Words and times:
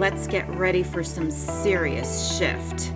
let's 0.00 0.26
get 0.26 0.48
ready 0.48 0.82
for 0.82 1.04
some 1.04 1.30
serious 1.30 2.34
shift. 2.38 2.90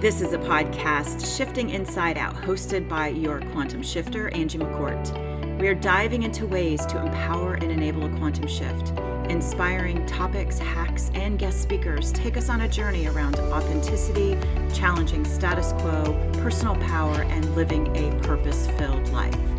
This 0.00 0.20
is 0.20 0.32
a 0.32 0.38
podcast, 0.38 1.36
Shifting 1.36 1.70
Inside 1.70 2.18
Out, 2.18 2.34
hosted 2.34 2.88
by 2.88 3.10
your 3.10 3.40
quantum 3.52 3.80
shifter, 3.80 4.28
Angie 4.30 4.58
McCourt. 4.58 5.60
We 5.60 5.68
are 5.68 5.76
diving 5.76 6.24
into 6.24 6.48
ways 6.48 6.84
to 6.86 6.98
empower 7.00 7.54
and 7.54 7.70
enable 7.70 8.06
a 8.06 8.18
quantum 8.18 8.48
shift. 8.48 8.90
Inspiring 9.30 10.04
topics, 10.06 10.58
hacks, 10.58 11.12
and 11.14 11.38
guest 11.38 11.62
speakers 11.62 12.10
take 12.10 12.36
us 12.36 12.48
on 12.48 12.62
a 12.62 12.68
journey 12.68 13.06
around 13.06 13.36
authenticity, 13.36 14.36
challenging 14.74 15.24
status 15.24 15.70
quo, 15.74 16.02
personal 16.42 16.74
power, 16.88 17.22
and 17.22 17.54
living 17.54 17.86
a 17.96 18.12
purpose 18.24 18.66
filled 18.78 19.08
life. 19.10 19.57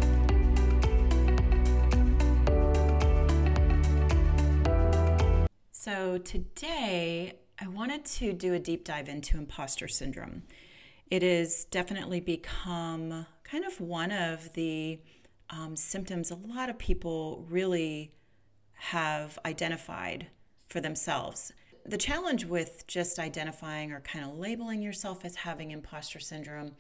Today 6.20 7.34
I 7.62 7.68
wanted 7.68 8.06
to 8.06 8.34
do 8.34 8.54
a 8.54 8.60
deep 8.60 8.86
dive 8.86 9.10
into 9.10 9.38
imposter 9.38 9.88
syndrome. 9.88 10.44
It 11.10 11.24
has 11.24 11.66
definitely 11.66 12.20
become 12.20 13.26
kind 13.44 13.66
of 13.66 13.82
one 13.82 14.12
of 14.12 14.54
the 14.54 15.00
um, 15.50 15.76
symptoms 15.76 16.32
a 16.32 16.36
lot 16.36 16.70
of 16.70 16.78
people 16.78 17.46
really 17.50 18.14
have 18.74 19.38
identified 19.46 20.28
for 20.70 20.80
themselves. 20.80 21.52
The 21.86 21.98
challenge 21.98 22.46
with 22.46 22.86
just 22.88 23.20
identifying 23.20 23.92
or 23.92 24.00
kind 24.02 24.24
of 24.24 24.38
labeling 24.38 24.82
yourself 24.82 25.26
as 25.26 25.38
having 25.38 25.72
imposter 25.72 26.20
syndrome 26.20 26.74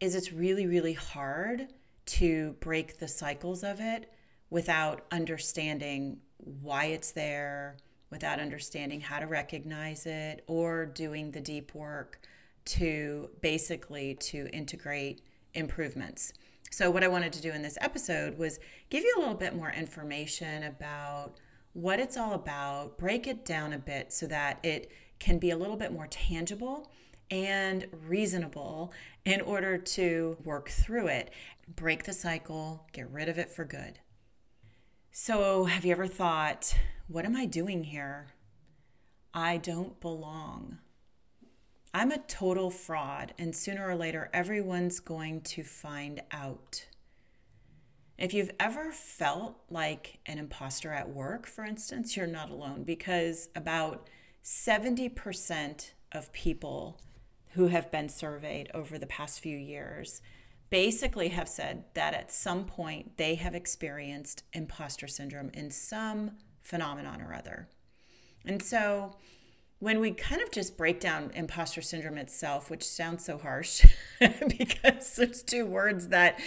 is 0.00 0.14
it's 0.14 0.32
really, 0.32 0.66
really 0.66 0.94
hard 0.94 1.68
to 2.06 2.56
break 2.60 2.98
the 2.98 3.08
cycles 3.08 3.62
of 3.62 3.80
it 3.80 4.10
without 4.48 5.04
understanding 5.10 6.18
why 6.38 6.86
it's 6.86 7.12
there, 7.12 7.76
without 8.10 8.40
understanding 8.40 9.00
how 9.00 9.18
to 9.18 9.26
recognize 9.26 10.06
it 10.06 10.44
or 10.46 10.86
doing 10.86 11.32
the 11.32 11.40
deep 11.40 11.74
work 11.74 12.20
to 12.64 13.30
basically 13.40 14.14
to 14.14 14.48
integrate 14.52 15.22
improvements. 15.54 16.32
So 16.70 16.90
what 16.90 17.04
I 17.04 17.08
wanted 17.08 17.32
to 17.34 17.42
do 17.42 17.52
in 17.52 17.62
this 17.62 17.78
episode 17.80 18.38
was 18.38 18.58
give 18.90 19.02
you 19.04 19.14
a 19.16 19.20
little 19.20 19.34
bit 19.34 19.54
more 19.54 19.70
information 19.70 20.64
about 20.64 21.34
what 21.72 22.00
it's 22.00 22.16
all 22.16 22.32
about, 22.32 22.98
break 22.98 23.26
it 23.26 23.44
down 23.44 23.72
a 23.72 23.78
bit 23.78 24.12
so 24.12 24.26
that 24.26 24.58
it 24.64 24.90
can 25.18 25.38
be 25.38 25.50
a 25.50 25.56
little 25.56 25.76
bit 25.76 25.92
more 25.92 26.06
tangible 26.08 26.90
and 27.30 27.86
reasonable 28.06 28.92
in 29.24 29.40
order 29.40 29.76
to 29.76 30.36
work 30.44 30.68
through 30.68 31.08
it, 31.08 31.30
break 31.74 32.04
the 32.04 32.12
cycle, 32.12 32.86
get 32.92 33.10
rid 33.10 33.28
of 33.28 33.38
it 33.38 33.48
for 33.48 33.64
good. 33.64 33.98
So, 35.18 35.64
have 35.64 35.86
you 35.86 35.92
ever 35.92 36.06
thought, 36.06 36.76
what 37.08 37.24
am 37.24 37.34
I 37.34 37.46
doing 37.46 37.84
here? 37.84 38.26
I 39.32 39.56
don't 39.56 39.98
belong. 39.98 40.76
I'm 41.94 42.12
a 42.12 42.18
total 42.18 42.70
fraud, 42.70 43.32
and 43.38 43.56
sooner 43.56 43.88
or 43.88 43.96
later, 43.96 44.28
everyone's 44.34 45.00
going 45.00 45.40
to 45.40 45.64
find 45.64 46.20
out. 46.32 46.84
If 48.18 48.34
you've 48.34 48.50
ever 48.60 48.92
felt 48.92 49.56
like 49.70 50.18
an 50.26 50.38
imposter 50.38 50.92
at 50.92 51.08
work, 51.08 51.46
for 51.46 51.64
instance, 51.64 52.14
you're 52.14 52.26
not 52.26 52.50
alone 52.50 52.84
because 52.84 53.48
about 53.56 54.10
70% 54.44 55.92
of 56.12 56.30
people 56.34 57.00
who 57.52 57.68
have 57.68 57.90
been 57.90 58.10
surveyed 58.10 58.70
over 58.74 58.98
the 58.98 59.06
past 59.06 59.40
few 59.40 59.56
years 59.56 60.20
basically 60.70 61.28
have 61.28 61.48
said 61.48 61.84
that 61.94 62.14
at 62.14 62.32
some 62.32 62.64
point 62.64 63.16
they 63.16 63.36
have 63.36 63.54
experienced 63.54 64.42
imposter 64.52 65.06
syndrome 65.06 65.50
in 65.54 65.70
some 65.70 66.32
phenomenon 66.62 67.22
or 67.22 67.32
other. 67.32 67.68
And 68.44 68.62
so 68.62 69.16
when 69.78 70.00
we 70.00 70.10
kind 70.10 70.40
of 70.40 70.50
just 70.50 70.76
break 70.78 71.00
down 71.00 71.30
imposter 71.34 71.82
syndrome 71.82 72.16
itself, 72.16 72.70
which 72.70 72.82
sounds 72.82 73.24
so 73.24 73.36
harsh 73.36 73.84
because 74.20 75.18
it's 75.18 75.42
two 75.42 75.66
words 75.66 76.08
that 76.08 76.40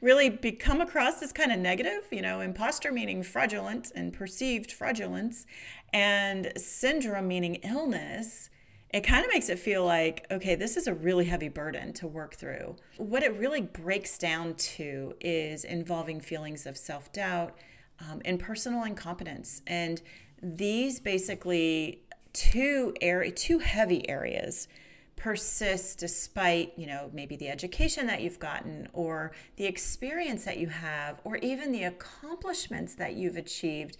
really 0.00 0.28
become 0.30 0.80
across 0.80 1.20
as 1.20 1.32
kind 1.32 1.50
of 1.50 1.58
negative, 1.58 2.04
you 2.12 2.22
know, 2.22 2.40
imposter 2.40 2.92
meaning 2.92 3.24
fraudulent 3.24 3.90
and 3.96 4.12
perceived 4.12 4.70
fraudulence, 4.70 5.46
and 5.92 6.52
syndrome 6.56 7.26
meaning 7.26 7.56
illness, 7.56 8.50
it 8.90 9.00
kind 9.00 9.24
of 9.24 9.30
makes 9.32 9.48
it 9.48 9.58
feel 9.58 9.84
like, 9.84 10.26
okay, 10.30 10.54
this 10.54 10.76
is 10.76 10.86
a 10.86 10.94
really 10.94 11.24
heavy 11.24 11.48
burden 11.48 11.92
to 11.94 12.06
work 12.06 12.34
through. 12.34 12.76
What 12.98 13.22
it 13.22 13.36
really 13.36 13.60
breaks 13.60 14.16
down 14.16 14.54
to 14.54 15.14
is 15.20 15.64
involving 15.64 16.20
feelings 16.20 16.66
of 16.66 16.76
self 16.76 17.12
doubt 17.12 17.56
um, 18.00 18.22
and 18.24 18.38
personal 18.38 18.84
incompetence. 18.84 19.62
And 19.66 20.00
these 20.42 21.00
basically 21.00 22.02
two 22.32 22.94
area, 23.00 23.32
two 23.32 23.58
heavy 23.58 24.08
areas 24.08 24.68
persist 25.16 25.98
despite 25.98 26.74
you 26.76 26.86
know 26.86 27.10
maybe 27.14 27.36
the 27.36 27.48
education 27.48 28.06
that 28.06 28.20
you've 28.20 28.38
gotten 28.38 28.86
or 28.92 29.32
the 29.56 29.64
experience 29.64 30.44
that 30.44 30.58
you 30.58 30.68
have 30.68 31.18
or 31.24 31.36
even 31.38 31.72
the 31.72 31.82
accomplishments 31.82 32.94
that 32.94 33.14
you've 33.14 33.36
achieved 33.36 33.96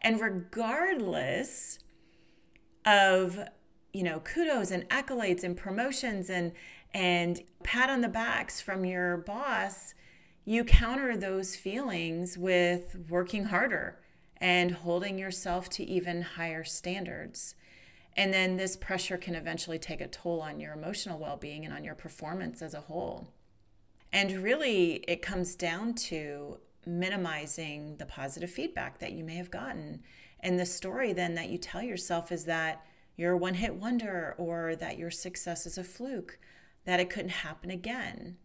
and 0.00 0.20
regardless 0.20 1.80
of 2.86 3.40
you 3.92 4.02
know 4.02 4.20
kudos 4.20 4.70
and 4.70 4.88
accolades 4.88 5.44
and 5.44 5.56
promotions 5.56 6.30
and 6.30 6.52
and 6.92 7.42
pat 7.62 7.90
on 7.90 8.00
the 8.00 8.08
backs 8.08 8.60
from 8.60 8.84
your 8.84 9.16
boss 9.18 9.94
you 10.44 10.64
counter 10.64 11.16
those 11.16 11.54
feelings 11.54 12.36
with 12.36 12.96
working 13.08 13.44
harder 13.44 13.98
and 14.38 14.70
holding 14.72 15.18
yourself 15.18 15.68
to 15.68 15.84
even 15.84 16.22
higher 16.22 16.64
standards 16.64 17.54
and 18.16 18.32
then 18.34 18.56
this 18.56 18.76
pressure 18.76 19.16
can 19.16 19.34
eventually 19.34 19.78
take 19.78 20.00
a 20.00 20.08
toll 20.08 20.40
on 20.40 20.60
your 20.60 20.72
emotional 20.72 21.18
well 21.18 21.36
being 21.36 21.64
and 21.64 21.72
on 21.72 21.84
your 21.84 21.94
performance 21.94 22.62
as 22.62 22.74
a 22.74 22.80
whole. 22.80 23.28
And 24.12 24.42
really, 24.42 24.96
it 25.06 25.22
comes 25.22 25.54
down 25.54 25.94
to 25.94 26.58
minimizing 26.84 27.96
the 27.96 28.06
positive 28.06 28.50
feedback 28.50 28.98
that 28.98 29.12
you 29.12 29.22
may 29.22 29.36
have 29.36 29.50
gotten. 29.50 30.02
And 30.40 30.58
the 30.58 30.66
story 30.66 31.12
then 31.12 31.34
that 31.34 31.48
you 31.48 31.58
tell 31.58 31.82
yourself 31.82 32.32
is 32.32 32.46
that 32.46 32.84
you're 33.20 33.32
a 33.32 33.38
one 33.38 33.54
hit 33.54 33.74
wonder 33.74 34.34
or 34.38 34.74
that 34.76 34.98
your 34.98 35.10
success 35.10 35.66
is 35.66 35.78
a 35.78 35.84
fluke, 35.84 36.38
that 36.84 37.00
it 37.00 37.10
couldn't 37.10 37.30
happen 37.30 37.70
again. 37.70 38.36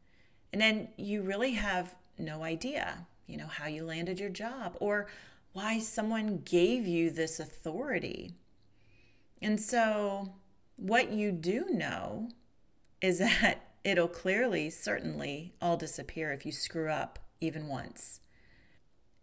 And 0.52 0.62
then 0.62 0.90
you 0.98 1.22
really 1.22 1.54
have 1.54 1.96
no 2.18 2.44
idea, 2.44 3.08
you 3.28 3.38
know, 3.38 3.48
how 3.48 3.68
you 3.68 3.84
landed 3.86 4.20
your 4.20 4.30
job 4.30 4.78
or 4.80 5.08
why 5.54 5.80
someone 5.80 6.42
gave 6.44 6.86
you 6.86 7.10
this 7.10 7.40
authority 7.40 8.36
and 9.42 9.60
so, 9.60 10.34
what 10.76 11.12
you 11.12 11.32
do 11.32 11.68
know 11.70 12.30
is 13.02 13.20
that 13.20 13.74
it'll 13.84 14.08
clearly, 14.08 14.70
certainly, 14.70 15.54
all 15.62 15.78
disappear 15.78 16.32
if 16.32 16.46
you 16.46 16.52
screw 16.52 16.90
up 16.90 17.20
even 17.40 17.68
once. 17.68 18.22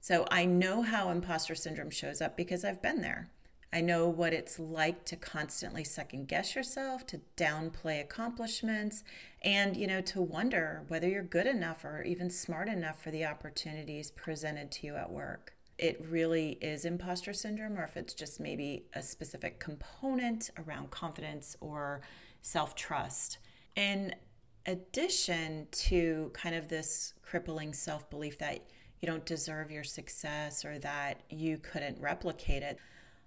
So, 0.01 0.27
I 0.31 0.45
know 0.45 0.83
how 0.83 1.11
imposter 1.11 1.55
syndrome 1.55 1.91
shows 1.91 2.21
up 2.21 2.37
because 2.37 2.65
I've 2.65 2.83
been 2.83 3.01
there. 3.01 3.31
I 3.73 3.81
know 3.81 4.09
what 4.09 4.35
it's 4.35 4.59
like 4.59 5.05
to 5.07 5.17
constantly 5.17 5.85
second 5.85 6.29
guess 6.29 6.55
yourself, 6.55 7.07
to 7.07 7.21
downplay 7.37 8.01
accomplishments, 8.01 9.03
and 9.43 9.77
you 9.77 9.87
know, 9.87 10.03
to 10.03 10.21
wonder 10.21 10.85
whether 10.89 11.09
you're 11.09 11.23
good 11.23 11.47
enough 11.47 11.85
or 11.85 12.03
even 12.03 12.29
smart 12.29 12.69
enough 12.69 13.03
for 13.03 13.11
the 13.11 13.25
opportunities 13.25 14.11
presented 14.11 14.71
to 14.73 14.87
you 14.87 14.97
at 14.97 15.11
work 15.11 15.55
it 15.83 16.01
really 16.09 16.59
is 16.61 16.85
imposter 16.85 17.33
syndrome 17.33 17.77
or 17.77 17.83
if 17.83 17.97
it's 17.97 18.15
just 18.15 18.39
maybe 18.39 18.85
a 18.95 19.03
specific 19.03 19.59
component 19.59 20.49
around 20.57 20.91
confidence 20.91 21.57
or 21.61 22.01
self 22.41 22.75
trust. 22.75 23.39
In 23.75 24.15
addition 24.65 25.67
to 25.73 26.31
kind 26.35 26.55
of 26.55 26.69
this 26.69 27.15
crippling 27.23 27.73
self 27.73 28.09
belief 28.11 28.39
that 28.39 28.61
you 29.01 29.07
don't 29.07 29.27
deserve 29.27 29.73
your 29.73 29.83
success 29.83 30.65
or 30.65 30.79
that 30.79 31.23
you 31.31 31.59
couldn't 31.59 32.01
replicate 32.01 32.63
it, 32.63 32.79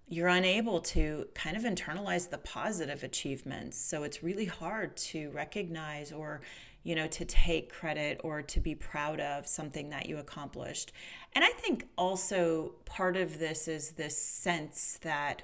you're 0.07 0.27
unable 0.27 0.79
to 0.79 1.27
kind 1.33 1.57
of 1.57 1.63
internalize 1.63 2.29
the 2.29 2.37
positive 2.37 3.03
achievements. 3.03 3.77
So 3.77 4.03
it's 4.03 4.23
really 4.23 4.45
hard 4.45 4.95
to 4.97 5.29
recognize 5.31 6.11
or 6.11 6.41
you 6.85 6.93
know, 6.93 7.07
to 7.07 7.25
take 7.25 7.73
credit 7.73 8.21
or 8.23 8.43
to 8.43 8.59
be 8.59 8.75
proud 8.75 9.19
of 9.19 9.47
something 9.47 9.89
that 9.89 10.05
you 10.05 10.19
accomplished. 10.19 10.93
And 11.33 11.43
I 11.43 11.49
think 11.49 11.87
also 11.97 12.75
part 12.85 13.17
of 13.17 13.39
this 13.39 13.67
is 13.67 13.93
this 13.93 14.15
sense 14.15 14.99
that, 15.01 15.41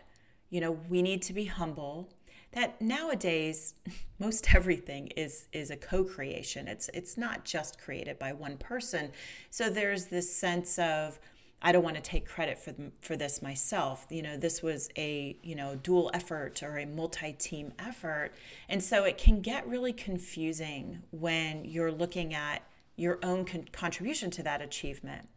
you 0.51 0.62
know, 0.62 0.71
we 0.88 1.01
need 1.01 1.24
to 1.24 1.33
be 1.33 1.45
humble. 1.45 2.13
That 2.51 2.80
nowadays 2.80 3.74
most 4.19 4.53
everything 4.53 5.07
is 5.18 5.47
is 5.51 5.71
a 5.71 5.77
co-creation. 5.77 6.68
It's 6.68 6.91
it's 6.94 7.18
not 7.18 7.44
just 7.44 7.81
created 7.81 8.19
by 8.19 8.33
one 8.33 8.57
person. 8.57 9.12
So 9.50 9.68
there's 9.68 10.06
this 10.06 10.31
sense 10.31 10.77
of 10.77 11.19
I 11.61 11.71
don't 11.71 11.83
want 11.83 11.95
to 11.95 12.01
take 12.01 12.27
credit 12.27 12.57
for 12.57 12.73
for 12.99 13.15
this 13.15 13.41
myself. 13.41 14.07
You 14.09 14.21
know, 14.21 14.37
this 14.37 14.63
was 14.63 14.89
a 14.97 15.37
you 15.43 15.55
know 15.55 15.75
dual 15.75 16.09
effort 16.13 16.63
or 16.63 16.77
a 16.77 16.85
multi-team 16.85 17.73
effort, 17.77 18.31
and 18.67 18.83
so 18.83 19.03
it 19.03 19.17
can 19.17 19.41
get 19.41 19.67
really 19.67 19.93
confusing 19.93 21.03
when 21.11 21.65
you're 21.65 21.91
looking 21.91 22.33
at 22.33 22.63
your 22.95 23.19
own 23.23 23.45
con- 23.45 23.67
contribution 23.71 24.31
to 24.31 24.43
that 24.43 24.61
achievement. 24.61 25.27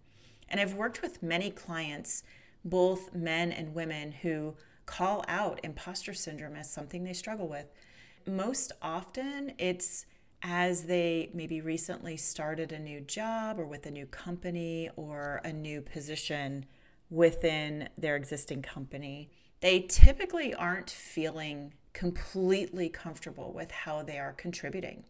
And 0.48 0.60
I've 0.60 0.74
worked 0.74 1.02
with 1.02 1.22
many 1.22 1.50
clients, 1.50 2.22
both 2.64 3.14
men 3.14 3.52
and 3.52 3.74
women, 3.74 4.12
who 4.12 4.56
call 4.86 5.24
out 5.28 5.60
imposter 5.62 6.14
syndrome 6.14 6.56
as 6.56 6.70
something 6.70 7.04
they 7.04 7.12
struggle 7.12 7.48
with. 7.48 7.66
Most 8.26 8.72
often, 8.80 9.52
it's 9.58 10.06
as 10.46 10.84
they 10.84 11.30
maybe 11.32 11.62
recently 11.62 12.18
started 12.18 12.70
a 12.70 12.78
new 12.78 13.00
job 13.00 13.58
or 13.58 13.64
with 13.64 13.86
a 13.86 13.90
new 13.90 14.04
company 14.04 14.90
or 14.94 15.40
a 15.42 15.50
new 15.50 15.80
position 15.80 16.66
within 17.08 17.88
their 17.96 18.14
existing 18.14 18.60
company. 18.60 19.30
They 19.60 19.80
typically 19.88 20.52
aren't 20.52 20.90
feeling 20.90 21.72
completely 21.94 22.90
comfortable 22.90 23.54
with 23.54 23.70
how 23.70 24.02
they 24.02 24.18
are 24.18 24.34
contributing 24.34 25.04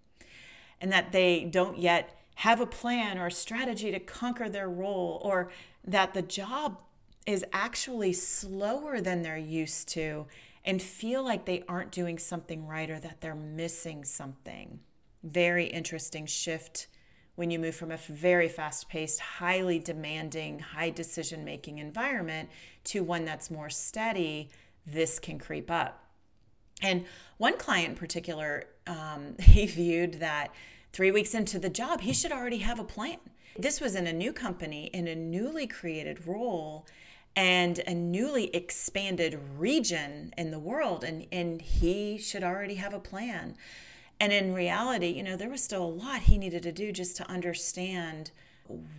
and 0.81 0.93
that 0.93 1.11
they 1.11 1.45
don't 1.45 1.79
yet 1.79 2.17
have 2.37 2.61
a 2.61 2.67
plan 2.67 3.19
or 3.19 3.27
a 3.27 3.33
strategy 3.33 3.91
to 3.91 3.99
conquer 3.99 4.49
their 4.49 4.69
role, 4.69 5.21
or 5.25 5.51
that 5.85 6.15
the 6.15 6.23
job 6.23 6.81
is 7.27 7.45
actually 7.53 8.13
slower 8.13 9.01
than 9.01 9.23
they're 9.23 9.37
used 9.37 9.89
to 9.89 10.27
and 10.65 10.81
feel 10.81 11.25
like 11.25 11.45
they 11.45 11.65
aren't 11.69 11.91
doing 11.91 12.19
something 12.19 12.67
right 12.67 12.91
or 12.91 13.01
that 13.01 13.21
they're 13.21 13.35
missing 13.35 14.05
something. 14.05 14.81
Very 15.25 15.65
interesting 15.65 16.27
shift 16.27 16.87
when 17.35 17.51
you 17.51 17.59
move 17.59 17.75
from 17.75 17.91
a 17.91 17.97
very 17.97 18.49
fast 18.49 18.89
paced, 18.89 19.19
highly 19.21 19.79
demanding, 19.79 20.59
high 20.61 20.91
decision 20.91 21.45
making 21.45 21.79
environment 21.79 22.49
to 22.85 23.03
one 23.03 23.25
that's 23.25 23.51
more 23.51 23.71
steady. 23.71 24.51
This 24.87 25.19
can 25.19 25.39
creep 25.39 25.71
up. 25.71 26.05
And 26.83 27.07
one 27.39 27.57
client 27.57 27.91
in 27.91 27.95
particular, 27.97 28.65
um, 28.87 29.37
he 29.41 29.67
viewed 29.67 30.15
that 30.15 30.53
three 30.93 31.11
weeks 31.11 31.35
into 31.35 31.59
the 31.59 31.71
job, 31.71 32.03
he 32.03 32.13
should 32.13 32.33
already 32.33 32.59
have 32.59 32.79
a 32.79 32.85
plan. 32.85 33.19
This 33.59 33.81
was 33.81 33.95
in 33.95 34.07
a 34.07 34.13
new 34.13 34.33
company, 34.33 34.91
in 34.93 35.09
a 35.09 35.15
newly 35.15 35.67
created 35.67 36.27
role, 36.27 36.87
and 37.37 37.81
a 37.87 37.95
newly 37.95 38.55
expanded 38.55 39.41
region 39.57 40.35
in 40.37 40.51
the 40.51 40.59
world. 40.59 41.03
And, 41.03 41.27
and 41.33 41.63
he 41.63 42.19
should 42.19 42.45
already 42.45 42.75
have 42.75 42.95
a 42.95 43.01
plan. 43.01 43.57
And 44.21 44.33
in 44.33 44.55
reality, 44.55 45.09
you 45.09 45.23
know, 45.23 45.37
there 45.37 45.51
was 45.51 45.63
still 45.63 45.85
a 45.85 45.87
lot 45.87 46.23
he 46.23 46.39
needed 46.39 46.63
to 46.63 46.73
do 46.73 46.93
just 46.93 47.17
to 47.17 47.29
understand 47.29 48.31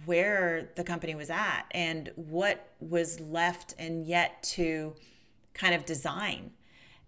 where 0.06 0.70
the 0.76 0.84
company 0.84 1.16
was 1.16 1.30
at 1.30 1.64
and 1.72 2.12
what 2.16 2.74
was 2.80 3.20
left 3.20 3.74
and 3.80 4.06
yet 4.06 4.44
to 4.44 4.94
kind 5.54 5.74
of 5.74 5.86
design. 5.86 6.52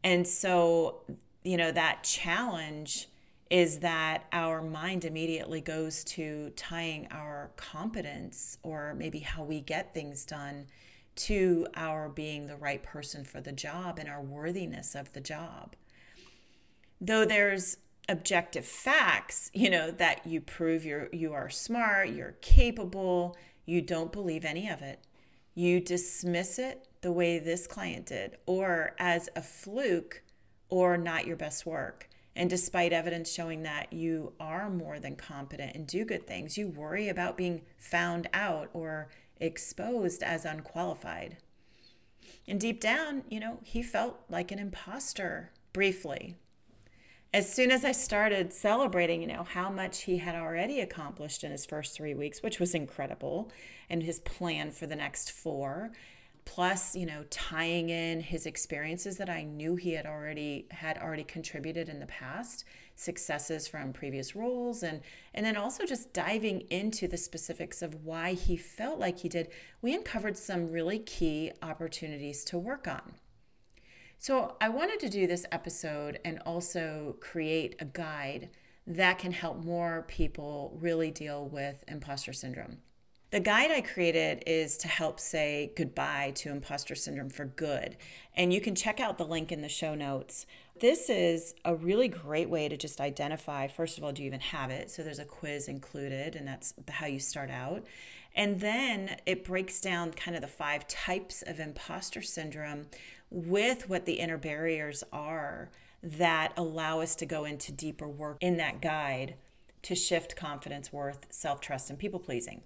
And 0.03 0.25
so, 0.25 1.01
you 1.43 1.57
know, 1.57 1.71
that 1.71 2.03
challenge 2.03 3.07
is 3.49 3.79
that 3.79 4.25
our 4.33 4.61
mind 4.61 5.05
immediately 5.05 5.61
goes 5.61 6.03
to 6.03 6.51
tying 6.55 7.07
our 7.11 7.51
competence 7.55 8.57
or 8.63 8.93
maybe 8.95 9.19
how 9.19 9.43
we 9.43 9.61
get 9.61 9.93
things 9.93 10.25
done 10.25 10.67
to 11.15 11.67
our 11.75 12.09
being 12.09 12.47
the 12.47 12.55
right 12.55 12.83
person 12.83 13.23
for 13.23 13.41
the 13.41 13.51
job 13.51 13.97
and 13.99 14.09
our 14.09 14.21
worthiness 14.21 14.95
of 14.95 15.13
the 15.13 15.21
job. 15.21 15.75
Though 16.99 17.25
there's 17.25 17.77
objective 18.09 18.65
facts, 18.65 19.51
you 19.53 19.69
know, 19.69 19.91
that 19.91 20.25
you 20.25 20.41
prove 20.41 20.85
you're 20.85 21.09
you 21.11 21.33
are 21.33 21.49
smart, 21.49 22.09
you're 22.09 22.35
capable, 22.41 23.35
you 23.65 23.81
don't 23.81 24.11
believe 24.11 24.45
any 24.45 24.69
of 24.69 24.81
it. 24.81 24.99
You 25.53 25.79
dismiss 25.79 26.59
it 26.59 26.87
the 27.01 27.11
way 27.11 27.39
this 27.39 27.67
client 27.67 28.07
did 28.07 28.37
or 28.45 28.95
as 28.99 29.29
a 29.35 29.41
fluke 29.41 30.23
or 30.69 30.97
not 30.97 31.25
your 31.25 31.35
best 31.35 31.65
work 31.65 32.07
and 32.37 32.51
despite 32.51 32.93
evidence 32.93 33.33
showing 33.33 33.63
that 33.63 33.91
you 33.91 34.33
are 34.39 34.69
more 34.69 34.99
than 34.99 35.15
competent 35.15 35.75
and 35.75 35.87
do 35.87 36.05
good 36.05 36.27
things, 36.27 36.55
you 36.55 36.67
worry 36.67 37.09
about 37.09 37.35
being 37.35 37.63
found 37.79 38.29
out 38.31 38.69
or 38.73 39.09
exposed 39.39 40.21
as 40.21 40.45
unqualified. 40.45 41.37
And 42.47 42.59
deep 42.59 42.79
down, 42.79 43.23
you 43.27 43.39
know, 43.39 43.57
he 43.63 43.81
felt 43.81 44.19
like 44.29 44.51
an 44.51 44.59
imposter 44.59 45.49
briefly. 45.73 46.35
As 47.33 47.53
soon 47.53 47.71
as 47.71 47.83
I 47.83 47.91
started 47.91 48.53
celebrating, 48.53 49.21
you 49.21 49.27
know, 49.27 49.43
how 49.43 49.69
much 49.69 50.03
he 50.03 50.17
had 50.17 50.35
already 50.35 50.79
accomplished 50.79 51.43
in 51.43 51.51
his 51.51 51.65
first 51.65 51.95
three 51.95 52.13
weeks, 52.13 52.41
which 52.41 52.59
was 52.59 52.73
incredible, 52.73 53.51
and 53.89 54.01
his 54.01 54.19
plan 54.19 54.71
for 54.71 54.87
the 54.87 54.95
next 54.95 55.31
four, 55.31 55.91
plus 56.47 56.95
you 56.95 57.05
know 57.05 57.25
tying 57.29 57.89
in 57.89 58.21
his 58.21 58.45
experiences 58.45 59.17
that 59.17 59.29
i 59.29 59.43
knew 59.43 59.75
he 59.75 59.91
had 59.91 60.05
already 60.05 60.65
had 60.71 60.97
already 60.97 61.25
contributed 61.25 61.89
in 61.89 61.99
the 61.99 62.05
past 62.05 62.63
successes 62.95 63.67
from 63.67 63.91
previous 63.91 64.33
roles 64.33 64.81
and 64.81 65.01
and 65.33 65.45
then 65.45 65.57
also 65.57 65.85
just 65.85 66.13
diving 66.13 66.61
into 66.69 67.05
the 67.05 67.17
specifics 67.17 67.81
of 67.81 68.05
why 68.05 68.31
he 68.31 68.55
felt 68.55 68.97
like 68.97 69.19
he 69.19 69.27
did 69.27 69.49
we 69.81 69.93
uncovered 69.93 70.37
some 70.37 70.71
really 70.71 70.99
key 70.99 71.51
opportunities 71.61 72.45
to 72.45 72.57
work 72.57 72.87
on 72.87 73.15
so 74.17 74.55
i 74.61 74.69
wanted 74.69 74.99
to 74.99 75.09
do 75.09 75.27
this 75.27 75.45
episode 75.51 76.19
and 76.25 76.39
also 76.45 77.15
create 77.19 77.75
a 77.79 77.85
guide 77.85 78.49
that 78.85 79.19
can 79.19 79.31
help 79.31 79.63
more 79.63 80.05
people 80.07 80.77
really 80.79 81.11
deal 81.11 81.47
with 81.47 81.83
imposter 81.87 82.33
syndrome 82.33 82.77
the 83.29 83.39
guide 83.41 83.71
I 83.71 83.81
created 83.81 84.43
is 84.47 84.77
to 84.77 84.87
help 84.87 85.19
say 85.19 85.73
goodbye 85.75 86.31
to 86.35 86.49
imposter 86.49 86.95
syndrome 86.95 87.29
for 87.29 87.43
good. 87.43 87.97
And 88.33 88.53
you 88.53 88.61
can 88.61 88.73
check 88.73 89.01
out 89.01 89.17
the 89.17 89.25
link 89.25 89.51
in 89.51 89.61
the 89.61 89.67
show 89.67 89.95
notes. 89.95 90.45
This 90.79 91.09
is 91.09 91.53
a 91.65 91.75
really 91.75 92.07
great 92.07 92.49
way 92.49 92.69
to 92.69 92.77
just 92.77 93.01
identify 93.01 93.67
first 93.67 93.97
of 93.97 94.05
all, 94.05 94.13
do 94.13 94.21
you 94.21 94.27
even 94.27 94.39
have 94.39 94.69
it? 94.71 94.89
So 94.89 95.03
there's 95.03 95.19
a 95.19 95.25
quiz 95.25 95.67
included, 95.67 96.37
and 96.37 96.47
that's 96.47 96.73
how 96.87 97.07
you 97.07 97.19
start 97.19 97.49
out. 97.49 97.83
And 98.33 98.61
then 98.61 99.17
it 99.25 99.43
breaks 99.43 99.81
down 99.81 100.11
kind 100.13 100.35
of 100.35 100.41
the 100.41 100.47
five 100.47 100.87
types 100.87 101.41
of 101.41 101.59
imposter 101.59 102.21
syndrome 102.21 102.85
with 103.29 103.89
what 103.89 104.05
the 104.05 104.13
inner 104.13 104.37
barriers 104.37 105.03
are 105.11 105.69
that 106.01 106.53
allow 106.55 107.01
us 107.01 107.15
to 107.15 107.25
go 107.25 107.45
into 107.45 107.71
deeper 107.71 108.07
work 108.07 108.37
in 108.41 108.57
that 108.57 108.81
guide 108.81 109.35
to 109.81 109.95
shift 109.95 110.35
confidence, 110.35 110.91
worth, 110.91 111.27
self 111.29 111.61
trust, 111.61 111.89
and 111.89 111.99
people 111.99 112.19
pleasing. 112.19 112.61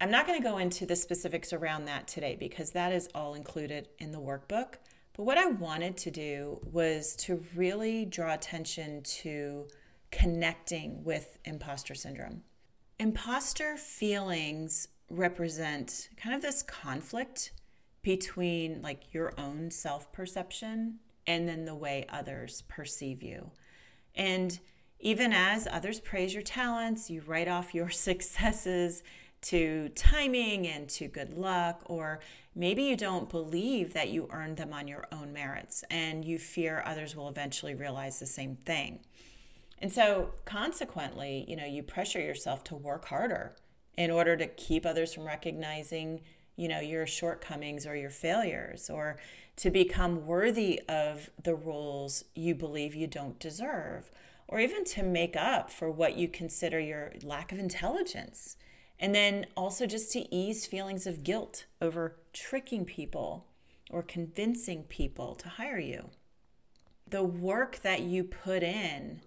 I'm 0.00 0.10
not 0.10 0.26
going 0.26 0.40
to 0.40 0.48
go 0.48 0.58
into 0.58 0.86
the 0.86 0.94
specifics 0.94 1.52
around 1.52 1.86
that 1.86 2.06
today 2.06 2.36
because 2.38 2.70
that 2.70 2.92
is 2.92 3.08
all 3.14 3.34
included 3.34 3.88
in 3.98 4.12
the 4.12 4.20
workbook. 4.20 4.74
But 5.16 5.24
what 5.24 5.38
I 5.38 5.46
wanted 5.46 5.96
to 5.98 6.10
do 6.12 6.60
was 6.70 7.16
to 7.16 7.42
really 7.56 8.04
draw 8.04 8.32
attention 8.34 9.02
to 9.02 9.66
connecting 10.12 11.02
with 11.02 11.38
imposter 11.44 11.94
syndrome. 11.94 12.42
Imposter 13.00 13.76
feelings 13.76 14.88
represent 15.10 16.08
kind 16.16 16.34
of 16.34 16.42
this 16.42 16.62
conflict 16.62 17.52
between 18.02 18.82
like 18.82 19.12
your 19.12 19.32
own 19.38 19.70
self 19.70 20.12
perception 20.12 20.98
and 21.26 21.48
then 21.48 21.64
the 21.64 21.74
way 21.74 22.06
others 22.08 22.62
perceive 22.68 23.22
you. 23.22 23.50
And 24.14 24.58
even 25.00 25.32
as 25.32 25.68
others 25.70 26.00
praise 26.00 26.34
your 26.34 26.42
talents, 26.42 27.10
you 27.10 27.22
write 27.26 27.48
off 27.48 27.74
your 27.74 27.90
successes 27.90 29.02
to 29.40 29.88
timing 29.90 30.66
and 30.66 30.88
to 30.88 31.06
good 31.06 31.32
luck, 31.32 31.82
or 31.86 32.18
maybe 32.56 32.82
you 32.82 32.96
don't 32.96 33.28
believe 33.28 33.92
that 33.92 34.08
you 34.08 34.28
earned 34.32 34.56
them 34.56 34.72
on 34.72 34.88
your 34.88 35.06
own 35.12 35.32
merits 35.32 35.84
and 35.90 36.24
you 36.24 36.38
fear 36.38 36.82
others 36.84 37.14
will 37.14 37.28
eventually 37.28 37.74
realize 37.74 38.18
the 38.18 38.26
same 38.26 38.56
thing. 38.56 38.98
And 39.80 39.92
so, 39.92 40.30
consequently, 40.44 41.44
you 41.46 41.54
know, 41.54 41.64
you 41.64 41.84
pressure 41.84 42.20
yourself 42.20 42.64
to 42.64 42.74
work 42.74 43.04
harder 43.04 43.54
in 43.96 44.10
order 44.10 44.36
to 44.36 44.46
keep 44.46 44.84
others 44.84 45.14
from 45.14 45.24
recognizing, 45.24 46.20
you 46.58 46.68
know, 46.68 46.80
your 46.80 47.06
shortcomings 47.06 47.86
or 47.86 47.96
your 47.96 48.10
failures, 48.10 48.90
or 48.90 49.16
to 49.56 49.70
become 49.70 50.26
worthy 50.26 50.82
of 50.88 51.30
the 51.42 51.54
roles 51.54 52.24
you 52.34 52.54
believe 52.54 52.94
you 52.94 53.06
don't 53.06 53.38
deserve, 53.38 54.10
or 54.48 54.58
even 54.58 54.84
to 54.84 55.02
make 55.02 55.36
up 55.36 55.70
for 55.70 55.90
what 55.90 56.16
you 56.16 56.28
consider 56.28 56.80
your 56.80 57.12
lack 57.22 57.52
of 57.52 57.58
intelligence. 57.58 58.56
And 58.98 59.14
then 59.14 59.46
also 59.56 59.86
just 59.86 60.12
to 60.12 60.34
ease 60.34 60.66
feelings 60.66 61.06
of 61.06 61.22
guilt 61.22 61.66
over 61.80 62.16
tricking 62.32 62.84
people 62.84 63.46
or 63.88 64.02
convincing 64.02 64.82
people 64.82 65.36
to 65.36 65.48
hire 65.48 65.78
you. 65.78 66.10
The 67.08 67.22
work 67.22 67.80
that 67.82 68.00
you 68.00 68.24
put 68.24 68.64
in 68.64 69.20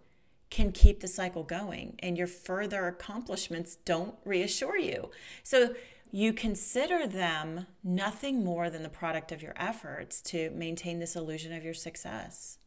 can 0.50 0.74
keep 0.74 1.00
the 1.00 1.08
cycle 1.08 1.44
going, 1.44 1.96
and 2.00 2.18
your 2.18 2.28
further 2.28 2.86
accomplishments 2.88 3.78
don't 3.86 4.16
reassure 4.26 4.78
you. 4.78 5.10
So 5.44 5.76
you 6.12 6.34
consider 6.34 7.08
them 7.08 7.68
nothing 7.84 8.44
more 8.44 8.70
than 8.70 8.84
the 8.84 8.90
product 8.90 9.32
of 9.32 9.42
your 9.42 9.54
efforts 9.56 10.22
to 10.22 10.50
maintain 10.52 11.00
this 11.00 11.16
illusion 11.16 11.54
of 11.54 11.64
your 11.64 11.74
success. 11.74 12.58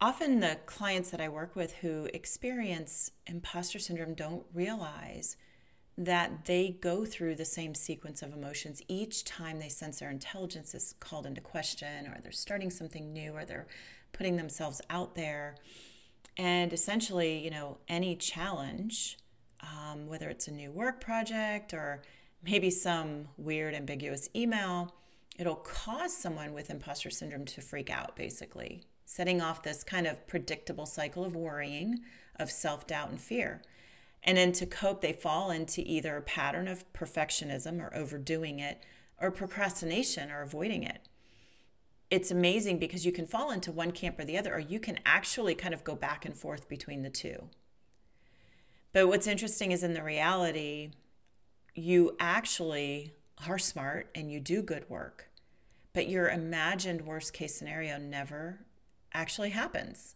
Often, 0.00 0.40
the 0.40 0.58
clients 0.66 1.10
that 1.10 1.20
I 1.20 1.28
work 1.28 1.54
with 1.54 1.74
who 1.74 2.08
experience 2.12 3.10
imposter 3.26 3.78
syndrome 3.78 4.14
don't 4.14 4.44
realize 4.52 5.36
that 5.98 6.44
they 6.44 6.76
go 6.80 7.04
through 7.06 7.34
the 7.34 7.44
same 7.44 7.74
sequence 7.74 8.20
of 8.20 8.32
emotions 8.34 8.82
each 8.88 9.24
time 9.24 9.58
they 9.58 9.68
sense 9.68 10.00
their 10.00 10.10
intelligence 10.10 10.74
is 10.74 10.94
called 11.00 11.24
into 11.24 11.40
question 11.40 12.06
or 12.06 12.18
they're 12.22 12.32
starting 12.32 12.70
something 12.70 13.12
new 13.12 13.32
or 13.32 13.46
they're 13.46 13.66
putting 14.12 14.36
themselves 14.36 14.82
out 14.90 15.14
there 15.14 15.56
and 16.36 16.74
essentially 16.74 17.42
you 17.42 17.50
know 17.50 17.78
any 17.88 18.14
challenge 18.14 19.16
um, 19.62 20.06
whether 20.06 20.28
it's 20.28 20.48
a 20.48 20.52
new 20.52 20.70
work 20.70 21.00
project 21.00 21.72
or 21.72 22.02
maybe 22.42 22.70
some 22.70 23.28
weird 23.36 23.74
ambiguous 23.74 24.28
email 24.34 24.92
it'll 25.38 25.56
cause 25.56 26.16
someone 26.16 26.52
with 26.52 26.70
imposter 26.70 27.10
syndrome 27.10 27.44
to 27.44 27.60
freak 27.60 27.90
out, 27.90 28.16
basically, 28.16 28.82
setting 29.04 29.40
off 29.40 29.62
this 29.62 29.84
kind 29.84 30.06
of 30.06 30.26
predictable 30.26 30.86
cycle 30.86 31.24
of 31.24 31.36
worrying, 31.36 32.00
of 32.36 32.50
self 32.50 32.86
doubt, 32.86 33.10
and 33.10 33.20
fear. 33.20 33.62
And 34.22 34.36
then 34.36 34.52
to 34.52 34.66
cope, 34.66 35.02
they 35.02 35.12
fall 35.12 35.50
into 35.50 35.82
either 35.84 36.16
a 36.16 36.22
pattern 36.22 36.66
of 36.68 36.90
perfectionism 36.92 37.80
or 37.80 37.94
overdoing 37.94 38.58
it, 38.58 38.82
or 39.20 39.30
procrastination 39.30 40.30
or 40.30 40.42
avoiding 40.42 40.82
it. 40.82 41.00
It's 42.10 42.30
amazing 42.30 42.78
because 42.78 43.04
you 43.04 43.12
can 43.12 43.26
fall 43.26 43.50
into 43.50 43.72
one 43.72 43.92
camp 43.92 44.18
or 44.18 44.24
the 44.24 44.38
other, 44.38 44.54
or 44.54 44.60
you 44.60 44.80
can 44.80 44.98
actually 45.04 45.54
kind 45.54 45.74
of 45.74 45.84
go 45.84 45.94
back 45.94 46.24
and 46.24 46.36
forth 46.36 46.68
between 46.68 47.02
the 47.02 47.10
two. 47.10 47.48
But 48.92 49.08
what's 49.08 49.26
interesting 49.26 49.72
is 49.72 49.82
in 49.82 49.94
the 49.94 50.02
reality, 50.02 50.90
you 51.76 52.16
actually 52.18 53.12
are 53.46 53.58
smart 53.58 54.08
and 54.14 54.32
you 54.32 54.40
do 54.40 54.62
good 54.62 54.88
work, 54.88 55.28
but 55.92 56.08
your 56.08 56.28
imagined 56.28 57.02
worst 57.02 57.32
case 57.32 57.54
scenario 57.54 57.98
never 57.98 58.66
actually 59.12 59.50
happens. 59.50 60.14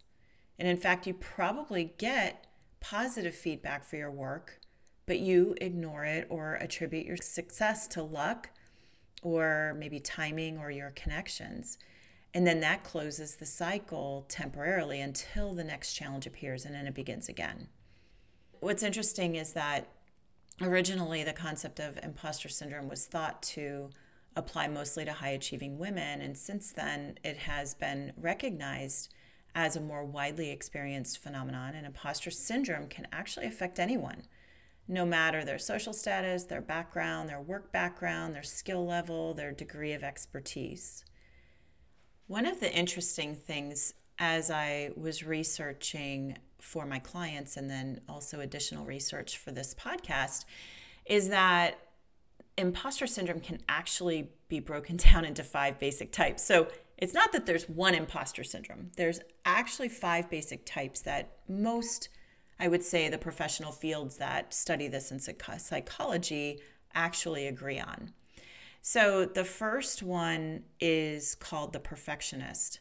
And 0.59 0.67
in 0.67 0.79
fact, 0.79 1.07
you 1.07 1.14
probably 1.14 1.93
get 1.99 2.47
positive 2.81 3.35
feedback 3.35 3.85
for 3.85 3.97
your 3.97 4.11
work, 4.11 4.61
but 5.07 5.19
you 5.19 5.55
ignore 5.61 6.05
it 6.05 6.26
or 6.31 6.55
attribute 6.55 7.07
your 7.07 7.19
success 7.19 7.87
to 7.88 8.02
luck 8.02 8.50
or 9.23 9.76
maybe 9.79 10.00
timing 10.00 10.57
or 10.57 10.71
your 10.71 10.90
connections. 10.90 11.76
And 12.33 12.47
then 12.47 12.61
that 12.61 12.85
closes 12.85 13.37
the 13.37 13.47
cycle 13.47 14.25
temporarily 14.29 15.00
until 15.00 15.52
the 15.52 15.64
next 15.64 15.93
challenge 15.93 16.26
appears 16.26 16.64
and 16.64 16.75
then 16.75 16.87
it 16.87 16.95
begins 16.95 17.29
again. 17.29 17.69
What's 18.61 18.83
interesting 18.83 19.37
is 19.37 19.52
that 19.55 19.88
originally 20.61 21.25
the 21.25 21.33
concept 21.33 21.81
of 21.81 21.99
imposter 22.02 22.49
syndrome 22.49 22.88
was 22.88 23.07
thought 23.07 23.43
to 23.43 23.90
apply 24.37 24.69
mostly 24.69 25.05
to 25.05 25.12
high 25.12 25.31
achieving 25.31 25.79
women. 25.79 26.21
And 26.21 26.37
since 26.37 26.73
then, 26.73 27.19
it 27.25 27.38
has 27.38 27.75
been 27.75 28.12
recognized 28.17 29.12
as 29.55 29.75
a 29.75 29.81
more 29.81 30.05
widely 30.05 30.50
experienced 30.50 31.19
phenomenon. 31.19 31.75
And 31.75 31.87
imposter 31.87 32.31
syndrome 32.31 32.88
can 32.88 33.09
actually 33.12 33.47
affect 33.47 33.79
anyone, 33.79 34.23
no 34.87 35.05
matter 35.05 35.45
their 35.45 35.59
social 35.59 35.93
status, 35.93 36.45
their 36.45 36.61
background, 36.61 37.29
their 37.29 37.40
work 37.40 37.73
background, 37.73 38.35
their 38.35 38.43
skill 38.43 38.87
level, 38.87 39.35
their 39.35 39.52
degree 39.52 39.93
of 39.93 40.05
expertise. 40.05 41.05
One 42.26 42.47
of 42.47 42.61
the 42.61 42.73
interesting 42.73 43.35
things 43.35 43.95
as 44.19 44.50
I 44.50 44.90
was 44.97 45.25
researching 45.25 46.38
for 46.61 46.87
my 46.87 46.99
clients 46.99 47.57
and 47.57 47.71
then 47.71 48.00
also 48.09 48.40
additional 48.40 48.85
research 48.85 49.37
for 49.37 49.50
this 49.50 49.75
podcast 49.75 50.45
is 51.07 51.29
that 51.29 51.79
imposter 52.57 53.07
syndrome 53.07 53.40
can 53.40 53.59
actually 53.69 54.31
be 54.49 54.61
broken 54.61 54.97
down 55.12 55.25
into 55.25 55.43
five 55.43 55.79
basic 55.79 56.12
types. 56.12 56.45
So 56.45 56.69
it's 56.99 57.14
not 57.14 57.33
that 57.33 57.47
there's 57.47 57.69
one 57.69 57.95
imposter 57.95 58.45
syndrome, 58.45 58.90
there's 58.97 59.21
actually 59.45 59.88
five 59.88 60.29
basic 60.29 60.67
types 60.67 61.00
that 61.00 61.38
most, 61.49 62.11
I 62.59 62.69
would 62.69 62.83
say, 62.83 63.09
the 63.09 63.19
professional 63.19 63.73
fields 63.73 64.19
that 64.19 64.52
study 64.52 64.87
this 64.87 65.11
in 65.11 65.19
psychology 65.19 66.61
actually 66.95 67.47
agree 67.47 67.81
on. 67.81 68.12
So 68.83 69.25
the 69.25 69.45
first 69.45 70.02
one 70.02 70.64
is 70.79 71.35
called 71.35 71.73
the 71.73 71.81
perfectionist. 71.81 72.81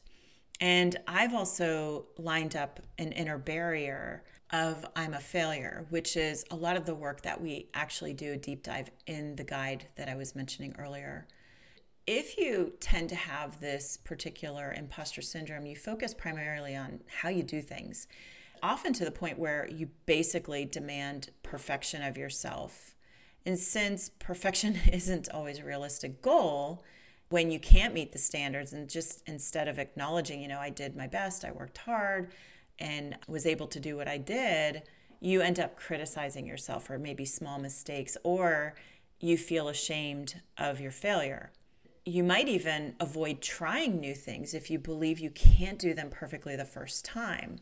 And 0.60 0.98
I've 1.08 1.34
also 1.34 2.08
lined 2.18 2.56
up 2.56 2.82
an 2.98 3.12
inner 3.14 3.38
barrier 3.38 4.24
of 4.52 4.86
I'm 4.96 5.14
a 5.14 5.20
failure, 5.20 5.86
which 5.90 6.18
is 6.18 6.44
a 6.52 6.56
lot 6.56 6.76
of 6.76 6.86
the 6.86 6.96
work 6.96 7.22
that 7.22 7.40
we 7.40 7.68
actually 7.74 8.14
do 8.14 8.34
a 8.34 8.38
deep 8.38 8.64
dive 8.64 8.90
in 9.06 9.36
the 9.36 9.44
guide 9.44 9.88
that 9.96 10.10
I 10.10 10.16
was 10.16 10.36
mentioning 10.36 10.76
earlier. 10.78 11.28
If 12.08 12.38
you 12.38 12.74
tend 12.80 13.10
to 13.10 13.16
have 13.16 13.60
this 13.60 13.98
particular 13.98 14.74
imposter 14.74 15.22
syndrome, 15.22 15.68
you 15.68 15.76
focus 15.76 16.14
primarily 16.14 16.76
on 16.76 17.02
how 17.22 17.30
you 17.30 17.44
do 17.44 17.62
things, 17.62 18.08
often 18.64 18.94
to 18.94 19.06
the 19.06 19.12
point 19.12 19.38
where 19.38 19.70
you 19.70 19.90
basically 20.08 20.66
demand 20.66 21.30
perfection 21.44 22.02
of 22.02 22.18
yourself. 22.18 22.96
And 23.46 23.60
since 23.60 24.10
perfection 24.10 24.80
isn't 24.92 25.30
always 25.30 25.60
a 25.60 25.66
realistic 25.66 26.22
goal, 26.22 26.84
when 27.30 27.52
you 27.52 27.60
can't 27.60 27.94
meet 27.94 28.12
the 28.12 28.18
standards 28.18 28.74
and 28.74 28.90
just 28.90 29.22
instead 29.28 29.68
of 29.68 29.78
acknowledging, 29.80 30.42
you 30.42 30.48
know, 30.48 30.60
I 30.60 30.70
did 30.70 30.96
my 30.96 31.08
best, 31.08 31.46
I 31.46 31.52
worked 31.52 31.78
hard 31.80 32.32
and 32.80 33.16
was 33.28 33.46
able 33.46 33.68
to 33.68 33.80
do 33.80 33.96
what 33.96 34.08
I 34.08 34.18
did, 34.18 34.84
you 35.20 35.42
end 35.42 35.60
up 35.60 35.76
criticizing 35.76 36.48
yourself 36.48 36.86
for 36.86 36.98
maybe 36.98 37.26
small 37.26 37.60
mistakes 37.60 38.18
or 38.24 38.74
you 39.20 39.38
feel 39.38 39.68
ashamed 39.68 40.42
of 40.58 40.80
your 40.80 40.92
failure. 40.92 41.52
You 42.06 42.24
might 42.24 42.48
even 42.48 42.96
avoid 43.00 43.42
trying 43.42 44.00
new 44.00 44.16
things 44.16 44.54
if 44.54 44.72
you 44.72 44.80
believe 44.80 45.20
you 45.20 45.30
can't 45.30 45.78
do 45.78 45.94
them 45.94 46.10
perfectly 46.10 46.56
the 46.56 46.66
first 46.66 47.06
time. 47.06 47.60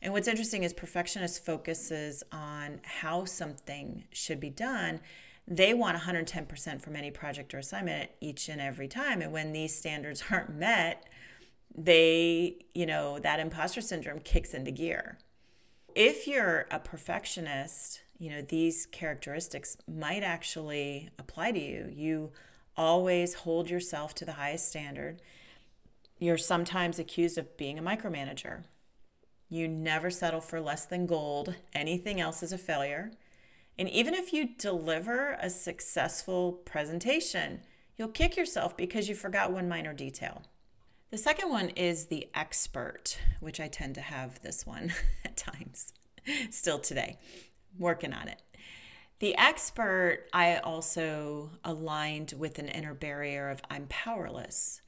And 0.00 0.12
what's 0.12 0.28
interesting 0.28 0.62
is 0.62 0.72
perfectionist 0.72 1.44
focuses 1.44 2.22
on 2.32 2.80
how 2.82 3.24
something 3.24 4.04
should 4.12 4.40
be 4.40 4.50
done 4.50 5.00
they 5.46 5.74
want 5.74 5.98
110% 5.98 6.80
from 6.80 6.96
any 6.96 7.10
project 7.10 7.52
or 7.52 7.58
assignment 7.58 8.10
each 8.20 8.48
and 8.48 8.60
every 8.60 8.88
time. 8.88 9.20
And 9.20 9.32
when 9.32 9.52
these 9.52 9.74
standards 9.74 10.24
aren't 10.30 10.54
met, 10.54 11.04
they, 11.74 12.56
you 12.74 12.86
know, 12.86 13.18
that 13.18 13.40
imposter 13.40 13.80
syndrome 13.80 14.20
kicks 14.20 14.54
into 14.54 14.70
gear. 14.70 15.18
If 15.94 16.26
you're 16.26 16.66
a 16.70 16.78
perfectionist, 16.78 18.02
you 18.18 18.30
know, 18.30 18.42
these 18.42 18.86
characteristics 18.86 19.76
might 19.88 20.22
actually 20.22 21.10
apply 21.18 21.52
to 21.52 21.60
you. 21.60 21.90
You 21.92 22.32
always 22.76 23.34
hold 23.34 23.68
yourself 23.68 24.14
to 24.14 24.24
the 24.24 24.34
highest 24.34 24.68
standard. 24.68 25.20
You're 26.18 26.38
sometimes 26.38 26.98
accused 26.98 27.36
of 27.36 27.56
being 27.56 27.78
a 27.78 27.82
micromanager. 27.82 28.64
You 29.48 29.68
never 29.68 30.08
settle 30.08 30.40
for 30.40 30.60
less 30.60 30.86
than 30.86 31.06
gold. 31.06 31.56
Anything 31.74 32.20
else 32.20 32.42
is 32.42 32.52
a 32.52 32.58
failure. 32.58 33.10
And 33.78 33.88
even 33.88 34.14
if 34.14 34.32
you 34.32 34.50
deliver 34.58 35.36
a 35.40 35.48
successful 35.48 36.52
presentation, 36.52 37.60
you'll 37.96 38.08
kick 38.08 38.36
yourself 38.36 38.76
because 38.76 39.08
you 39.08 39.14
forgot 39.14 39.52
one 39.52 39.68
minor 39.68 39.92
detail. 39.92 40.42
The 41.10 41.18
second 41.18 41.50
one 41.50 41.70
is 41.70 42.06
the 42.06 42.28
expert, 42.34 43.18
which 43.40 43.60
I 43.60 43.68
tend 43.68 43.94
to 43.96 44.00
have 44.00 44.40
this 44.40 44.66
one 44.66 44.92
at 45.24 45.36
times, 45.36 45.92
still 46.50 46.78
today, 46.78 47.18
working 47.78 48.12
on 48.12 48.28
it. 48.28 48.40
The 49.18 49.36
expert, 49.36 50.24
I 50.32 50.56
also 50.56 51.50
aligned 51.64 52.34
with 52.36 52.58
an 52.58 52.68
inner 52.68 52.94
barrier 52.94 53.50
of 53.50 53.60
I'm 53.70 53.86
powerless. 53.88 54.80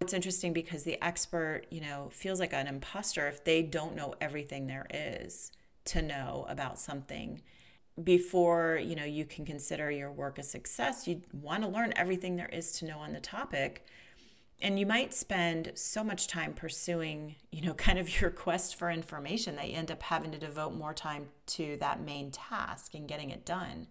It's 0.00 0.12
interesting 0.12 0.52
because 0.52 0.82
the 0.82 1.02
expert, 1.02 1.62
you 1.70 1.80
know, 1.80 2.08
feels 2.12 2.40
like 2.40 2.52
an 2.52 2.66
imposter 2.66 3.28
if 3.28 3.44
they 3.44 3.62
don't 3.62 3.94
know 3.94 4.14
everything 4.20 4.66
there 4.66 4.86
is 4.92 5.52
to 5.86 6.02
know 6.02 6.44
about 6.48 6.78
something 6.78 7.40
before 8.02 8.80
you 8.82 8.94
know 8.94 9.04
you 9.04 9.24
can 9.24 9.44
consider 9.44 9.90
your 9.90 10.10
work 10.10 10.38
a 10.38 10.42
success 10.42 11.06
you 11.06 11.22
want 11.32 11.62
to 11.62 11.68
learn 11.68 11.92
everything 11.94 12.36
there 12.36 12.48
is 12.48 12.72
to 12.72 12.86
know 12.86 12.98
on 12.98 13.12
the 13.12 13.20
topic. 13.20 13.84
And 14.64 14.78
you 14.78 14.86
might 14.86 15.12
spend 15.12 15.72
so 15.74 16.04
much 16.04 16.28
time 16.28 16.54
pursuing 16.54 17.36
you 17.50 17.62
know 17.62 17.74
kind 17.86 17.98
of 17.98 18.20
your 18.20 18.30
quest 18.30 18.76
for 18.76 18.90
information 18.90 19.56
that 19.56 19.68
you 19.68 19.76
end 19.76 19.90
up 19.90 20.02
having 20.02 20.30
to 20.32 20.38
devote 20.38 20.74
more 20.74 20.94
time 20.94 21.28
to 21.48 21.76
that 21.80 22.00
main 22.00 22.30
task 22.30 22.94
and 22.94 23.08
getting 23.08 23.30
it 23.30 23.44
done. 23.44 23.88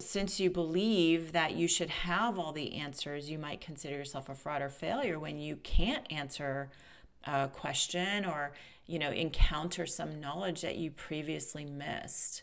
Since 0.00 0.38
you 0.38 0.48
believe 0.48 1.32
that 1.32 1.56
you 1.56 1.66
should 1.66 1.90
have 1.90 2.38
all 2.38 2.52
the 2.52 2.74
answers 2.76 3.28
you 3.28 3.38
might 3.38 3.60
consider 3.60 3.96
yourself 3.96 4.28
a 4.28 4.34
fraud 4.36 4.62
or 4.62 4.68
failure 4.68 5.18
when 5.18 5.40
you 5.40 5.56
can't 5.56 6.10
answer 6.12 6.70
a 7.24 7.48
question 7.48 8.24
or 8.24 8.52
you 8.86 9.00
know 9.00 9.10
encounter 9.10 9.86
some 9.86 10.20
knowledge 10.20 10.62
that 10.62 10.76
you 10.76 10.92
previously 10.92 11.64
missed 11.64 12.42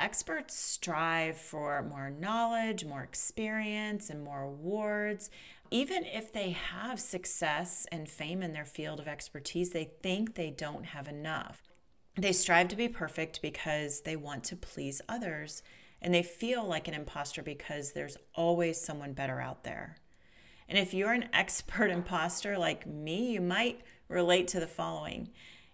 experts 0.00 0.54
strive 0.54 1.36
for 1.36 1.82
more 1.82 2.10
knowledge, 2.10 2.84
more 2.84 3.02
experience, 3.02 4.10
and 4.10 4.22
more 4.22 4.42
awards. 4.42 5.30
Even 5.70 6.04
if 6.04 6.32
they 6.32 6.50
have 6.50 6.98
success 6.98 7.86
and 7.92 8.08
fame 8.08 8.42
in 8.42 8.52
their 8.52 8.64
field 8.64 9.00
of 9.00 9.08
expertise, 9.08 9.70
they 9.70 9.90
think 10.02 10.34
they 10.34 10.50
don't 10.50 10.86
have 10.86 11.08
enough. 11.08 11.62
They 12.16 12.32
strive 12.32 12.68
to 12.68 12.76
be 12.76 12.88
perfect 12.88 13.42
because 13.42 14.00
they 14.00 14.16
want 14.16 14.44
to 14.44 14.56
please 14.56 15.00
others, 15.08 15.62
and 16.02 16.12
they 16.12 16.22
feel 16.22 16.64
like 16.64 16.88
an 16.88 16.94
imposter 16.94 17.42
because 17.42 17.92
there's 17.92 18.16
always 18.34 18.80
someone 18.80 19.12
better 19.12 19.40
out 19.40 19.64
there. 19.64 19.96
And 20.68 20.78
if 20.78 20.92
you're 20.92 21.12
an 21.12 21.28
expert 21.32 21.90
imposter 21.90 22.58
like 22.58 22.86
me, 22.86 23.32
you 23.32 23.40
might 23.40 23.82
relate 24.08 24.48
to 24.48 24.60
the 24.60 24.66
following 24.66 25.28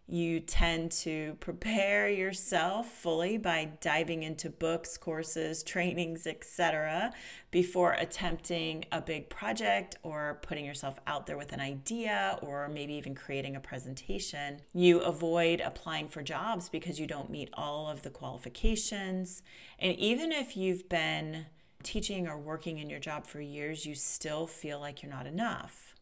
you 0.07 0.39
tend 0.39 0.93
to 0.93 1.35
prepare 1.41 2.11
yourself 2.11 2.91
fully 2.91 3.39
by 3.39 3.71
diving 3.81 4.23
into 4.23 4.51
books, 4.51 4.99
courses, 4.99 5.63
trainings, 5.63 6.27
etc. 6.27 7.11
before 7.51 7.93
attempting 7.93 8.85
a 8.93 9.01
big 9.01 9.31
project 9.31 9.97
or 10.03 10.41
putting 10.43 10.67
yourself 10.67 10.99
out 11.07 11.27
there 11.27 11.39
with 11.39 11.53
an 11.53 11.61
idea 11.61 12.39
or 12.43 12.69
maybe 12.69 12.93
even 12.95 13.15
creating 13.15 13.57
a 13.57 13.61
presentation. 13.61 14.61
You 14.75 15.01
avoid 15.01 15.63
applying 15.63 16.09
for 16.09 16.23
jobs 16.23 16.69
because 16.69 17.01
you 17.01 17.07
don't 17.07 17.31
meet 17.31 17.49
all 17.55 17.89
of 17.89 18.03
the 18.03 18.11
qualifications. 18.11 19.43
And 19.79 19.97
even 19.97 20.33
if 20.33 20.55
you've 20.55 20.87
been 20.87 21.47
teaching 21.83 22.29
or 22.29 22.39
working 22.39 22.79
in 22.79 22.91
your 22.91 23.01
job 23.01 23.27
for 23.27 23.41
years, 23.41 23.87
you 23.87 23.95
still 23.95 24.47
feel 24.47 24.81
like 24.81 25.03
you're 25.03 25.13
not 25.13 25.27
enough. 25.27 25.95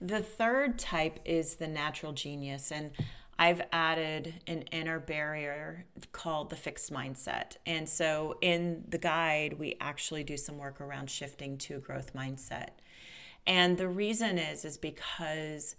The 0.00 0.20
third 0.20 0.78
type 0.78 1.20
is 1.24 1.56
the 1.56 1.68
natural 1.68 2.12
genius. 2.12 2.72
And 2.72 2.92
I've 3.40 3.62
added 3.72 4.34
an 4.46 4.64
inner 4.70 5.00
barrier 5.00 5.86
called 6.12 6.50
the 6.50 6.56
fixed 6.56 6.92
mindset. 6.92 7.56
And 7.64 7.88
so 7.88 8.36
in 8.42 8.84
the 8.86 8.98
guide, 8.98 9.58
we 9.58 9.76
actually 9.80 10.24
do 10.24 10.36
some 10.36 10.58
work 10.58 10.78
around 10.78 11.08
shifting 11.08 11.56
to 11.58 11.76
a 11.76 11.78
growth 11.78 12.12
mindset. 12.12 12.72
And 13.46 13.78
the 13.78 13.88
reason 13.88 14.36
is 14.36 14.66
is 14.66 14.76
because 14.76 15.76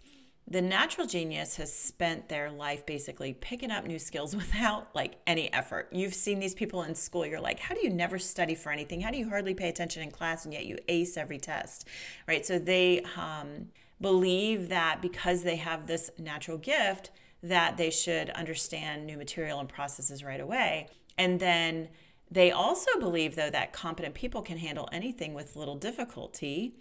the 0.48 0.60
natural 0.60 1.06
genius 1.06 1.58
has 1.58 1.72
spent 1.72 2.30
their 2.30 2.50
life 2.50 2.84
basically 2.88 3.34
picking 3.34 3.70
up 3.70 3.86
new 3.86 4.00
skills 4.00 4.36
without 4.42 4.88
like 4.96 5.18
any 5.28 5.54
effort. 5.54 5.88
You've 5.92 6.16
seen 6.16 6.40
these 6.40 6.56
people 6.56 6.82
in 6.82 6.96
school. 6.96 7.28
You're 7.28 7.40
like, 7.40 7.60
how 7.60 7.76
do 7.76 7.82
you 7.84 7.92
never 7.92 8.18
study 8.18 8.56
for 8.56 8.72
anything? 8.72 9.02
How 9.02 9.12
do 9.12 9.18
you 9.18 9.30
hardly 9.30 9.54
pay 9.54 9.70
attention 9.70 10.02
in 10.02 10.10
class 10.10 10.46
and 10.46 10.54
yet 10.56 10.66
you 10.66 10.80
ace 10.88 11.16
every 11.16 11.38
test? 11.38 11.88
Right? 12.28 12.44
So 12.44 12.58
they 12.58 13.04
um, 13.16 13.68
believe 14.02 14.70
that 14.70 15.00
because 15.00 15.44
they 15.44 15.58
have 15.58 15.86
this 15.86 16.10
natural 16.18 16.58
gift, 16.58 17.12
that 17.44 17.78
they 17.78 17.90
should 17.90 18.30
understand 18.32 19.06
new 19.06 19.18
material 19.18 19.60
and 19.60 19.70
processes 19.70 20.24
right 20.24 20.40
away. 20.40 20.88
And 21.18 21.40
then 21.40 21.90
they 22.30 22.52
also 22.52 23.00
believe, 23.00 23.36
though, 23.36 23.50
that 23.50 23.74
competent 23.74 24.16
people 24.16 24.42
can 24.42 24.58
handle 24.58 24.88
anything 24.92 25.34
with 25.34 25.56
little 25.56 25.76
difficulty. 25.76 26.76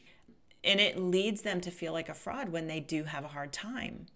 And 0.63 0.81
it 0.81 0.99
leads 0.99 1.43
them 1.43 1.61
to 1.63 1.71
feel 1.71 1.93
like 1.93 2.09
a 2.09 2.15
fraud 2.15 2.51
when 2.51 2.67
they 2.67 2.81
do 2.81 3.05
have 3.05 3.25
a 3.25 3.29
hard 3.29 3.53
time. 3.53 4.07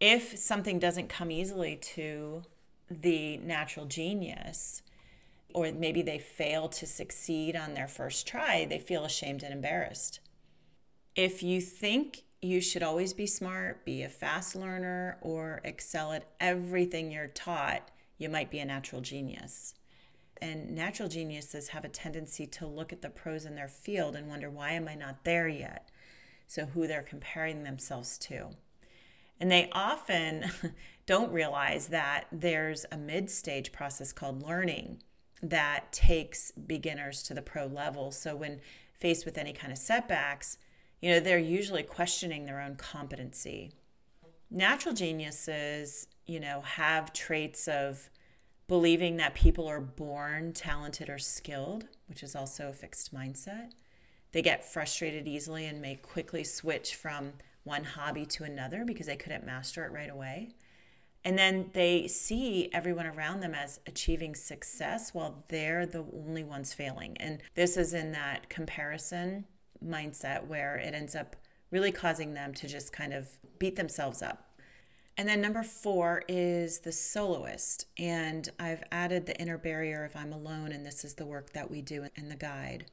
If 0.00 0.38
something 0.38 0.78
doesn't 0.78 1.08
come 1.08 1.30
easily 1.30 1.76
to 1.94 2.42
the 2.90 3.36
natural 3.38 3.86
genius, 3.86 4.82
or 5.54 5.70
maybe 5.70 6.02
they 6.02 6.18
fail 6.18 6.68
to 6.68 6.86
succeed 6.86 7.54
on 7.54 7.74
their 7.74 7.86
first 7.86 8.26
try, 8.26 8.64
they 8.64 8.78
feel 8.78 9.04
ashamed 9.04 9.42
and 9.42 9.52
embarrassed. 9.52 10.20
If 11.14 11.42
you 11.42 11.60
think 11.60 12.24
you 12.44 12.60
should 12.60 12.82
always 12.82 13.14
be 13.14 13.26
smart, 13.26 13.84
be 13.84 14.02
a 14.02 14.08
fast 14.08 14.54
learner, 14.54 15.16
or 15.22 15.60
excel 15.64 16.12
at 16.12 16.28
everything 16.38 17.10
you're 17.10 17.26
taught, 17.26 17.90
you 18.18 18.28
might 18.28 18.50
be 18.50 18.58
a 18.58 18.64
natural 18.66 19.00
genius. 19.00 19.74
And 20.42 20.74
natural 20.74 21.08
geniuses 21.08 21.68
have 21.68 21.86
a 21.86 21.88
tendency 21.88 22.46
to 22.48 22.66
look 22.66 22.92
at 22.92 23.00
the 23.00 23.08
pros 23.08 23.46
in 23.46 23.54
their 23.54 23.68
field 23.68 24.14
and 24.14 24.28
wonder, 24.28 24.50
why 24.50 24.72
am 24.72 24.88
I 24.88 24.94
not 24.94 25.24
there 25.24 25.48
yet? 25.48 25.90
So, 26.46 26.66
who 26.66 26.86
they're 26.86 27.02
comparing 27.02 27.62
themselves 27.62 28.18
to. 28.18 28.50
And 29.40 29.50
they 29.50 29.70
often 29.72 30.50
don't 31.06 31.32
realize 31.32 31.88
that 31.88 32.26
there's 32.30 32.84
a 32.92 32.98
mid 32.98 33.30
stage 33.30 33.72
process 33.72 34.12
called 34.12 34.42
learning 34.42 35.02
that 35.42 35.92
takes 35.92 36.50
beginners 36.50 37.22
to 37.24 37.34
the 37.34 37.42
pro 37.42 37.64
level. 37.64 38.12
So, 38.12 38.36
when 38.36 38.60
faced 38.92 39.24
with 39.24 39.38
any 39.38 39.54
kind 39.54 39.72
of 39.72 39.78
setbacks, 39.78 40.58
you 41.04 41.10
know, 41.10 41.20
they're 41.20 41.38
usually 41.38 41.82
questioning 41.82 42.46
their 42.46 42.62
own 42.62 42.76
competency. 42.76 43.72
Natural 44.50 44.94
geniuses, 44.94 46.06
you 46.24 46.40
know, 46.40 46.62
have 46.62 47.12
traits 47.12 47.68
of 47.68 48.08
believing 48.68 49.18
that 49.18 49.34
people 49.34 49.68
are 49.68 49.82
born 49.82 50.54
talented 50.54 51.10
or 51.10 51.18
skilled, 51.18 51.84
which 52.06 52.22
is 52.22 52.34
also 52.34 52.70
a 52.70 52.72
fixed 52.72 53.14
mindset. 53.14 53.72
They 54.32 54.40
get 54.40 54.64
frustrated 54.64 55.28
easily 55.28 55.66
and 55.66 55.82
may 55.82 55.96
quickly 55.96 56.42
switch 56.42 56.94
from 56.94 57.34
one 57.64 57.84
hobby 57.84 58.24
to 58.24 58.44
another 58.44 58.86
because 58.86 59.04
they 59.04 59.16
couldn't 59.16 59.44
master 59.44 59.84
it 59.84 59.92
right 59.92 60.10
away. 60.10 60.52
And 61.22 61.38
then 61.38 61.68
they 61.74 62.08
see 62.08 62.70
everyone 62.72 63.06
around 63.06 63.40
them 63.40 63.54
as 63.54 63.78
achieving 63.86 64.34
success 64.34 65.12
while 65.12 65.44
they're 65.48 65.84
the 65.84 66.06
only 66.14 66.44
ones 66.44 66.72
failing. 66.72 67.18
And 67.18 67.42
this 67.54 67.76
is 67.76 67.92
in 67.92 68.12
that 68.12 68.48
comparison 68.48 69.44
mindset 69.84 70.46
where 70.46 70.76
it 70.76 70.94
ends 70.94 71.14
up 71.14 71.36
really 71.70 71.92
causing 71.92 72.34
them 72.34 72.54
to 72.54 72.68
just 72.68 72.92
kind 72.92 73.12
of 73.12 73.28
beat 73.58 73.76
themselves 73.76 74.22
up. 74.22 74.54
And 75.16 75.28
then 75.28 75.40
number 75.40 75.62
four 75.62 76.22
is 76.28 76.80
the 76.80 76.92
soloist. 76.92 77.86
And 77.98 78.48
I've 78.58 78.82
added 78.90 79.26
the 79.26 79.40
inner 79.40 79.58
barrier 79.58 80.04
if 80.04 80.16
I'm 80.16 80.32
alone, 80.32 80.72
and 80.72 80.84
this 80.84 81.04
is 81.04 81.14
the 81.14 81.26
work 81.26 81.52
that 81.52 81.70
we 81.70 81.82
do 81.82 82.06
in 82.16 82.28
the 82.28 82.36
guide. 82.36 82.86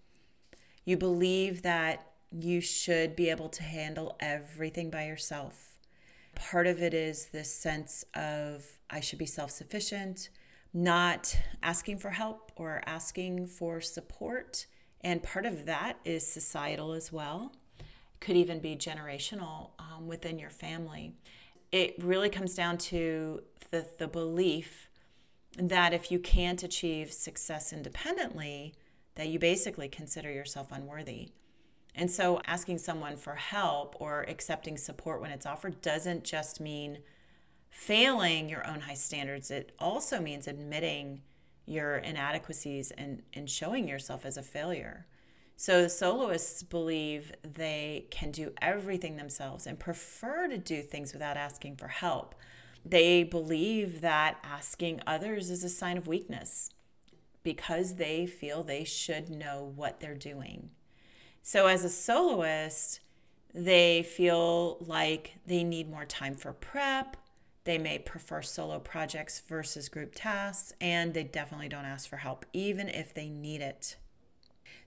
You 0.86 0.98
believe 0.98 1.64
that 1.64 2.08
you 2.32 2.62
should 2.62 3.16
be 3.16 3.30
able 3.30 3.50
to 3.50 3.64
handle 3.64 4.16
everything 4.20 4.90
by 4.90 5.06
yourself. 5.06 5.78
Part 6.36 6.68
of 6.68 6.82
it 6.82 6.94
is 6.94 7.28
this 7.28 7.54
sense 7.54 8.06
of 8.16 8.66
I 8.90 9.00
should 9.00 9.20
be 9.20 9.26
self 9.26 9.52
sufficient, 9.52 10.30
not 10.74 11.38
asking 11.62 11.98
for 11.98 12.12
help 12.12 12.52
or 12.56 12.82
asking 12.86 13.48
for 13.48 13.82
support 13.82 14.68
and 15.04 15.24
part 15.24 15.46
of 15.46 15.66
that 15.66 15.98
is 16.06 16.26
societal 16.26 16.94
as 16.94 17.12
well. 17.12 17.54
Could 18.20 18.36
even 18.36 18.60
be 18.60 18.76
generational 18.76 19.72
um, 19.80 20.08
within 20.08 20.38
your 20.38 20.50
family. 20.50 21.14
It 21.72 21.96
really 21.98 22.30
comes 22.30 22.54
down 22.54 22.78
to 22.80 23.42
the, 23.72 23.88
the 23.98 24.08
belief 24.08 24.90
that 25.58 25.94
if 25.94 26.12
you 26.12 26.20
can't 26.20 26.62
achieve 26.64 27.12
success 27.12 27.74
independently, 27.74 28.74
that 29.16 29.28
you 29.28 29.40
basically 29.40 29.90
consider 29.90 30.32
yourself 30.32 30.72
unworthy. 30.72 31.30
And 31.94 32.10
so 32.10 32.42
asking 32.46 32.78
someone 32.78 33.18
for 33.18 33.36
help 33.36 33.96
or 34.00 34.22
accepting 34.24 34.78
support 34.78 35.22
when 35.22 35.32
it's 35.32 35.46
offered 35.46 35.82
doesn't 35.82 36.24
just 36.24 36.62
mean 36.62 37.00
failing 37.70 38.50
your 38.50 38.66
own 38.68 38.82
high 38.82 38.94
standards, 38.94 39.52
it 39.52 39.74
also 39.80 40.22
means 40.22 40.48
admitting 40.48 41.22
your 41.72 41.98
inadequacies 41.98 42.92
and, 42.92 43.24
and 43.34 43.50
showing 43.50 43.88
yourself 43.88 44.26
as 44.26 44.38
a 44.38 44.44
failure. 44.44 45.08
So 45.56 45.88
soloists 45.88 46.64
believe 46.64 47.32
they 47.44 48.08
can 48.10 48.32
do 48.32 48.52
everything 48.62 49.16
themselves 49.16 49.68
and 49.68 49.80
prefer 49.80 50.48
to 50.48 50.58
do 50.58 50.82
things 50.82 51.14
without 51.14 51.38
asking 51.38 51.76
for 51.76 51.88
help. 51.88 52.36
They 52.84 53.24
believe 53.24 54.02
that 54.02 54.38
asking 54.44 55.02
others 55.06 55.50
is 55.50 55.64
a 55.64 55.70
sign 55.70 55.98
of 55.98 56.08
weakness 56.08 56.72
because 57.44 57.96
they 57.96 58.26
feel 58.26 58.64
they 58.64 58.84
should 58.84 59.30
know 59.30 59.72
what 59.76 60.00
they're 60.00 60.16
doing. 60.16 60.72
So 61.44 61.68
as 61.68 61.84
a 61.84 61.90
soloist, 61.90 63.00
they 63.54 64.04
feel 64.04 64.78
like 64.80 65.36
they 65.46 65.64
need 65.64 65.90
more 65.90 66.06
time 66.06 66.36
for 66.36 66.54
prep 66.54 67.18
they 67.64 67.78
may 67.78 68.00
prefer 68.00 68.42
solo 68.42 68.80
projects 68.80 69.42
versus 69.48 69.90
group 69.90 70.14
tasks, 70.16 70.74
and 70.82 71.14
they 71.14 71.24
definitely 71.24 71.70
don't 71.70 71.86
ask 71.86 72.10
for 72.10 72.18
help, 72.18 72.46
even 72.54 72.90
if 72.90 73.14
they 73.14 73.30
need 73.30 73.62
it. 73.62 73.96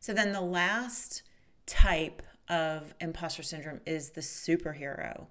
So, 0.00 0.12
then 0.12 0.32
the 0.32 0.40
last 0.40 1.22
type 1.66 2.22
of 2.48 2.94
imposter 3.00 3.42
syndrome 3.42 3.80
is 3.86 4.10
the 4.10 4.20
superhero. 4.20 5.26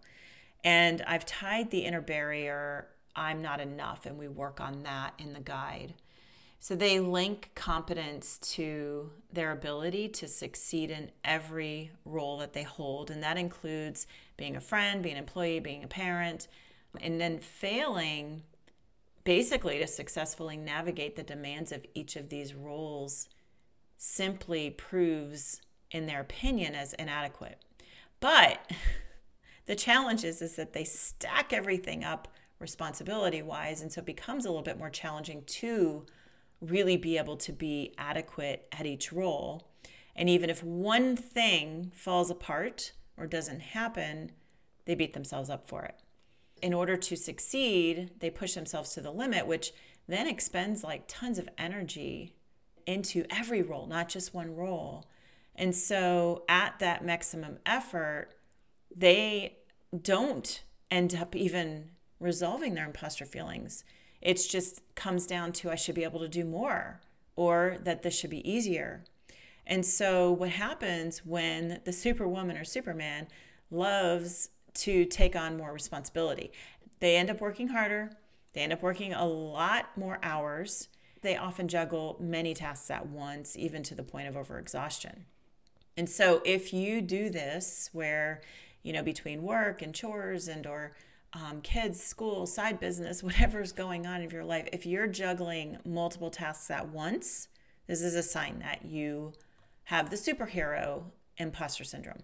And 0.64 1.02
I've 1.06 1.26
tied 1.26 1.70
the 1.72 1.80
inner 1.80 2.02
barrier, 2.02 2.88
I'm 3.16 3.42
not 3.42 3.60
enough, 3.60 4.06
and 4.06 4.18
we 4.18 4.28
work 4.28 4.62
on 4.62 4.84
that 4.84 5.14
in 5.20 5.34
the 5.34 5.40
guide. 5.40 5.94
So 6.64 6.76
they 6.76 7.02
link 7.02 7.52
competence 7.56 8.40
to 8.54 9.12
their 9.34 9.52
ability 9.52 10.08
to 10.08 10.30
succeed 10.30 10.92
in 10.92 11.12
every 11.26 11.92
role 12.06 12.38
that 12.38 12.54
they 12.54 12.64
hold. 12.64 13.12
And 13.12 13.22
that 13.22 13.38
includes 13.38 14.08
being 14.38 14.56
a 14.56 14.62
friend, 14.62 15.04
being 15.04 15.18
an 15.18 15.24
employee, 15.24 15.60
being 15.60 15.84
a 15.84 15.90
parent, 15.90 16.48
and 17.02 17.20
then 17.20 17.40
failing 17.40 18.44
basically 19.24 19.80
to 19.80 19.88
successfully 19.88 20.58
navigate 20.58 21.16
the 21.16 21.24
demands 21.24 21.72
of 21.72 21.86
each 21.94 22.16
of 22.16 22.30
these 22.30 22.54
roles 22.54 23.30
simply 23.98 24.70
proves 24.70 25.62
in 25.92 26.08
their 26.08 26.20
opinion 26.20 26.76
as 26.76 26.94
inadequate. 26.94 27.62
But 28.20 28.72
the 29.66 29.76
challenge 29.76 30.24
is, 30.24 30.42
is 30.42 30.56
that 30.56 30.74
they 30.74 30.84
stack 30.84 31.54
everything 31.54 32.04
up 32.04 32.28
responsibility 32.60 33.42
wise 33.42 33.82
and 33.82 33.92
so 33.92 34.00
it 34.00 34.06
becomes 34.06 34.46
a 34.46 34.50
little 34.50 34.64
bit 34.64 34.78
more 34.78 34.90
challenging 34.90 35.44
to 35.46 36.06
really 36.62 36.96
be 36.96 37.18
able 37.18 37.36
to 37.36 37.52
be 37.52 37.94
adequate 37.98 38.68
at 38.72 38.86
each 38.86 39.12
role. 39.12 39.68
And 40.16 40.30
even 40.30 40.50
if 40.50 40.64
one 40.64 41.18
thing 41.18 41.92
falls 41.94 42.30
apart 42.30 42.94
or 43.18 43.28
doesn't 43.28 43.60
happen 43.60 44.32
they 44.86 44.96
beat 44.96 45.14
themselves 45.14 45.50
up 45.50 45.68
for 45.68 45.84
it 45.84 45.96
in 46.64 46.74
order 46.74 46.96
to 46.96 47.18
succeed, 47.18 48.12
they 48.20 48.30
push 48.30 48.54
themselves 48.54 48.94
to 48.94 49.02
the 49.02 49.12
limit, 49.12 49.46
which 49.46 49.74
then 50.08 50.28
expends 50.28 50.82
like 50.82 51.04
tons 51.10 51.38
of 51.38 51.50
energy 51.58 52.34
into 52.88 53.26
every 53.30 53.62
role, 53.62 53.86
not 53.86 54.08
just 54.08 54.34
one 54.34 54.56
role. 54.56 55.06
And 55.56 55.76
so 55.76 56.46
at 56.48 56.80
that 56.80 57.04
maximum 57.04 57.60
effort, 57.66 58.30
they 58.96 59.58
don't 60.02 60.64
end 60.90 61.14
up 61.14 61.36
even 61.36 61.90
resolving 62.22 62.76
their 62.76 62.86
imposter 62.86 63.26
feelings. 63.26 63.84
It 64.22 64.36
just 64.50 64.82
comes 64.96 65.28
down 65.28 65.52
to 65.54 65.70
I 65.70 65.76
should 65.76 65.96
be 65.96 66.06
able 66.06 66.22
to 66.22 66.30
do 66.30 66.46
more 66.46 67.02
or 67.36 67.78
that 67.84 68.04
this 68.04 68.18
should 68.18 68.30
be 68.30 68.50
easier. 68.50 69.04
And 69.68 69.86
so 69.86 70.32
what 70.32 70.52
happens 70.52 71.26
when 71.26 71.82
the 71.84 71.92
superwoman 71.92 72.56
or 72.56 72.64
superman 72.64 73.28
loves 73.70 74.50
to 74.76 75.06
take 75.06 75.36
on 75.36 75.58
more 75.58 75.72
responsibility. 75.74 76.52
They 77.00 77.16
end 77.16 77.30
up 77.30 77.42
working 77.42 77.70
harder, 77.70 78.12
they 78.54 78.62
end 78.62 78.74
up 78.74 78.82
working 78.82 79.14
a 79.14 79.26
lot 79.28 79.98
more 79.98 80.20
hours, 80.24 80.88
They 81.22 81.38
often 81.38 81.70
juggle 81.70 82.18
many 82.20 82.54
tasks 82.54 82.92
at 82.92 83.08
once, 83.08 83.56
even 83.56 83.82
to 83.84 83.96
the 83.96 84.04
point 84.04 84.28
of 84.28 84.36
overexhaustion. 84.36 85.24
And 85.96 86.10
so 86.10 86.42
if 86.46 86.74
you 86.74 87.02
do 87.02 87.30
this 87.30 87.90
where, 87.94 88.42
you 88.84 88.92
know, 88.92 89.04
between 89.04 89.42
work 89.44 89.82
and 89.82 89.96
chores 89.96 90.48
and 90.50 90.68
or 90.68 90.96
um, 91.32 91.62
kids, 91.62 92.04
school, 92.04 92.46
side 92.46 92.80
business, 92.80 93.24
whatever's 93.30 93.72
going 93.72 94.06
on 94.06 94.22
in 94.22 94.30
your 94.30 94.44
life, 94.44 94.68
if 94.74 94.86
you're 94.86 95.08
juggling 95.08 95.78
multiple 95.86 96.30
tasks 96.30 96.70
at 96.70 96.90
once, 96.90 97.48
this 97.88 98.02
is 98.02 98.16
a 98.16 98.24
sign 98.24 98.60
that 98.60 98.86
you 98.86 99.34
have 99.86 100.10
the 100.10 100.16
superhero 100.16 101.04
imposter 101.38 101.84
syndrome. 101.84 102.24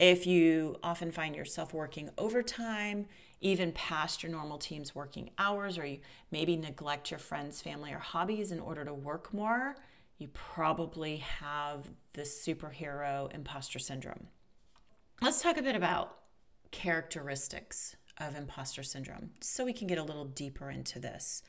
If 0.00 0.26
you 0.26 0.76
often 0.82 1.12
find 1.12 1.36
yourself 1.36 1.74
working 1.74 2.08
overtime, 2.16 3.04
even 3.42 3.70
past 3.72 4.22
your 4.22 4.32
normal 4.32 4.56
team's 4.56 4.94
working 4.94 5.28
hours, 5.36 5.76
or 5.76 5.84
you 5.84 5.98
maybe 6.30 6.56
neglect 6.56 7.10
your 7.10 7.20
friends, 7.20 7.60
family, 7.60 7.92
or 7.92 7.98
hobbies 7.98 8.50
in 8.50 8.60
order 8.60 8.82
to 8.82 8.94
work 8.94 9.34
more, 9.34 9.76
you 10.16 10.28
probably 10.28 11.18
have 11.18 11.90
the 12.14 12.22
superhero 12.22 13.30
imposter 13.34 13.78
syndrome. 13.78 14.28
Let's 15.20 15.42
talk 15.42 15.58
a 15.58 15.62
bit 15.62 15.76
about 15.76 16.16
characteristics 16.70 17.94
of 18.16 18.34
imposter 18.34 18.82
syndrome 18.82 19.32
so 19.40 19.66
we 19.66 19.74
can 19.74 19.86
get 19.86 19.98
a 19.98 20.02
little 20.02 20.24
deeper 20.24 20.70
into 20.70 20.98
this. 20.98 21.42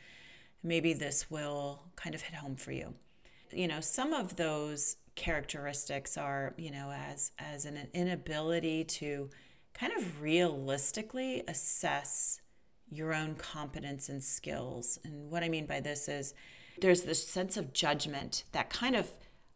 Maybe 0.61 0.91
this 0.91 1.31
will 1.31 1.83
kind 1.95 2.13
of 2.13 2.21
hit 2.21 2.35
home 2.35 2.57
for 2.57 2.73
you. 2.73 2.95
You 3.53 3.69
know, 3.69 3.79
some 3.79 4.11
of 4.11 4.35
those 4.35 4.97
characteristics 5.21 6.17
are, 6.17 6.55
you 6.57 6.71
know, 6.71 6.91
as 6.91 7.31
as 7.38 7.65
an 7.65 7.88
inability 7.93 8.84
to 8.84 9.29
kind 9.75 9.93
of 9.93 10.19
realistically 10.19 11.43
assess 11.47 12.41
your 12.91 13.13
own 13.13 13.36
competence 13.36 14.10
and 14.10 14.23
skills. 14.23 14.97
And 15.03 15.29
what 15.29 15.43
I 15.43 15.49
mean 15.49 15.67
by 15.67 15.79
this 15.79 16.10
is 16.10 16.34
there's 16.81 17.03
this 17.03 17.25
sense 17.25 17.55
of 17.55 17.71
judgment 17.71 18.45
that 18.51 18.71
kind 18.71 18.95
of 18.95 19.12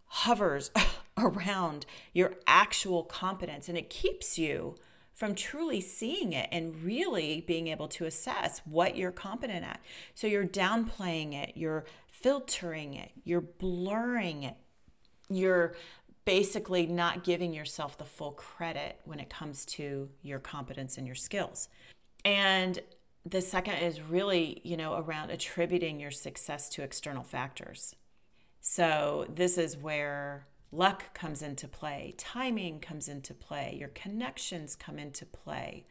hovers 0.05 0.69
around 1.17 1.87
your 2.13 2.35
actual 2.45 3.03
competence 3.03 3.67
and 3.67 3.77
it 3.77 3.89
keeps 3.89 4.37
you 4.37 4.75
from 5.15 5.33
truly 5.33 5.81
seeing 5.81 6.31
it 6.31 6.47
and 6.51 6.83
really 6.83 7.41
being 7.41 7.69
able 7.69 7.87
to 7.87 8.05
assess 8.05 8.61
what 8.65 8.95
you're 8.95 9.11
competent 9.11 9.65
at. 9.65 9.81
So 10.13 10.27
you're 10.27 10.45
downplaying 10.45 11.33
it, 11.33 11.53
you're 11.55 11.85
filtering 12.07 12.93
it, 12.93 13.11
you're 13.23 13.41
blurring 13.41 14.43
it, 14.43 14.57
you're 15.29 15.75
basically 16.25 16.87
not 16.87 17.23
giving 17.23 17.53
yourself 17.53 17.97
the 17.97 18.05
full 18.05 18.31
credit 18.31 18.99
when 19.05 19.19
it 19.19 19.29
comes 19.29 19.65
to 19.65 20.09
your 20.23 20.39
competence 20.39 20.97
and 20.97 21.05
your 21.05 21.15
skills. 21.15 21.69
And 22.23 22.79
the 23.25 23.41
second 23.41 23.75
is 23.75 24.01
really, 24.01 24.61
you 24.63 24.77
know, 24.77 24.95
around 24.95 25.29
attributing 25.29 25.99
your 25.99 26.11
success 26.11 26.69
to 26.69 26.83
external 26.83 27.23
factors. 27.23 27.95
So 28.59 29.27
this 29.29 29.57
is 29.57 29.77
where 29.77 30.47
luck 30.71 31.13
comes 31.13 31.41
into 31.41 31.67
play, 31.67 32.13
timing 32.17 32.79
comes 32.79 33.07
into 33.07 33.33
play, 33.33 33.75
your 33.79 33.89
connections 33.89 34.75
come 34.75 34.97
into 34.97 35.25
play. 35.25 35.85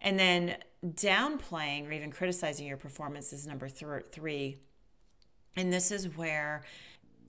And 0.00 0.18
then 0.18 0.56
downplaying 0.84 1.88
or 1.88 1.92
even 1.92 2.10
criticizing 2.10 2.66
your 2.66 2.76
performance 2.76 3.32
is 3.32 3.46
number 3.46 3.68
th- 3.68 4.06
three. 4.12 4.58
And 5.56 5.72
this 5.72 5.90
is 5.90 6.16
where, 6.16 6.62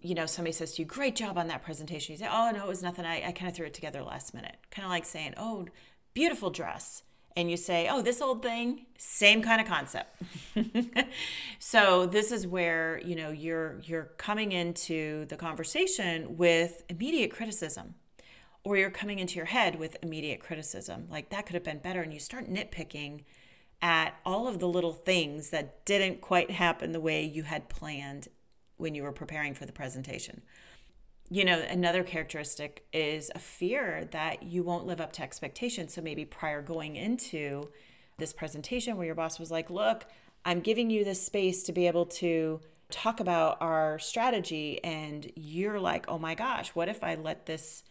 you 0.01 0.15
know, 0.15 0.25
somebody 0.25 0.53
says 0.53 0.73
to 0.73 0.81
you, 0.81 0.85
great 0.85 1.15
job 1.15 1.38
on 1.38 1.47
that 1.47 1.63
presentation. 1.63 2.13
You 2.13 2.19
say, 2.19 2.29
oh, 2.31 2.51
no, 2.51 2.63
it 2.63 2.67
was 2.67 2.83
nothing. 2.83 3.05
I, 3.05 3.27
I 3.27 3.31
kind 3.31 3.49
of 3.49 3.55
threw 3.55 3.65
it 3.65 3.73
together 3.73 4.01
last 4.03 4.33
minute. 4.33 4.57
Kind 4.71 4.85
of 4.85 4.89
like 4.89 5.05
saying, 5.05 5.33
oh, 5.38 5.65
beautiful 6.13 6.49
dress 6.49 7.03
and 7.35 7.49
you 7.49 7.57
say, 7.57 7.88
"Oh, 7.89 8.01
this 8.01 8.21
old 8.21 8.41
thing," 8.41 8.85
same 8.97 9.41
kind 9.41 9.62
of 9.62 9.67
concept. 9.67 10.21
so 11.59 12.05
this 12.05 12.31
is 12.31 12.45
where 12.45 12.99
you 13.05 13.15
know 13.15 13.29
you're 13.29 13.79
you're 13.83 14.12
coming 14.17 14.51
into 14.51 15.25
the 15.25 15.38
conversation 15.38 16.38
with 16.38 16.83
immediate 16.89 17.31
criticism, 17.31 17.95
or 18.63 18.77
you're 18.77 18.89
coming 18.89 19.19
into 19.19 19.35
your 19.35 19.45
head 19.45 19.79
with 19.79 19.95
immediate 20.03 20.41
criticism, 20.41 21.07
like 21.09 21.29
that 21.29 21.45
could 21.45 21.53
have 21.53 21.63
been 21.63 21.79
better, 21.79 22.01
and 22.01 22.13
you 22.13 22.19
start 22.19 22.49
nitpicking 22.49 23.23
at 23.81 24.15
all 24.25 24.47
of 24.47 24.59
the 24.59 24.67
little 24.67 24.91
things 24.91 25.51
that 25.51 25.85
didn't 25.85 26.19
quite 26.19 26.51
happen 26.51 26.91
the 26.91 26.99
way 26.99 27.23
you 27.23 27.43
had 27.43 27.69
planned 27.69 28.27
when 28.79 28.95
you 28.95 29.03
were 29.03 29.11
preparing 29.11 29.53
for 29.53 29.65
the 29.65 29.71
presentation 29.71 30.41
you 31.29 31.45
know, 31.45 31.59
another 31.59 32.03
characteristic 32.03 32.85
is 32.91 33.31
a 33.35 33.39
fear 33.39 34.07
that 34.11 34.43
you 34.43 34.63
won't 34.63 34.87
live 34.87 34.99
up 34.99 35.13
to 35.13 35.21
expectations. 35.21 35.93
So 35.93 36.01
maybe 36.01 36.25
prior 36.25 36.61
going 36.61 36.95
into 36.95 37.69
this 38.17 38.33
presentation 38.33 38.97
where 38.97 39.05
your 39.05 39.15
boss 39.15 39.39
was 39.39 39.51
like, 39.51 39.69
look, 39.69 40.05
I'm 40.43 40.59
giving 40.59 40.89
you 40.89 41.03
this 41.03 41.23
space 41.23 41.63
to 41.63 41.71
be 41.71 41.85
able 41.85 42.05
to 42.05 42.61
talk 42.89 43.19
about 43.19 43.57
our 43.61 43.99
strategy. 43.99 44.83
And 44.83 45.31
you're 45.35 45.79
like, 45.79 46.05
oh 46.07 46.17
my 46.17 46.33
gosh, 46.33 46.69
what 46.69 46.89
if 46.89 47.03
I 47.03 47.13
let 47.13 47.45
this 47.45 47.83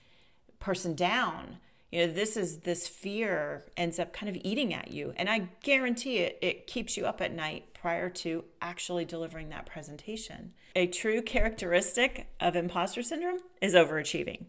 person 0.59 0.96
down? 0.96 1.59
You 1.92 2.07
know, 2.07 2.12
this 2.12 2.37
is 2.37 2.59
this 2.59 2.88
fear 2.88 3.66
ends 3.77 4.01
up 4.01 4.12
kind 4.12 4.29
of 4.29 4.40
eating 4.42 4.74
at 4.74 4.90
you. 4.90 5.14
And 5.16 5.31
I 5.31 5.48
guarantee 5.62 6.18
it, 6.18 6.38
it 6.42 6.66
keeps 6.66 6.96
you 6.96 7.07
up 7.07 7.20
at 7.20 7.33
night 7.33 7.72
prior 7.72 8.11
to 8.11 8.44
actually 8.61 9.05
delivering 9.05 9.51
that 9.51 9.64
presentation. 9.64 10.55
A 10.79 10.87
true 10.87 11.23
characteristic 11.23 12.29
of 12.38 12.55
imposter 12.55 13.03
syndrome 13.03 13.41
is 13.61 13.75
overachieving. 13.75 14.45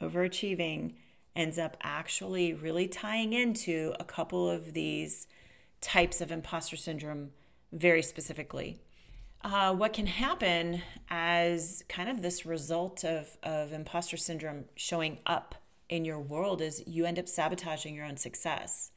Overachieving 0.00 0.92
ends 1.34 1.58
up 1.58 1.76
actually 1.82 2.54
really 2.54 2.86
tying 2.86 3.32
into 3.32 3.92
a 3.98 4.04
couple 4.04 4.48
of 4.48 4.72
these 4.72 5.26
types 5.80 6.20
of 6.20 6.30
imposter 6.30 6.76
syndrome 6.76 7.30
very 7.72 8.02
specifically. 8.02 8.78
Uh, 9.42 9.74
what 9.74 9.92
can 9.92 10.06
happen 10.06 10.82
as 11.10 11.82
kind 11.88 12.08
of 12.08 12.22
this 12.22 12.46
result 12.46 13.04
of, 13.04 13.36
of 13.42 13.72
imposter 13.72 14.16
syndrome 14.16 14.66
showing 14.76 15.18
up 15.26 15.56
in 15.88 16.04
your 16.04 16.20
world 16.20 16.62
is 16.62 16.84
you 16.86 17.04
end 17.04 17.18
up 17.18 17.26
sabotaging 17.26 17.96
your 17.96 18.04
own 18.04 18.16
success. 18.16 18.92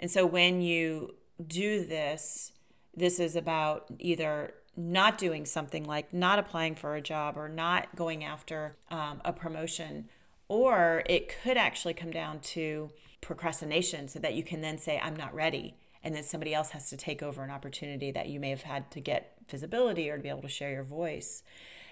And 0.00 0.10
so 0.10 0.24
when 0.24 0.62
you 0.62 1.16
do 1.46 1.84
this, 1.84 2.52
this 2.96 3.20
is 3.20 3.36
about 3.36 3.84
either 3.98 4.54
not 4.78 5.18
doing 5.18 5.44
something 5.44 5.82
like 5.82 6.14
not 6.14 6.38
applying 6.38 6.76
for 6.76 6.94
a 6.94 7.00
job 7.00 7.36
or 7.36 7.48
not 7.48 7.96
going 7.96 8.22
after 8.22 8.76
um, 8.92 9.20
a 9.24 9.32
promotion, 9.32 10.08
or 10.46 11.02
it 11.06 11.28
could 11.42 11.56
actually 11.56 11.92
come 11.92 12.12
down 12.12 12.38
to 12.38 12.88
procrastination 13.20 14.06
so 14.06 14.20
that 14.20 14.34
you 14.34 14.44
can 14.44 14.60
then 14.60 14.78
say, 14.78 15.00
I'm 15.02 15.16
not 15.16 15.34
ready. 15.34 15.74
And 16.04 16.14
then 16.14 16.22
somebody 16.22 16.54
else 16.54 16.70
has 16.70 16.88
to 16.90 16.96
take 16.96 17.24
over 17.24 17.42
an 17.42 17.50
opportunity 17.50 18.12
that 18.12 18.28
you 18.28 18.38
may 18.38 18.50
have 18.50 18.62
had 18.62 18.88
to 18.92 19.00
get 19.00 19.34
visibility 19.50 20.08
or 20.08 20.16
to 20.16 20.22
be 20.22 20.28
able 20.28 20.42
to 20.42 20.48
share 20.48 20.70
your 20.70 20.84
voice. 20.84 21.42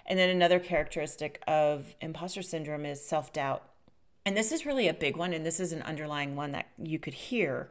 And 0.06 0.16
then 0.16 0.30
another 0.30 0.60
characteristic 0.60 1.42
of 1.48 1.96
imposter 2.00 2.42
syndrome 2.42 2.86
is 2.86 3.04
self 3.04 3.32
doubt. 3.32 3.64
And 4.24 4.36
this 4.36 4.52
is 4.52 4.64
really 4.64 4.86
a 4.86 4.94
big 4.94 5.16
one, 5.16 5.32
and 5.32 5.44
this 5.44 5.58
is 5.58 5.72
an 5.72 5.82
underlying 5.82 6.36
one 6.36 6.52
that 6.52 6.68
you 6.78 7.00
could 7.00 7.14
hear 7.14 7.68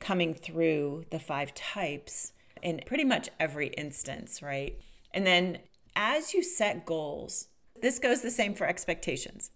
coming 0.00 0.34
through 0.34 1.06
the 1.10 1.18
five 1.18 1.54
types 1.54 2.32
in 2.62 2.80
pretty 2.86 3.04
much 3.04 3.28
every 3.38 3.68
instance, 3.68 4.42
right? 4.42 4.78
And 5.12 5.26
then 5.26 5.58
as 5.96 6.34
you 6.34 6.42
set 6.42 6.86
goals, 6.86 7.48
this 7.80 7.98
goes 7.98 8.22
the 8.22 8.30
same 8.30 8.54
for 8.54 8.66
expectations. 8.66 9.50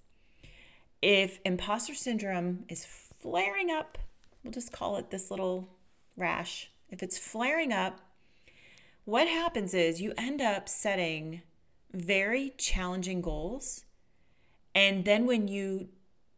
If 1.02 1.38
imposter 1.44 1.94
syndrome 1.94 2.64
is 2.68 2.84
flaring 2.84 3.70
up, 3.70 3.98
we'll 4.42 4.52
just 4.52 4.72
call 4.72 4.96
it 4.96 5.10
this 5.10 5.30
little 5.30 5.68
rash. 6.16 6.70
If 6.90 7.02
it's 7.02 7.18
flaring 7.18 7.72
up, 7.72 8.00
what 9.04 9.28
happens 9.28 9.74
is 9.74 10.00
you 10.00 10.14
end 10.16 10.40
up 10.40 10.68
setting 10.68 11.42
very 11.92 12.54
challenging 12.56 13.20
goals. 13.20 13.84
And 14.74 15.04
then 15.04 15.26
when 15.26 15.46
you 15.46 15.88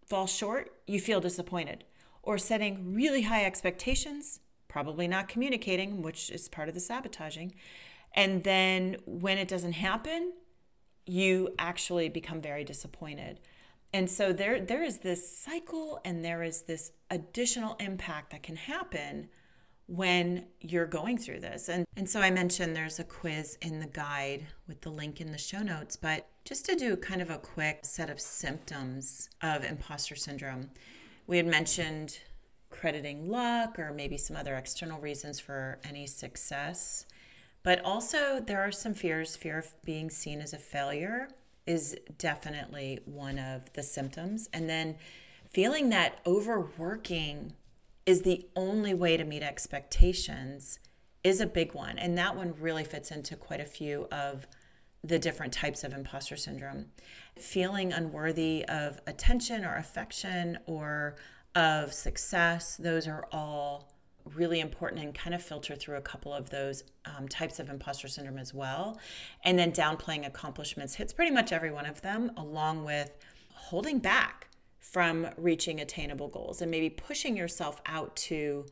fall 0.07 0.27
short, 0.27 0.73
you 0.87 1.01
feel 1.01 1.21
disappointed. 1.21 1.85
Or 2.23 2.39
setting 2.39 2.93
really 2.93 3.23
high 3.23 3.45
expectations 3.45 4.41
probably 4.77 5.09
not 5.09 5.27
communicating, 5.27 6.03
which 6.03 6.29
is 6.29 6.51
part 6.51 6.69
of 6.69 6.75
the 6.75 6.81
sabotaging. 6.81 7.55
And 8.12 8.45
then 8.45 8.99
when 9.07 9.39
it 9.39 9.49
doesn't 9.49 9.73
happen, 9.73 10.35
you 11.07 11.49
actually 11.59 12.11
become 12.11 12.43
very 12.43 12.62
disappointed. 12.62 13.41
And 13.95 14.11
so 14.11 14.35
there 14.35 14.61
there 14.61 14.83
is 14.83 14.99
this 14.99 15.35
cycle 15.35 15.99
and 16.05 16.23
there 16.23 16.43
is 16.43 16.62
this 16.62 16.93
additional 17.11 17.77
impact 17.81 18.33
that 18.33 18.43
can 18.43 18.57
happen 18.57 19.31
when 19.87 20.45
you're 20.61 20.85
going 20.85 21.17
through 21.17 21.41
this. 21.41 21.71
And 21.71 21.87
and 21.97 22.07
so 22.07 22.21
I 22.21 22.31
mentioned 22.31 22.77
there's 22.77 22.99
a 22.99 23.05
quiz 23.05 23.57
in 23.62 23.81
the 23.81 23.87
guide 23.87 24.45
with 24.69 24.83
the 24.83 24.91
link 24.91 25.23
in 25.23 25.33
the 25.33 25.39
show 25.39 25.62
notes, 25.62 25.97
but 25.97 26.29
just 26.45 26.67
to 26.67 26.77
do 26.77 26.99
kind 26.99 27.23
of 27.23 27.31
a 27.31 27.39
quick 27.39 27.79
set 27.87 28.11
of 28.11 28.21
symptoms 28.21 29.31
of 29.41 29.65
imposter 29.65 30.17
syndrome. 30.17 30.69
We 31.27 31.39
had 31.39 31.47
mentioned 31.47 32.19
crediting 32.79 33.29
luck 33.29 33.79
or 33.79 33.93
maybe 33.93 34.17
some 34.17 34.37
other 34.37 34.55
external 34.55 35.01
reasons 35.01 35.41
for 35.41 35.79
any 35.85 36.07
success. 36.07 37.07
But 37.62 37.85
also, 37.85 38.41
there 38.41 38.62
are 38.62 38.71
some 38.71 38.95
fears. 38.95 39.35
Fear 39.35 39.59
of 39.59 39.83
being 39.85 40.11
seen 40.11 40.41
as 40.41 40.53
a 40.53 40.59
failure 40.59 41.29
is 41.67 41.97
definitely 42.17 43.01
one 43.05 43.39
of 43.39 43.73
the 43.73 43.83
symptoms. 43.83 44.49
And 44.53 44.69
then 44.69 44.97
feeling 45.51 45.89
that 45.89 46.21
overworking 46.27 47.55
is 48.05 48.23
the 48.23 48.47
only 48.55 48.95
way 48.95 49.17
to 49.17 49.25
meet 49.25 49.43
expectations 49.43 50.79
is 51.25 51.41
a 51.41 51.47
big 51.47 51.75
one. 51.75 51.99
And 51.99 52.17
that 52.17 52.37
one 52.37 52.55
really 52.61 52.85
fits 52.85 53.11
into 53.11 53.35
quite 53.35 53.61
a 53.61 53.65
few 53.65 54.07
of 54.12 54.47
the 55.03 55.19
different 55.19 55.53
types 55.53 55.83
of 55.83 55.93
imposter 55.93 56.37
syndrome. 56.37 56.87
Feeling 57.37 57.93
unworthy 57.93 58.65
of 58.69 59.01
attention 59.07 59.65
or 59.65 59.77
affection 59.77 60.59
or 60.67 61.17
of 61.57 61.92
success, 61.92 62.77
those 62.77 63.09
are 63.09 63.27
all 63.33 63.90
really 64.35 64.61
important 64.61 65.03
and 65.03 65.14
kind 65.14 65.35
of 65.35 65.42
filter 65.42 65.75
through 65.75 65.97
a 65.97 66.01
couple 66.01 66.33
of 66.33 66.51
those 66.51 66.85
um, 67.05 67.29
types 67.29 67.59
of 67.59 67.69
imposter 67.69 68.09
syndrome 68.09 68.38
as 68.38 68.53
well. 68.53 68.99
And 69.45 69.59
then 69.59 69.73
downplaying 69.73 70.27
accomplishments 70.27 70.97
hits 70.97 71.12
pretty 71.12 71.31
much 71.31 71.53
every 71.53 71.71
one 71.71 71.87
of 71.87 72.03
them, 72.03 72.33
along 72.37 72.85
with 72.85 73.16
holding 73.55 73.99
back 73.99 74.49
from 74.79 75.29
reaching 75.37 75.81
attainable 75.81 76.29
goals 76.29 76.61
and 76.61 76.71
maybe 76.71 76.90
pushing 76.90 77.37
yourself 77.37 77.81
out 77.87 78.14
to 78.16 78.66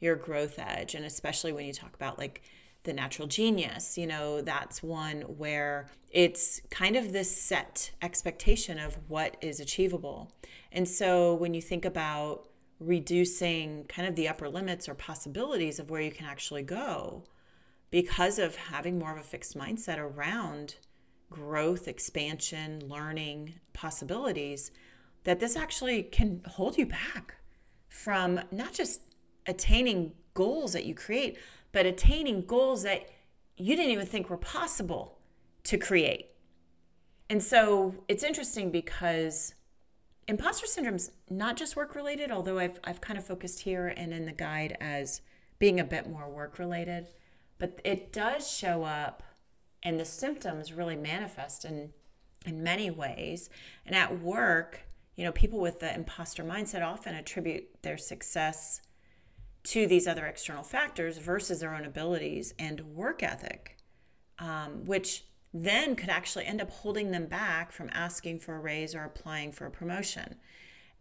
your 0.00 0.14
growth 0.14 0.58
edge. 0.58 0.94
And 0.94 1.04
especially 1.04 1.52
when 1.52 1.66
you 1.66 1.72
talk 1.72 1.94
about 1.94 2.18
like 2.18 2.42
the 2.84 2.92
natural 2.92 3.26
genius, 3.28 3.98
you 3.98 4.06
know, 4.06 4.40
that's 4.40 4.82
one 4.82 5.22
where 5.22 5.88
it's 6.10 6.60
kind 6.70 6.96
of 6.96 7.12
this 7.12 7.34
set 7.34 7.90
expectation 8.00 8.78
of 8.78 8.98
what 9.08 9.36
is 9.40 9.60
achievable. 9.60 10.32
And 10.72 10.86
so 10.86 11.34
when 11.34 11.54
you 11.54 11.62
think 11.62 11.84
about 11.84 12.48
reducing 12.80 13.84
kind 13.84 14.06
of 14.06 14.14
the 14.14 14.28
upper 14.28 14.48
limits 14.48 14.88
or 14.88 14.94
possibilities 14.94 15.78
of 15.78 15.90
where 15.90 16.00
you 16.00 16.12
can 16.12 16.26
actually 16.26 16.62
go 16.62 17.24
because 17.90 18.38
of 18.38 18.54
having 18.54 18.98
more 18.98 19.12
of 19.12 19.18
a 19.18 19.22
fixed 19.22 19.56
mindset 19.56 19.98
around 19.98 20.76
growth, 21.30 21.88
expansion, 21.88 22.82
learning 22.86 23.54
possibilities, 23.72 24.70
that 25.24 25.40
this 25.40 25.56
actually 25.56 26.02
can 26.02 26.42
hold 26.46 26.78
you 26.78 26.86
back 26.86 27.36
from 27.88 28.40
not 28.50 28.72
just 28.72 29.00
attaining 29.46 30.12
goals 30.34 30.72
that 30.72 30.84
you 30.84 30.94
create, 30.94 31.38
but 31.72 31.86
attaining 31.86 32.42
goals 32.46 32.82
that 32.82 33.08
you 33.56 33.74
didn't 33.74 33.90
even 33.90 34.06
think 34.06 34.30
were 34.30 34.36
possible 34.36 35.18
to 35.64 35.76
create. 35.76 36.26
And 37.28 37.42
so 37.42 37.94
it's 38.08 38.22
interesting 38.22 38.70
because 38.70 39.54
imposter 40.28 40.66
syndrome's 40.66 41.10
not 41.28 41.56
just 41.56 41.74
work 41.74 41.96
related, 41.96 42.30
although 42.30 42.58
I've, 42.58 42.78
I've 42.84 43.00
kind 43.00 43.18
of 43.18 43.26
focused 43.26 43.60
here 43.60 43.88
and 43.88 44.12
in 44.12 44.26
the 44.26 44.32
guide 44.32 44.76
as 44.80 45.22
being 45.58 45.80
a 45.80 45.84
bit 45.84 46.08
more 46.08 46.28
work 46.28 46.58
related, 46.58 47.08
but 47.58 47.80
it 47.82 48.12
does 48.12 48.48
show 48.48 48.84
up 48.84 49.22
and 49.82 49.98
the 49.98 50.04
symptoms 50.04 50.72
really 50.72 50.96
manifest 50.96 51.64
in, 51.64 51.90
in 52.44 52.62
many 52.62 52.90
ways. 52.90 53.48
And 53.86 53.96
at 53.96 54.20
work, 54.20 54.80
you 55.16 55.24
know, 55.24 55.32
people 55.32 55.60
with 55.60 55.80
the 55.80 55.92
imposter 55.92 56.44
mindset 56.44 56.84
often 56.84 57.14
attribute 57.14 57.82
their 57.82 57.98
success 57.98 58.82
to 59.64 59.86
these 59.86 60.06
other 60.06 60.26
external 60.26 60.62
factors 60.62 61.18
versus 61.18 61.60
their 61.60 61.74
own 61.74 61.84
abilities 61.84 62.54
and 62.58 62.80
work 62.94 63.22
ethic, 63.22 63.76
um, 64.38 64.84
which 64.84 65.24
then 65.64 65.96
could 65.96 66.08
actually 66.08 66.46
end 66.46 66.60
up 66.60 66.70
holding 66.70 67.10
them 67.10 67.26
back 67.26 67.72
from 67.72 67.90
asking 67.92 68.40
for 68.40 68.56
a 68.56 68.60
raise 68.60 68.94
or 68.94 69.04
applying 69.04 69.52
for 69.52 69.66
a 69.66 69.70
promotion. 69.70 70.36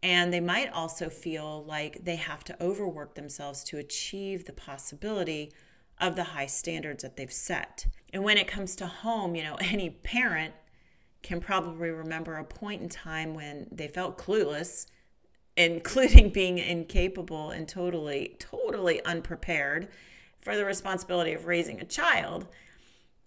And 0.04 0.34
they 0.34 0.40
might 0.40 0.72
also 0.72 1.10
feel 1.10 1.64
like 1.66 2.04
they 2.04 2.18
have 2.18 2.44
to 2.46 2.64
overwork 2.64 3.16
themselves 3.16 3.64
to 3.66 3.78
achieve 3.78 4.46
the 4.46 4.54
possibility 4.54 5.52
of 6.00 6.16
the 6.16 6.24
high 6.26 6.46
standards 6.46 7.04
that 7.04 7.18
they've 7.18 7.32
set. 7.32 7.88
And 8.14 8.24
when 8.24 8.38
it 8.38 8.48
comes 8.48 8.76
to 8.78 8.88
home, 8.88 9.36
you 9.36 9.44
know, 9.44 9.56
any 9.62 9.90
parent 9.90 10.54
can 11.24 11.42
probably 11.42 11.90
remember 11.90 12.36
a 12.36 12.44
point 12.44 12.82
in 12.82 12.90
time 12.90 13.34
when 13.34 13.68
they 13.72 13.88
felt 13.88 14.18
clueless 14.18 14.86
including 15.58 16.30
being 16.34 16.60
incapable 16.60 17.50
and 17.50 17.68
totally, 17.68 18.36
totally 18.40 19.04
unprepared 19.04 19.90
for 20.40 20.56
the 20.56 20.64
responsibility 20.64 21.34
of 21.34 21.46
raising 21.46 21.82
a 21.82 21.86
child. 21.86 22.48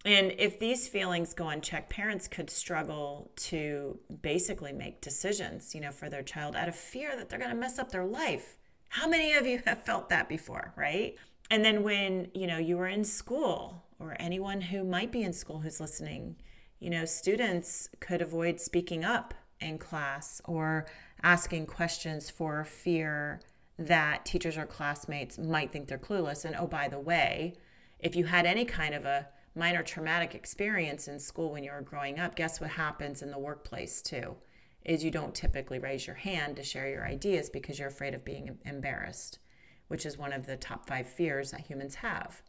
And 0.03 0.33
if 0.37 0.57
these 0.57 0.87
feelings 0.87 1.33
go 1.33 1.49
unchecked, 1.49 1.89
parents 1.89 2.27
could 2.27 2.49
struggle 2.49 3.31
to 3.35 3.99
basically 4.21 4.73
make 4.73 5.01
decisions, 5.01 5.75
you 5.75 5.81
know, 5.81 5.91
for 5.91 6.09
their 6.09 6.23
child 6.23 6.55
out 6.55 6.67
of 6.67 6.75
fear 6.75 7.15
that 7.15 7.29
they're 7.29 7.39
going 7.39 7.51
to 7.51 7.55
mess 7.55 7.77
up 7.77 7.91
their 7.91 8.05
life. 8.05 8.57
How 8.89 9.07
many 9.07 9.33
of 9.33 9.45
you 9.45 9.61
have 9.65 9.83
felt 9.83 10.09
that 10.09 10.27
before, 10.27 10.73
right? 10.75 11.15
And 11.51 11.63
then 11.63 11.83
when, 11.83 12.29
you 12.33 12.47
know, 12.47 12.57
you 12.57 12.77
were 12.77 12.87
in 12.87 13.03
school 13.03 13.83
or 13.99 14.15
anyone 14.19 14.61
who 14.61 14.83
might 14.83 15.11
be 15.11 15.21
in 15.21 15.33
school 15.33 15.59
who's 15.59 15.79
listening, 15.79 16.35
you 16.79 16.89
know, 16.89 17.05
students 17.05 17.87
could 17.99 18.21
avoid 18.21 18.59
speaking 18.59 19.05
up 19.05 19.35
in 19.59 19.77
class 19.77 20.41
or 20.45 20.87
asking 21.21 21.67
questions 21.67 22.29
for 22.29 22.63
fear 22.63 23.39
that 23.77 24.25
teachers 24.25 24.57
or 24.57 24.65
classmates 24.65 25.37
might 25.37 25.71
think 25.71 25.87
they're 25.87 25.97
clueless. 25.97 26.43
And 26.43 26.55
oh, 26.55 26.67
by 26.67 26.87
the 26.87 26.99
way, 26.99 27.55
if 27.99 28.15
you 28.15 28.25
had 28.25 28.47
any 28.47 28.65
kind 28.65 28.95
of 28.95 29.05
a 29.05 29.27
minor 29.55 29.83
traumatic 29.83 30.33
experience 30.33 31.07
in 31.07 31.19
school 31.19 31.51
when 31.51 31.63
you 31.63 31.71
were 31.71 31.81
growing 31.81 32.19
up, 32.19 32.35
guess 32.35 32.61
what 32.61 32.71
happens 32.71 33.21
in 33.21 33.31
the 33.31 33.39
workplace 33.39 34.01
too? 34.01 34.35
Is 34.83 35.03
you 35.03 35.11
don't 35.11 35.35
typically 35.35 35.79
raise 35.79 36.07
your 36.07 36.15
hand 36.15 36.55
to 36.55 36.63
share 36.63 36.89
your 36.89 37.05
ideas 37.05 37.49
because 37.49 37.77
you're 37.77 37.89
afraid 37.89 38.13
of 38.13 38.25
being 38.25 38.57
embarrassed, 38.65 39.39
which 39.87 40.05
is 40.05 40.17
one 40.17 40.33
of 40.33 40.45
the 40.45 40.57
top 40.57 40.87
five 40.87 41.07
fears 41.07 41.51
that 41.51 41.61
humans 41.61 41.95
have. 41.95 42.41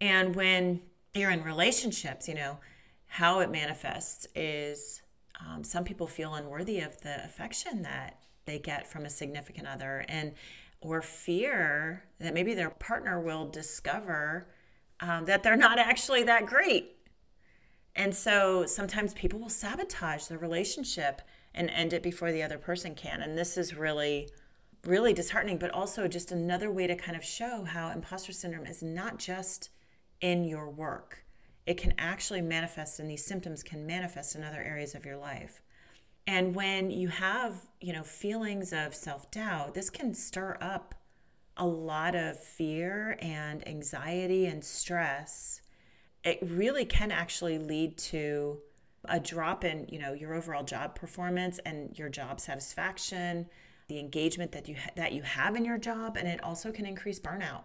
And 0.00 0.34
when 0.34 0.82
you're 1.14 1.30
in 1.30 1.44
relationships, 1.44 2.28
you 2.28 2.34
know, 2.34 2.58
how 3.06 3.40
it 3.40 3.50
manifests 3.50 4.26
is 4.34 5.02
um, 5.40 5.62
some 5.62 5.84
people 5.84 6.06
feel 6.06 6.34
unworthy 6.34 6.80
of 6.80 7.00
the 7.02 7.24
affection 7.24 7.82
that 7.82 8.18
they 8.44 8.58
get 8.58 8.90
from 8.90 9.04
a 9.04 9.10
significant 9.10 9.66
other 9.66 10.04
and 10.08 10.32
or 10.80 11.00
fear 11.00 12.04
that 12.20 12.34
maybe 12.34 12.54
their 12.54 12.70
partner 12.70 13.20
will 13.20 13.48
discover 13.48 14.46
um, 15.00 15.24
that 15.26 15.42
they're 15.42 15.56
not 15.56 15.78
actually 15.78 16.22
that 16.24 16.46
great. 16.46 16.96
And 17.96 18.14
so 18.14 18.66
sometimes 18.66 19.14
people 19.14 19.38
will 19.38 19.48
sabotage 19.48 20.26
the 20.26 20.38
relationship 20.38 21.22
and 21.54 21.70
end 21.70 21.92
it 21.92 22.02
before 22.02 22.32
the 22.32 22.42
other 22.42 22.58
person 22.58 22.94
can. 22.94 23.20
And 23.20 23.38
this 23.38 23.56
is 23.56 23.76
really 23.76 24.28
really 24.86 25.12
disheartening 25.12 25.58
but 25.58 25.70
also 25.70 26.06
just 26.06 26.30
another 26.30 26.70
way 26.70 26.86
to 26.86 26.94
kind 26.94 27.16
of 27.16 27.24
show 27.24 27.64
how 27.64 27.90
imposter 27.90 28.32
syndrome 28.32 28.66
is 28.66 28.82
not 28.82 29.18
just 29.18 29.70
in 30.20 30.44
your 30.44 30.68
work. 30.68 31.24
It 31.66 31.78
can 31.78 31.94
actually 31.96 32.42
manifest 32.42 33.00
and 33.00 33.10
these 33.10 33.24
symptoms 33.24 33.62
can 33.62 33.86
manifest 33.86 34.34
in 34.34 34.44
other 34.44 34.62
areas 34.62 34.94
of 34.94 35.06
your 35.06 35.16
life. 35.16 35.62
And 36.26 36.54
when 36.54 36.90
you 36.90 37.08
have 37.08 37.66
you 37.80 37.92
know 37.92 38.02
feelings 38.02 38.72
of 38.72 38.94
self-doubt 38.94 39.74
this 39.74 39.90
can 39.90 40.14
stir 40.14 40.58
up 40.60 40.94
a 41.56 41.66
lot 41.66 42.14
of 42.14 42.38
fear 42.38 43.16
and 43.20 43.66
anxiety 43.66 44.46
and 44.46 44.64
stress 44.64 45.60
it 46.24 46.38
really 46.42 46.84
can 46.84 47.10
actually 47.10 47.58
lead 47.58 47.96
to 47.96 48.58
a 49.06 49.20
drop 49.20 49.64
in 49.64 49.86
you 49.90 49.98
know 49.98 50.12
your 50.12 50.34
overall 50.34 50.64
job 50.64 50.94
performance 50.94 51.58
and 51.60 51.96
your 51.98 52.08
job 52.08 52.40
satisfaction 52.40 53.46
the 53.88 53.98
engagement 53.98 54.52
that 54.52 54.68
you 54.68 54.76
ha- 54.76 54.90
that 54.96 55.12
you 55.12 55.22
have 55.22 55.54
in 55.54 55.64
your 55.64 55.78
job 55.78 56.16
and 56.16 56.26
it 56.26 56.42
also 56.42 56.72
can 56.72 56.86
increase 56.86 57.20
burnout 57.20 57.64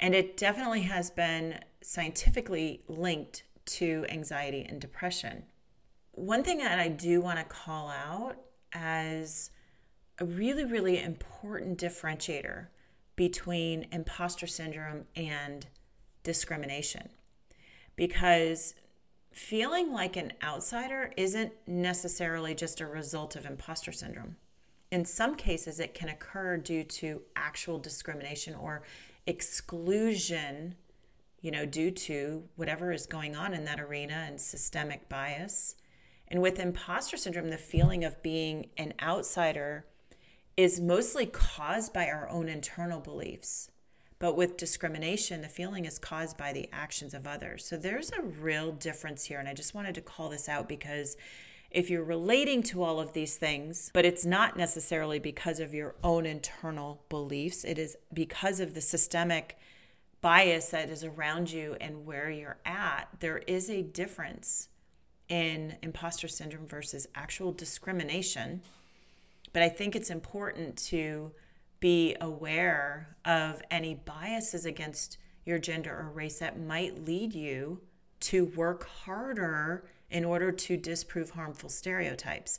and 0.00 0.14
it 0.14 0.36
definitely 0.36 0.82
has 0.82 1.10
been 1.10 1.60
scientifically 1.82 2.82
linked 2.88 3.44
to 3.66 4.06
anxiety 4.08 4.66
and 4.66 4.80
depression. 4.80 5.44
One 6.12 6.42
thing 6.42 6.58
that 6.58 6.78
I 6.78 6.88
do 6.88 7.20
want 7.20 7.38
to 7.38 7.44
call 7.44 7.88
out 7.88 8.36
as 8.72 9.50
a 10.20 10.24
really, 10.24 10.64
really 10.64 11.02
important 11.02 11.78
differentiator 11.78 12.66
between 13.16 13.86
imposter 13.90 14.46
syndrome 14.46 15.04
and 15.16 15.66
discrimination. 16.22 17.08
Because 17.96 18.74
feeling 19.32 19.92
like 19.92 20.16
an 20.16 20.32
outsider 20.42 21.12
isn't 21.16 21.52
necessarily 21.66 22.54
just 22.54 22.80
a 22.80 22.86
result 22.86 23.34
of 23.34 23.46
imposter 23.46 23.92
syndrome. 23.92 24.36
In 24.92 25.04
some 25.04 25.36
cases, 25.36 25.80
it 25.80 25.94
can 25.94 26.08
occur 26.08 26.56
due 26.56 26.84
to 26.84 27.22
actual 27.36 27.78
discrimination 27.78 28.54
or 28.54 28.82
exclusion 29.26 30.76
you 31.40 31.50
know, 31.50 31.64
due 31.64 31.90
to 31.90 32.44
whatever 32.56 32.92
is 32.92 33.06
going 33.06 33.34
on 33.34 33.54
in 33.54 33.64
that 33.64 33.80
arena 33.80 34.24
and 34.26 34.40
systemic 34.40 35.08
bias. 35.08 35.74
And 36.28 36.42
with 36.42 36.60
imposter 36.60 37.16
syndrome, 37.16 37.48
the 37.48 37.58
feeling 37.58 38.04
of 38.04 38.22
being 38.22 38.68
an 38.76 38.94
outsider 39.02 39.86
is 40.60 40.78
mostly 40.78 41.24
caused 41.24 41.90
by 41.90 42.06
our 42.06 42.28
own 42.28 42.46
internal 42.46 43.00
beliefs. 43.00 43.70
But 44.18 44.36
with 44.36 44.58
discrimination, 44.58 45.40
the 45.40 45.48
feeling 45.48 45.86
is 45.86 45.98
caused 45.98 46.36
by 46.36 46.52
the 46.52 46.68
actions 46.70 47.14
of 47.14 47.26
others. 47.26 47.64
So 47.64 47.78
there's 47.78 48.12
a 48.12 48.20
real 48.20 48.70
difference 48.70 49.24
here. 49.24 49.38
And 49.38 49.48
I 49.48 49.54
just 49.54 49.74
wanted 49.74 49.94
to 49.94 50.02
call 50.02 50.28
this 50.28 50.50
out 50.50 50.68
because 50.68 51.16
if 51.70 51.88
you're 51.88 52.04
relating 52.04 52.62
to 52.64 52.82
all 52.82 53.00
of 53.00 53.14
these 53.14 53.38
things, 53.38 53.90
but 53.94 54.04
it's 54.04 54.26
not 54.26 54.58
necessarily 54.58 55.18
because 55.18 55.60
of 55.60 55.72
your 55.72 55.94
own 56.04 56.26
internal 56.26 57.04
beliefs, 57.08 57.64
it 57.64 57.78
is 57.78 57.96
because 58.12 58.60
of 58.60 58.74
the 58.74 58.82
systemic 58.82 59.56
bias 60.20 60.68
that 60.68 60.90
is 60.90 61.02
around 61.02 61.50
you 61.50 61.78
and 61.80 62.04
where 62.04 62.28
you're 62.28 62.58
at, 62.66 63.08
there 63.20 63.38
is 63.38 63.70
a 63.70 63.80
difference 63.80 64.68
in 65.30 65.76
imposter 65.80 66.28
syndrome 66.28 66.66
versus 66.66 67.06
actual 67.14 67.50
discrimination. 67.50 68.60
But 69.52 69.62
I 69.62 69.68
think 69.68 69.96
it's 69.96 70.10
important 70.10 70.76
to 70.88 71.32
be 71.80 72.16
aware 72.20 73.16
of 73.24 73.62
any 73.70 73.94
biases 73.94 74.64
against 74.64 75.18
your 75.44 75.58
gender 75.58 75.96
or 75.96 76.10
race 76.10 76.38
that 76.38 76.60
might 76.60 77.04
lead 77.06 77.34
you 77.34 77.80
to 78.20 78.44
work 78.44 78.86
harder 78.86 79.84
in 80.10 80.24
order 80.24 80.52
to 80.52 80.76
disprove 80.76 81.30
harmful 81.30 81.68
stereotypes. 81.68 82.58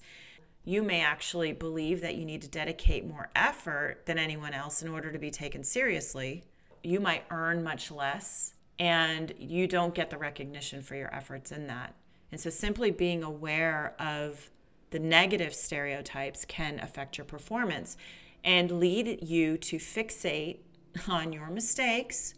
You 0.64 0.84
may 0.84 1.02
actually 1.02 1.54
believe 1.54 2.02
that 2.02 2.16
you 2.16 2.26
need 2.26 2.42
to 2.42 2.48
dedicate 2.48 3.08
more 3.08 3.30
effort 3.36 4.06
than 4.06 4.18
anyone 4.18 4.54
else 4.54 4.82
in 4.82 4.90
order 4.90 5.12
to 5.12 5.20
be 5.20 5.32
taken 5.32 5.64
seriously. 5.64 6.44
You 6.84 7.00
might 7.00 7.26
earn 7.30 7.64
much 7.64 7.92
less, 7.92 8.54
and 8.80 9.34
you 9.38 9.68
don't 9.68 9.96
get 9.96 10.10
the 10.10 10.18
recognition 10.18 10.82
for 10.82 10.96
your 10.96 11.14
efforts 11.14 11.52
in 11.52 11.68
that. 11.68 11.96
And 12.32 12.40
so, 12.40 12.50
simply 12.50 12.92
being 12.92 13.24
aware 13.24 13.96
of 14.00 14.50
the 14.92 15.00
negative 15.00 15.54
stereotypes 15.54 16.46
can 16.46 16.80
affect 16.80 17.18
your 17.18 17.26
performance 17.26 17.98
and 18.44 18.80
lead 18.80 19.20
you 19.22 19.58
to 19.58 19.78
fixate 19.78 20.60
on 21.08 21.34
your 21.34 21.48
mistakes, 21.48 22.36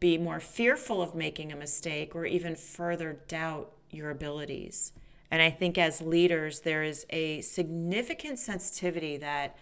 be 0.00 0.18
more 0.18 0.40
fearful 0.40 1.02
of 1.02 1.14
making 1.14 1.52
a 1.52 1.56
mistake, 1.56 2.14
or 2.14 2.26
even 2.26 2.54
further 2.54 3.20
doubt 3.28 3.72
your 3.90 4.10
abilities. 4.10 4.92
And 5.30 5.42
I 5.42 5.50
think 5.50 5.76
as 5.76 6.00
leaders, 6.00 6.60
there 6.60 6.82
is 6.82 7.04
a 7.10 7.40
significant 7.40 8.38
sensitivity 8.38 9.16
that 9.16 9.56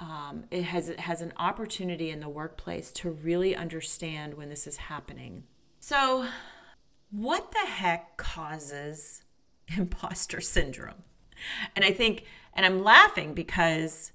um, 0.00 0.44
it 0.50 0.62
has 0.62 0.88
it 0.88 1.00
has 1.00 1.20
an 1.20 1.32
opportunity 1.36 2.10
in 2.10 2.20
the 2.20 2.28
workplace 2.28 2.90
to 2.92 3.10
really 3.10 3.54
understand 3.54 4.34
when 4.34 4.48
this 4.48 4.66
is 4.66 4.78
happening. 4.78 5.44
So, 5.78 6.26
what 7.10 7.52
the 7.52 7.70
heck 7.70 8.16
causes 8.16 9.22
imposter 9.68 10.40
syndrome? 10.40 11.04
And 11.76 11.84
I 11.84 11.92
think, 11.92 12.24
and 12.54 12.66
I'm 12.66 12.82
laughing 12.82 13.34
because 13.34 14.12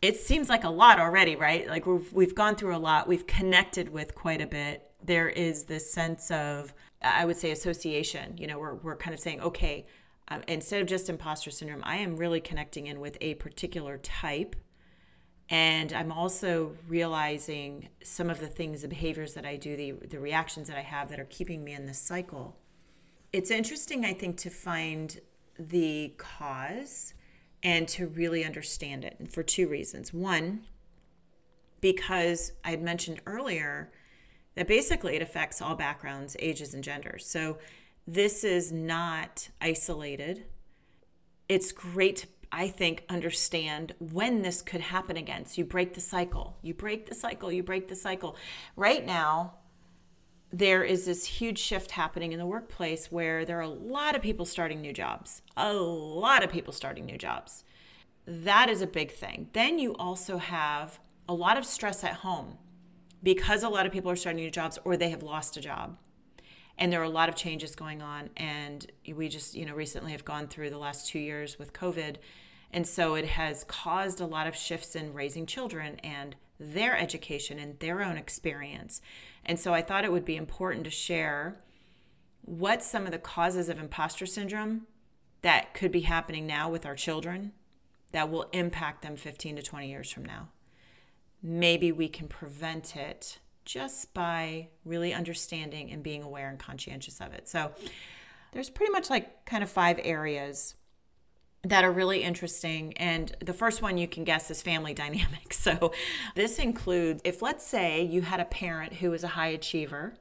it 0.00 0.16
seems 0.16 0.48
like 0.48 0.64
a 0.64 0.70
lot 0.70 1.00
already, 1.00 1.36
right? 1.36 1.68
Like 1.68 1.86
we've, 1.86 2.12
we've 2.12 2.34
gone 2.34 2.54
through 2.54 2.76
a 2.76 2.78
lot, 2.78 3.08
we've 3.08 3.26
connected 3.26 3.88
with 3.88 4.14
quite 4.14 4.40
a 4.40 4.46
bit. 4.46 4.90
There 5.02 5.28
is 5.28 5.64
this 5.64 5.92
sense 5.92 6.30
of, 6.30 6.74
I 7.02 7.24
would 7.24 7.36
say, 7.36 7.50
association. 7.50 8.36
You 8.36 8.46
know, 8.46 8.58
we're, 8.58 8.74
we're 8.74 8.96
kind 8.96 9.14
of 9.14 9.20
saying, 9.20 9.40
okay, 9.40 9.86
um, 10.28 10.42
instead 10.46 10.82
of 10.82 10.86
just 10.86 11.08
imposter 11.08 11.50
syndrome, 11.50 11.82
I 11.84 11.96
am 11.96 12.16
really 12.16 12.40
connecting 12.40 12.86
in 12.86 13.00
with 13.00 13.16
a 13.20 13.34
particular 13.34 13.98
type. 13.98 14.56
And 15.50 15.92
I'm 15.94 16.12
also 16.12 16.76
realizing 16.86 17.88
some 18.02 18.28
of 18.28 18.38
the 18.38 18.48
things, 18.48 18.82
the 18.82 18.88
behaviors 18.88 19.34
that 19.34 19.46
I 19.46 19.56
do, 19.56 19.76
the, 19.76 19.92
the 20.06 20.20
reactions 20.20 20.68
that 20.68 20.76
I 20.76 20.82
have 20.82 21.08
that 21.08 21.18
are 21.18 21.24
keeping 21.24 21.64
me 21.64 21.72
in 21.72 21.86
this 21.86 21.98
cycle. 21.98 22.56
It's 23.32 23.50
interesting, 23.50 24.04
I 24.04 24.12
think, 24.12 24.36
to 24.38 24.50
find 24.50 25.18
the 25.58 26.14
cause 26.16 27.14
and 27.62 27.88
to 27.88 28.06
really 28.06 28.44
understand 28.44 29.04
it 29.04 29.16
and 29.18 29.32
for 29.32 29.42
two 29.42 29.68
reasons. 29.68 30.12
One, 30.12 30.60
because 31.80 32.52
I 32.64 32.70
had 32.70 32.82
mentioned 32.82 33.20
earlier 33.26 33.90
that 34.54 34.66
basically 34.66 35.16
it 35.16 35.22
affects 35.22 35.62
all 35.62 35.74
backgrounds, 35.74 36.36
ages, 36.40 36.74
and 36.74 36.82
genders. 36.82 37.26
So 37.26 37.58
this 38.06 38.42
is 38.42 38.72
not 38.72 39.50
isolated. 39.60 40.46
It's 41.48 41.72
great 41.72 42.16
to, 42.16 42.26
I 42.50 42.68
think, 42.68 43.04
understand 43.08 43.94
when 43.98 44.42
this 44.42 44.62
could 44.62 44.80
happen 44.80 45.16
again. 45.16 45.46
So 45.46 45.58
you 45.58 45.64
break 45.64 45.94
the 45.94 46.00
cycle. 46.00 46.56
You 46.62 46.74
break 46.74 47.06
the 47.06 47.14
cycle. 47.14 47.52
You 47.52 47.62
break 47.62 47.88
the 47.88 47.94
cycle. 47.94 48.36
Right 48.76 49.04
now, 49.04 49.57
there 50.50 50.82
is 50.82 51.04
this 51.04 51.24
huge 51.26 51.58
shift 51.58 51.92
happening 51.92 52.32
in 52.32 52.38
the 52.38 52.46
workplace 52.46 53.12
where 53.12 53.44
there 53.44 53.58
are 53.58 53.62
a 53.62 53.68
lot 53.68 54.16
of 54.16 54.22
people 54.22 54.46
starting 54.46 54.80
new 54.80 54.92
jobs. 54.92 55.42
A 55.56 55.74
lot 55.74 56.42
of 56.42 56.50
people 56.50 56.72
starting 56.72 57.04
new 57.04 57.18
jobs. 57.18 57.64
That 58.26 58.70
is 58.70 58.80
a 58.80 58.86
big 58.86 59.10
thing. 59.10 59.48
Then 59.52 59.78
you 59.78 59.94
also 59.96 60.38
have 60.38 61.00
a 61.28 61.34
lot 61.34 61.58
of 61.58 61.66
stress 61.66 62.02
at 62.02 62.14
home 62.14 62.56
because 63.22 63.62
a 63.62 63.68
lot 63.68 63.84
of 63.84 63.92
people 63.92 64.10
are 64.10 64.16
starting 64.16 64.42
new 64.42 64.50
jobs 64.50 64.78
or 64.84 64.96
they 64.96 65.10
have 65.10 65.22
lost 65.22 65.56
a 65.56 65.60
job. 65.60 65.98
And 66.78 66.92
there 66.92 67.00
are 67.00 67.04
a 67.04 67.10
lot 67.10 67.28
of 67.28 67.34
changes 67.34 67.74
going 67.74 68.00
on. 68.00 68.30
And 68.36 68.90
we 69.14 69.28
just, 69.28 69.54
you 69.54 69.66
know, 69.66 69.74
recently 69.74 70.12
have 70.12 70.24
gone 70.24 70.46
through 70.46 70.70
the 70.70 70.78
last 70.78 71.08
two 71.08 71.18
years 71.18 71.58
with 71.58 71.72
COVID. 71.72 72.16
And 72.70 72.86
so 72.86 73.14
it 73.16 73.26
has 73.26 73.64
caused 73.64 74.20
a 74.20 74.26
lot 74.26 74.46
of 74.46 74.54
shifts 74.54 74.94
in 74.94 75.12
raising 75.12 75.44
children 75.44 75.98
and 76.04 76.36
their 76.60 76.96
education 76.96 77.58
and 77.58 77.78
their 77.80 78.02
own 78.02 78.16
experience. 78.16 79.00
And 79.48 79.58
so 79.58 79.72
I 79.72 79.80
thought 79.80 80.04
it 80.04 80.12
would 80.12 80.26
be 80.26 80.36
important 80.36 80.84
to 80.84 80.90
share 80.90 81.56
what 82.42 82.82
some 82.82 83.06
of 83.06 83.12
the 83.12 83.18
causes 83.18 83.70
of 83.70 83.78
imposter 83.80 84.26
syndrome 84.26 84.86
that 85.40 85.72
could 85.72 85.90
be 85.90 86.02
happening 86.02 86.46
now 86.46 86.68
with 86.68 86.84
our 86.84 86.94
children 86.94 87.52
that 88.12 88.30
will 88.30 88.46
impact 88.52 89.02
them 89.02 89.16
15 89.16 89.56
to 89.56 89.62
20 89.62 89.88
years 89.88 90.10
from 90.10 90.24
now. 90.24 90.48
Maybe 91.42 91.92
we 91.92 92.08
can 92.08 92.28
prevent 92.28 92.94
it 92.94 93.38
just 93.64 94.12
by 94.12 94.68
really 94.84 95.12
understanding 95.12 95.90
and 95.90 96.02
being 96.02 96.22
aware 96.22 96.48
and 96.48 96.58
conscientious 96.58 97.20
of 97.20 97.32
it. 97.32 97.48
So 97.48 97.72
there's 98.52 98.70
pretty 98.70 98.92
much 98.92 99.10
like 99.10 99.44
kind 99.46 99.62
of 99.62 99.70
five 99.70 100.00
areas 100.02 100.74
that 101.64 101.84
are 101.84 101.90
really 101.92 102.22
interesting. 102.22 102.96
And 102.96 103.34
the 103.40 103.52
first 103.52 103.82
one 103.82 103.98
you 103.98 104.08
can 104.08 104.24
guess 104.24 104.50
is 104.50 104.62
family 104.62 104.94
dynamics. 105.04 105.58
So 105.58 105.92
this 106.34 106.58
includes 106.58 107.20
if, 107.24 107.42
let's 107.42 107.66
say, 107.66 108.02
you 108.02 108.22
had 108.22 108.40
a 108.40 108.44
parent 108.44 108.94
who 108.94 109.10
was 109.10 109.24
a 109.24 109.28
high 109.28 109.48
achiever, 109.48 110.14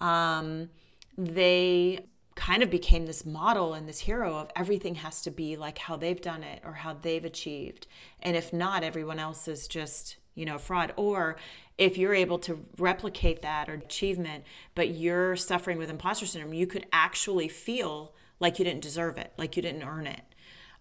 um, 0.00 0.70
they 1.16 2.06
kind 2.34 2.62
of 2.62 2.70
became 2.70 3.06
this 3.06 3.26
model 3.26 3.74
and 3.74 3.86
this 3.88 4.00
hero 4.00 4.36
of 4.36 4.50
everything 4.56 4.96
has 4.96 5.20
to 5.20 5.30
be 5.30 5.56
like 5.56 5.78
how 5.78 5.96
they've 5.96 6.20
done 6.20 6.42
it 6.42 6.62
or 6.64 6.72
how 6.72 6.94
they've 6.94 7.24
achieved. 7.24 7.86
And 8.22 8.36
if 8.36 8.52
not, 8.52 8.82
everyone 8.82 9.18
else 9.18 9.46
is 9.46 9.68
just, 9.68 10.16
you 10.34 10.46
know, 10.46 10.58
fraud. 10.58 10.94
Or 10.96 11.36
if 11.76 11.98
you're 11.98 12.14
able 12.14 12.38
to 12.40 12.64
replicate 12.78 13.42
that 13.42 13.68
or 13.68 13.74
achievement, 13.74 14.44
but 14.74 14.90
you're 14.90 15.36
suffering 15.36 15.78
with 15.78 15.90
imposter 15.90 16.26
syndrome, 16.26 16.54
you 16.54 16.66
could 16.66 16.86
actually 16.92 17.48
feel 17.48 18.14
like 18.40 18.58
you 18.58 18.64
didn't 18.64 18.82
deserve 18.82 19.18
it, 19.18 19.32
like 19.36 19.56
you 19.56 19.62
didn't 19.62 19.84
earn 19.84 20.06
it. 20.06 20.22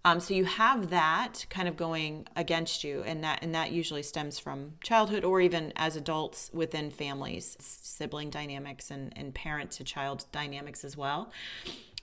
Um, 0.04 0.20
so 0.20 0.34
you 0.34 0.46
have 0.46 0.90
that 0.90 1.46
kind 1.50 1.68
of 1.68 1.78
going 1.78 2.28
against 2.36 2.84
you, 2.84 3.04
and 3.04 3.24
that 3.24 3.40
and 3.44 3.54
that 3.54 3.72
usually 3.72 4.02
stems 4.02 4.40
from 4.40 4.74
childhood 4.84 5.24
or 5.24 5.42
even 5.42 5.72
as 5.76 5.96
adults 5.96 6.50
within 6.54 6.90
families, 6.90 7.56
sibling 7.60 8.32
dynamics 8.32 8.90
and, 8.90 9.16
and 9.16 9.36
parent 9.36 9.70
to 9.72 9.84
child 9.84 10.26
dynamics 10.32 10.84
as 10.84 10.98
well. 10.98 11.32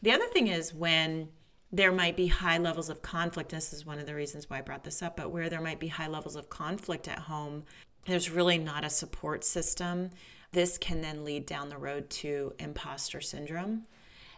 The 0.01 0.13
other 0.13 0.27
thing 0.27 0.47
is 0.47 0.73
when 0.73 1.31
there 1.73 1.93
might 1.93 2.17
be 2.17 2.29
high 2.29 2.59
levels 2.59 2.89
of 2.89 3.03
conflict. 3.03 3.51
This 3.51 3.73
is 3.73 3.85
one 3.85 3.99
of 3.99 4.07
the 4.07 4.15
reasons 4.15 4.49
why 4.49 4.59
I 4.59 4.63
brought 4.63 4.85
this 4.85 5.03
up, 5.03 5.17
but 5.17 5.31
where 5.31 5.51
there 5.51 5.61
might 5.61 5.81
be 5.81 5.89
high 5.89 6.07
levels 6.07 6.37
of 6.37 6.49
conflict 6.49 7.09
at 7.09 7.19
home, 7.21 7.65
there's 8.07 8.31
really 8.31 8.59
not 8.59 8.85
a 8.85 8.91
support 8.91 9.45
system. 9.45 10.11
This 10.53 10.79
can 10.79 11.03
then 11.03 11.25
lead 11.25 11.45
down 11.45 11.69
the 11.69 11.77
road 11.77 12.09
to 12.11 12.55
imposter 12.59 13.21
syndrome. 13.21 13.83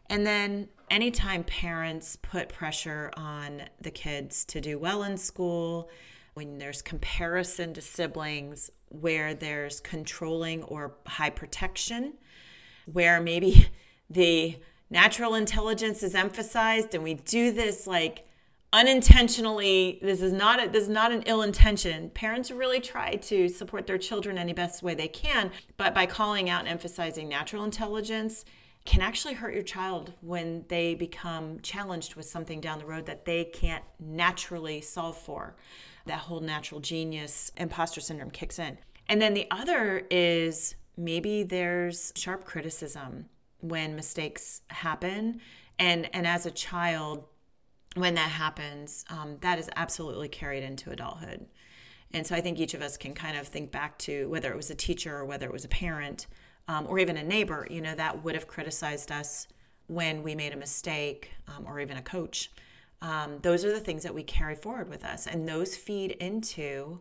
And 0.08 0.26
then 0.26 0.68
anytime 0.90 1.44
parents 1.44 2.16
put 2.16 2.48
pressure 2.48 3.10
on 3.16 3.62
the 3.80 3.90
kids 3.90 4.44
to 4.46 4.60
do 4.60 4.78
well 4.78 5.02
in 5.02 5.16
school, 5.16 5.88
when 6.34 6.58
there's 6.58 6.82
comparison 6.82 7.74
to 7.74 7.80
siblings, 7.80 8.70
where 8.88 9.34
there's 9.34 9.80
controlling 9.80 10.62
or 10.64 10.94
high 11.06 11.30
protection, 11.30 12.14
where 12.86 13.20
maybe 13.20 13.68
the 14.10 14.58
natural 14.90 15.34
intelligence 15.34 16.02
is 16.02 16.14
emphasized 16.14 16.94
and 16.94 17.04
we 17.04 17.14
do 17.14 17.52
this 17.52 17.86
like 17.86 18.26
unintentionally 18.72 20.00
this 20.02 20.20
is 20.20 20.32
not 20.32 20.64
a, 20.64 20.68
this 20.68 20.84
is 20.84 20.88
not 20.88 21.12
an 21.12 21.22
ill 21.26 21.42
intention 21.42 22.10
parents 22.10 22.50
really 22.50 22.80
try 22.80 23.14
to 23.14 23.48
support 23.48 23.86
their 23.86 23.98
children 23.98 24.36
any 24.36 24.52
best 24.52 24.82
way 24.82 24.94
they 24.94 25.08
can. 25.08 25.50
But 25.76 25.94
by 25.94 26.06
calling 26.06 26.50
out 26.50 26.60
and 26.60 26.68
emphasizing 26.68 27.28
natural 27.28 27.64
intelligence 27.64 28.44
can 28.84 29.02
actually 29.02 29.34
hurt 29.34 29.54
your 29.54 29.62
child 29.62 30.12
when 30.20 30.64
they 30.68 30.94
become 30.94 31.60
challenged 31.60 32.14
with 32.14 32.26
something 32.26 32.60
down 32.60 32.78
the 32.78 32.86
road 32.86 33.06
that 33.06 33.24
they 33.24 33.44
can't 33.44 33.84
naturally 33.98 34.80
solve 34.80 35.16
for. 35.16 35.54
That 36.06 36.20
whole 36.20 36.40
natural 36.40 36.80
genius 36.80 37.52
imposter 37.56 38.00
syndrome 38.00 38.30
kicks 38.30 38.58
in. 38.58 38.78
And 39.08 39.20
then 39.20 39.34
the 39.34 39.46
other 39.50 40.06
is 40.10 40.76
maybe 40.96 41.42
there's 41.42 42.12
sharp 42.16 42.44
criticism 42.44 43.26
when 43.60 43.96
mistakes 43.96 44.62
happen. 44.68 45.40
And, 45.78 46.08
and 46.14 46.26
as 46.26 46.46
a 46.46 46.50
child, 46.50 47.24
when 47.94 48.14
that 48.14 48.30
happens, 48.30 49.04
um, 49.10 49.36
that 49.40 49.58
is 49.58 49.68
absolutely 49.76 50.28
carried 50.28 50.62
into 50.62 50.90
adulthood. 50.90 51.46
And 52.12 52.26
so 52.26 52.34
I 52.34 52.40
think 52.40 52.58
each 52.58 52.74
of 52.74 52.82
us 52.82 52.96
can 52.96 53.14
kind 53.14 53.36
of 53.36 53.46
think 53.46 53.70
back 53.70 53.98
to 53.98 54.28
whether 54.28 54.50
it 54.50 54.56
was 54.56 54.70
a 54.70 54.74
teacher 54.74 55.16
or 55.16 55.24
whether 55.24 55.46
it 55.46 55.52
was 55.52 55.64
a 55.64 55.68
parent 55.68 56.26
um, 56.70 56.86
or 56.88 57.00
even 57.00 57.16
a 57.16 57.22
neighbor, 57.24 57.66
you 57.68 57.80
know, 57.80 57.96
that 57.96 58.22
would 58.22 58.36
have 58.36 58.46
criticized 58.46 59.10
us 59.10 59.48
when 59.88 60.22
we 60.22 60.36
made 60.36 60.52
a 60.52 60.56
mistake, 60.56 61.32
um, 61.48 61.66
or 61.66 61.80
even 61.80 61.96
a 61.96 62.02
coach. 62.02 62.50
Um, 63.02 63.38
those 63.42 63.64
are 63.64 63.72
the 63.72 63.80
things 63.80 64.04
that 64.04 64.14
we 64.14 64.22
carry 64.22 64.54
forward 64.54 64.88
with 64.88 65.04
us, 65.04 65.26
and 65.26 65.48
those 65.48 65.76
feed 65.76 66.12
into 66.12 67.00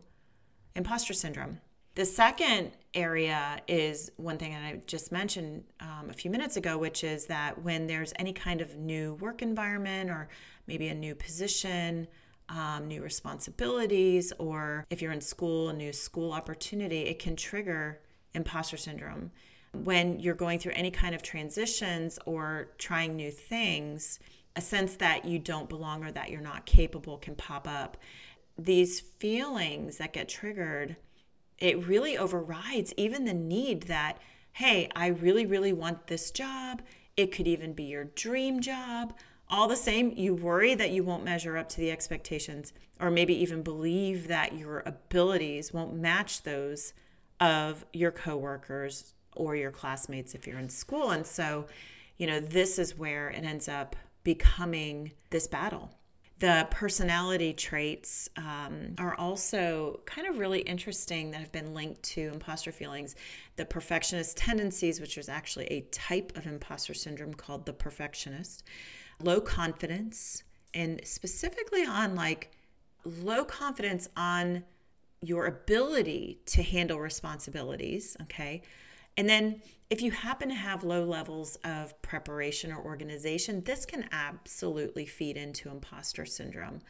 imposter 0.74 1.12
syndrome. 1.12 1.60
The 1.94 2.04
second 2.04 2.72
area 2.94 3.60
is 3.68 4.10
one 4.16 4.38
thing 4.38 4.52
that 4.52 4.62
I 4.62 4.80
just 4.86 5.12
mentioned 5.12 5.62
um, 5.78 6.10
a 6.10 6.14
few 6.14 6.32
minutes 6.32 6.56
ago, 6.56 6.76
which 6.76 7.04
is 7.04 7.26
that 7.26 7.62
when 7.62 7.86
there's 7.86 8.12
any 8.18 8.32
kind 8.32 8.60
of 8.60 8.76
new 8.76 9.14
work 9.14 9.40
environment 9.40 10.10
or 10.10 10.28
maybe 10.66 10.88
a 10.88 10.94
new 10.94 11.14
position, 11.14 12.08
um, 12.48 12.88
new 12.88 13.02
responsibilities, 13.02 14.32
or 14.38 14.84
if 14.90 15.00
you're 15.00 15.12
in 15.12 15.20
school, 15.20 15.68
a 15.68 15.72
new 15.72 15.92
school 15.92 16.32
opportunity, 16.32 17.02
it 17.02 17.20
can 17.20 17.36
trigger 17.36 18.00
imposter 18.34 18.76
syndrome 18.76 19.30
when 19.72 20.18
you're 20.18 20.34
going 20.34 20.58
through 20.58 20.72
any 20.74 20.90
kind 20.90 21.14
of 21.14 21.22
transitions 21.22 22.18
or 22.26 22.68
trying 22.78 23.16
new 23.16 23.30
things, 23.30 24.18
a 24.56 24.60
sense 24.60 24.96
that 24.96 25.24
you 25.24 25.38
don't 25.38 25.68
belong 25.68 26.04
or 26.04 26.12
that 26.12 26.30
you're 26.30 26.40
not 26.40 26.66
capable 26.66 27.18
can 27.18 27.34
pop 27.34 27.68
up. 27.68 27.96
These 28.58 29.00
feelings 29.00 29.98
that 29.98 30.12
get 30.12 30.28
triggered, 30.28 30.96
it 31.58 31.86
really 31.86 32.18
overrides 32.18 32.92
even 32.96 33.24
the 33.24 33.34
need 33.34 33.84
that, 33.84 34.18
hey, 34.52 34.88
I 34.94 35.08
really, 35.08 35.46
really 35.46 35.72
want 35.72 36.08
this 36.08 36.30
job. 36.30 36.82
It 37.16 37.32
could 37.32 37.46
even 37.46 37.72
be 37.72 37.84
your 37.84 38.04
dream 38.04 38.60
job. 38.60 39.14
All 39.48 39.68
the 39.68 39.76
same, 39.76 40.12
you 40.12 40.34
worry 40.34 40.74
that 40.74 40.90
you 40.90 41.04
won't 41.04 41.24
measure 41.24 41.56
up 41.56 41.68
to 41.70 41.78
the 41.78 41.90
expectations, 41.90 42.72
or 43.00 43.10
maybe 43.10 43.34
even 43.40 43.62
believe 43.62 44.28
that 44.28 44.56
your 44.56 44.82
abilities 44.86 45.72
won't 45.72 45.94
match 45.94 46.42
those 46.42 46.92
of 47.40 47.84
your 47.92 48.10
coworkers 48.10 49.14
or 49.36 49.56
your 49.56 49.70
classmates 49.70 50.34
if 50.34 50.46
you're 50.46 50.58
in 50.58 50.68
school. 50.68 51.10
And 51.10 51.26
so, 51.26 51.66
you 52.16 52.26
know, 52.26 52.40
this 52.40 52.78
is 52.78 52.96
where 52.96 53.30
it 53.30 53.44
ends 53.44 53.68
up 53.68 53.96
becoming 54.24 55.12
this 55.30 55.46
battle. 55.46 55.90
The 56.40 56.66
personality 56.70 57.52
traits 57.52 58.30
um, 58.38 58.94
are 58.96 59.14
also 59.14 60.00
kind 60.06 60.26
of 60.26 60.38
really 60.38 60.60
interesting 60.60 61.32
that 61.32 61.40
have 61.40 61.52
been 61.52 61.74
linked 61.74 62.02
to 62.04 62.30
imposter 62.32 62.72
feelings. 62.72 63.14
The 63.56 63.66
perfectionist 63.66 64.38
tendencies, 64.38 65.00
which 65.00 65.18
is 65.18 65.28
actually 65.28 65.66
a 65.66 65.82
type 65.92 66.32
of 66.36 66.46
imposter 66.46 66.94
syndrome 66.94 67.34
called 67.34 67.66
the 67.66 67.74
perfectionist, 67.74 68.64
low 69.22 69.42
confidence, 69.42 70.42
and 70.72 71.02
specifically 71.04 71.84
on 71.84 72.14
like 72.14 72.52
low 73.04 73.44
confidence 73.44 74.08
on 74.16 74.64
your 75.20 75.44
ability 75.44 76.40
to 76.46 76.62
handle 76.62 76.98
responsibilities, 76.98 78.16
okay? 78.22 78.62
And 79.16 79.28
then 79.28 79.62
if 79.90 80.00
you 80.00 80.12
happen 80.12 80.48
to 80.48 80.54
have 80.54 80.84
low 80.84 81.04
levels 81.04 81.56
of 81.64 82.00
preparation 82.00 82.72
or 82.72 82.82
organization, 82.82 83.64
this 83.64 83.84
can 83.84 84.08
absolutely 84.12 85.04
feed 85.04 85.36
into 85.36 85.68
imposter 85.68 86.24
syndrome. 86.24 86.80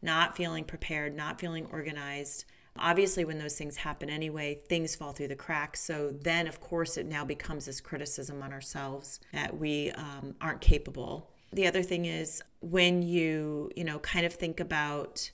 Not 0.00 0.36
feeling 0.36 0.64
prepared, 0.64 1.16
not 1.16 1.40
feeling 1.40 1.66
organized. 1.72 2.44
Obviously, 2.78 3.24
when 3.24 3.38
those 3.38 3.56
things 3.56 3.76
happen 3.76 4.10
anyway, 4.10 4.60
things 4.68 4.94
fall 4.94 5.12
through 5.12 5.28
the 5.28 5.36
cracks. 5.36 5.80
So 5.80 6.10
then, 6.10 6.46
of 6.46 6.60
course, 6.60 6.96
it 6.96 7.06
now 7.06 7.24
becomes 7.24 7.66
this 7.66 7.80
criticism 7.80 8.42
on 8.42 8.52
ourselves 8.52 9.20
that 9.32 9.56
we 9.56 9.90
um, 9.92 10.34
aren't 10.40 10.60
capable. 10.60 11.30
The 11.52 11.66
other 11.66 11.82
thing 11.82 12.04
is 12.04 12.42
when 12.60 13.02
you, 13.02 13.70
you 13.76 13.84
know, 13.84 13.98
kind 14.00 14.26
of 14.26 14.34
think 14.34 14.58
about 14.60 15.30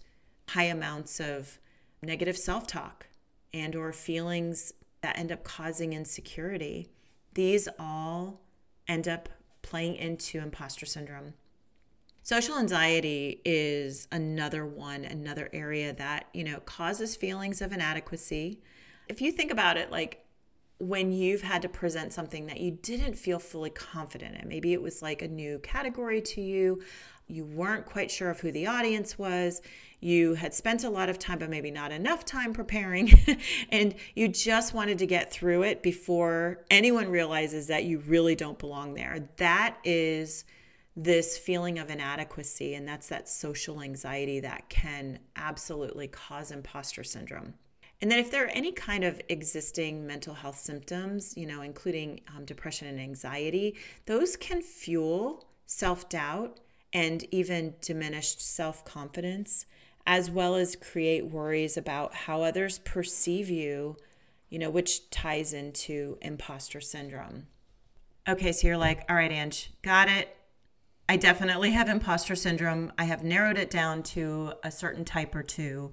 high 0.49 0.64
amounts 0.64 1.20
of 1.20 1.59
negative 2.03 2.36
self-talk 2.36 3.07
and 3.53 3.74
or 3.74 3.93
feelings 3.93 4.72
that 5.03 5.18
end 5.18 5.32
up 5.32 5.44
causing 5.44 5.92
insecurity 5.92 6.88
these 7.34 7.68
all 7.78 8.40
end 8.88 9.07
up 9.07 9.28
playing 9.62 9.96
into 9.96 10.38
imposter 10.38 10.86
syndrome. 10.86 11.34
Social 12.22 12.59
anxiety 12.59 13.40
is 13.44 14.07
another 14.12 14.66
one 14.66 15.05
another 15.05 15.48
area 15.53 15.92
that 15.94 16.26
you 16.34 16.44
know 16.44 16.61
causes 16.61 17.16
feelings 17.16 17.62
of 17.62 17.72
inadequacy. 17.72 18.61
If 19.09 19.20
you 19.20 19.32
think 19.32 19.51
about 19.51 19.76
it 19.76 19.90
like 19.90 20.24
when 20.78 21.12
you've 21.12 21.42
had 21.42 21.62
to 21.62 21.68
present 21.68 22.12
something 22.12 22.46
that 22.46 22.59
you 22.59 22.70
didn't 22.70 23.14
feel 23.14 23.38
fully 23.38 23.70
confident 23.70 24.36
in 24.36 24.48
maybe 24.48 24.72
it 24.72 24.80
was 24.80 25.03
like 25.03 25.20
a 25.20 25.28
new 25.28 25.59
category 25.59 26.22
to 26.22 26.40
you 26.40 26.82
you 27.26 27.44
weren't 27.44 27.84
quite 27.84 28.11
sure 28.11 28.30
of 28.30 28.40
who 28.40 28.51
the 28.51 28.66
audience 28.66 29.18
was 29.18 29.61
you 30.01 30.34
had 30.34 30.55
spent 30.55 30.82
a 30.82 30.90
lot 30.90 31.09
of 31.09 31.18
time, 31.18 31.38
but 31.38 31.51
maybe 31.51 31.70
not 31.70 31.92
enough 31.92 32.24
time 32.24 32.53
preparing, 32.53 33.12
and 33.70 33.94
you 34.14 34.28
just 34.28 34.72
wanted 34.74 34.98
to 34.98 35.07
get 35.07 35.30
through 35.30 35.62
it 35.62 35.82
before 35.82 36.64
anyone 36.70 37.09
realizes 37.09 37.66
that 37.66 37.84
you 37.84 37.98
really 38.01 38.34
don't 38.34 38.59
belong 38.59 38.94
there. 38.94 39.28
That 39.36 39.76
is 39.84 40.44
this 40.96 41.38
feeling 41.38 41.78
of 41.78 41.90
inadequacy, 41.90 42.74
and 42.74 42.88
that's 42.88 43.09
that 43.09 43.28
social 43.28 43.82
anxiety 43.82 44.40
that 44.40 44.68
can 44.68 45.18
absolutely 45.36 46.09
cause 46.09 46.51
imposter 46.51 47.05
syndrome. 47.05 47.55
And 48.03 48.11
then, 48.11 48.18
if 48.18 48.30
there 48.30 48.46
are 48.46 48.51
any 48.51 48.72
kind 48.72 49.05
of 49.05 49.20
existing 49.28 50.07
mental 50.07 50.32
health 50.32 50.59
symptoms, 50.59 51.36
you 51.36 51.46
know, 51.46 51.61
including 51.61 52.20
um, 52.34 52.46
depression 52.46 52.88
and 52.88 52.98
anxiety, 52.98 53.76
those 54.07 54.36
can 54.36 54.62
fuel 54.62 55.46
self 55.66 56.09
doubt 56.09 56.59
and 56.92 57.24
even 57.30 57.74
diminished 57.80 58.40
self 58.40 58.84
confidence 58.84 59.66
as 60.11 60.28
well 60.28 60.56
as 60.56 60.74
create 60.74 61.24
worries 61.26 61.76
about 61.76 62.12
how 62.12 62.42
others 62.42 62.80
perceive 62.80 63.48
you, 63.48 63.96
you 64.48 64.58
know, 64.58 64.68
which 64.68 65.08
ties 65.11 65.52
into 65.52 66.18
imposter 66.20 66.80
syndrome. 66.80 67.46
Okay, 68.28 68.50
so 68.50 68.66
you're 68.66 68.76
like, 68.76 69.04
all 69.08 69.14
right, 69.14 69.30
Ange, 69.30 69.72
got 69.82 70.08
it. 70.08 70.36
I 71.08 71.16
definitely 71.16 71.70
have 71.70 71.88
imposter 71.88 72.34
syndrome. 72.34 72.92
I 72.98 73.04
have 73.04 73.22
narrowed 73.22 73.56
it 73.56 73.70
down 73.70 74.02
to 74.02 74.54
a 74.64 74.72
certain 74.72 75.04
type 75.04 75.32
or 75.32 75.44
two. 75.44 75.92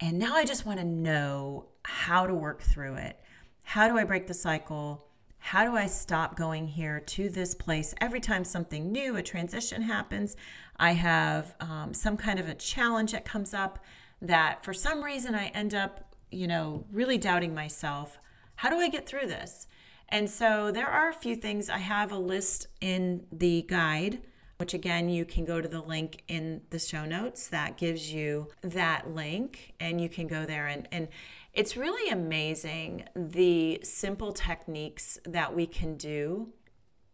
And 0.00 0.18
now 0.18 0.34
I 0.34 0.44
just 0.44 0.66
want 0.66 0.80
to 0.80 0.84
know 0.84 1.68
how 1.84 2.26
to 2.26 2.34
work 2.34 2.62
through 2.62 2.94
it. 2.96 3.16
How 3.62 3.86
do 3.86 3.96
I 3.96 4.02
break 4.02 4.26
the 4.26 4.34
cycle? 4.34 5.06
How 5.44 5.64
do 5.64 5.76
I 5.76 5.86
stop 5.86 6.36
going 6.36 6.68
here 6.68 7.00
to 7.00 7.28
this 7.28 7.52
place 7.52 7.94
every 8.00 8.20
time 8.20 8.44
something 8.44 8.92
new, 8.92 9.16
a 9.16 9.22
transition 9.22 9.82
happens? 9.82 10.36
I 10.76 10.92
have 10.92 11.56
um, 11.60 11.92
some 11.92 12.16
kind 12.16 12.38
of 12.38 12.48
a 12.48 12.54
challenge 12.54 13.10
that 13.10 13.24
comes 13.24 13.52
up 13.52 13.80
that 14.22 14.64
for 14.64 14.72
some 14.72 15.02
reason 15.02 15.34
I 15.34 15.48
end 15.48 15.74
up, 15.74 16.14
you 16.30 16.46
know, 16.46 16.84
really 16.92 17.18
doubting 17.18 17.54
myself. 17.54 18.18
How 18.54 18.70
do 18.70 18.76
I 18.76 18.88
get 18.88 19.04
through 19.04 19.26
this? 19.26 19.66
And 20.08 20.30
so 20.30 20.70
there 20.70 20.86
are 20.86 21.10
a 21.10 21.14
few 21.14 21.34
things. 21.34 21.68
I 21.68 21.78
have 21.78 22.12
a 22.12 22.18
list 22.18 22.68
in 22.80 23.26
the 23.32 23.62
guide, 23.62 24.22
which 24.58 24.74
again, 24.74 25.08
you 25.08 25.24
can 25.24 25.44
go 25.44 25.60
to 25.60 25.68
the 25.68 25.82
link 25.82 26.22
in 26.28 26.62
the 26.70 26.78
show 26.78 27.04
notes 27.04 27.48
that 27.48 27.76
gives 27.76 28.12
you 28.12 28.46
that 28.62 29.10
link 29.10 29.74
and 29.80 30.00
you 30.00 30.08
can 30.08 30.28
go 30.28 30.46
there 30.46 30.68
and, 30.68 30.86
and 30.92 31.08
it's 31.52 31.76
really 31.76 32.10
amazing 32.10 33.04
the 33.14 33.80
simple 33.82 34.32
techniques 34.32 35.18
that 35.24 35.54
we 35.54 35.66
can 35.66 35.96
do 35.96 36.48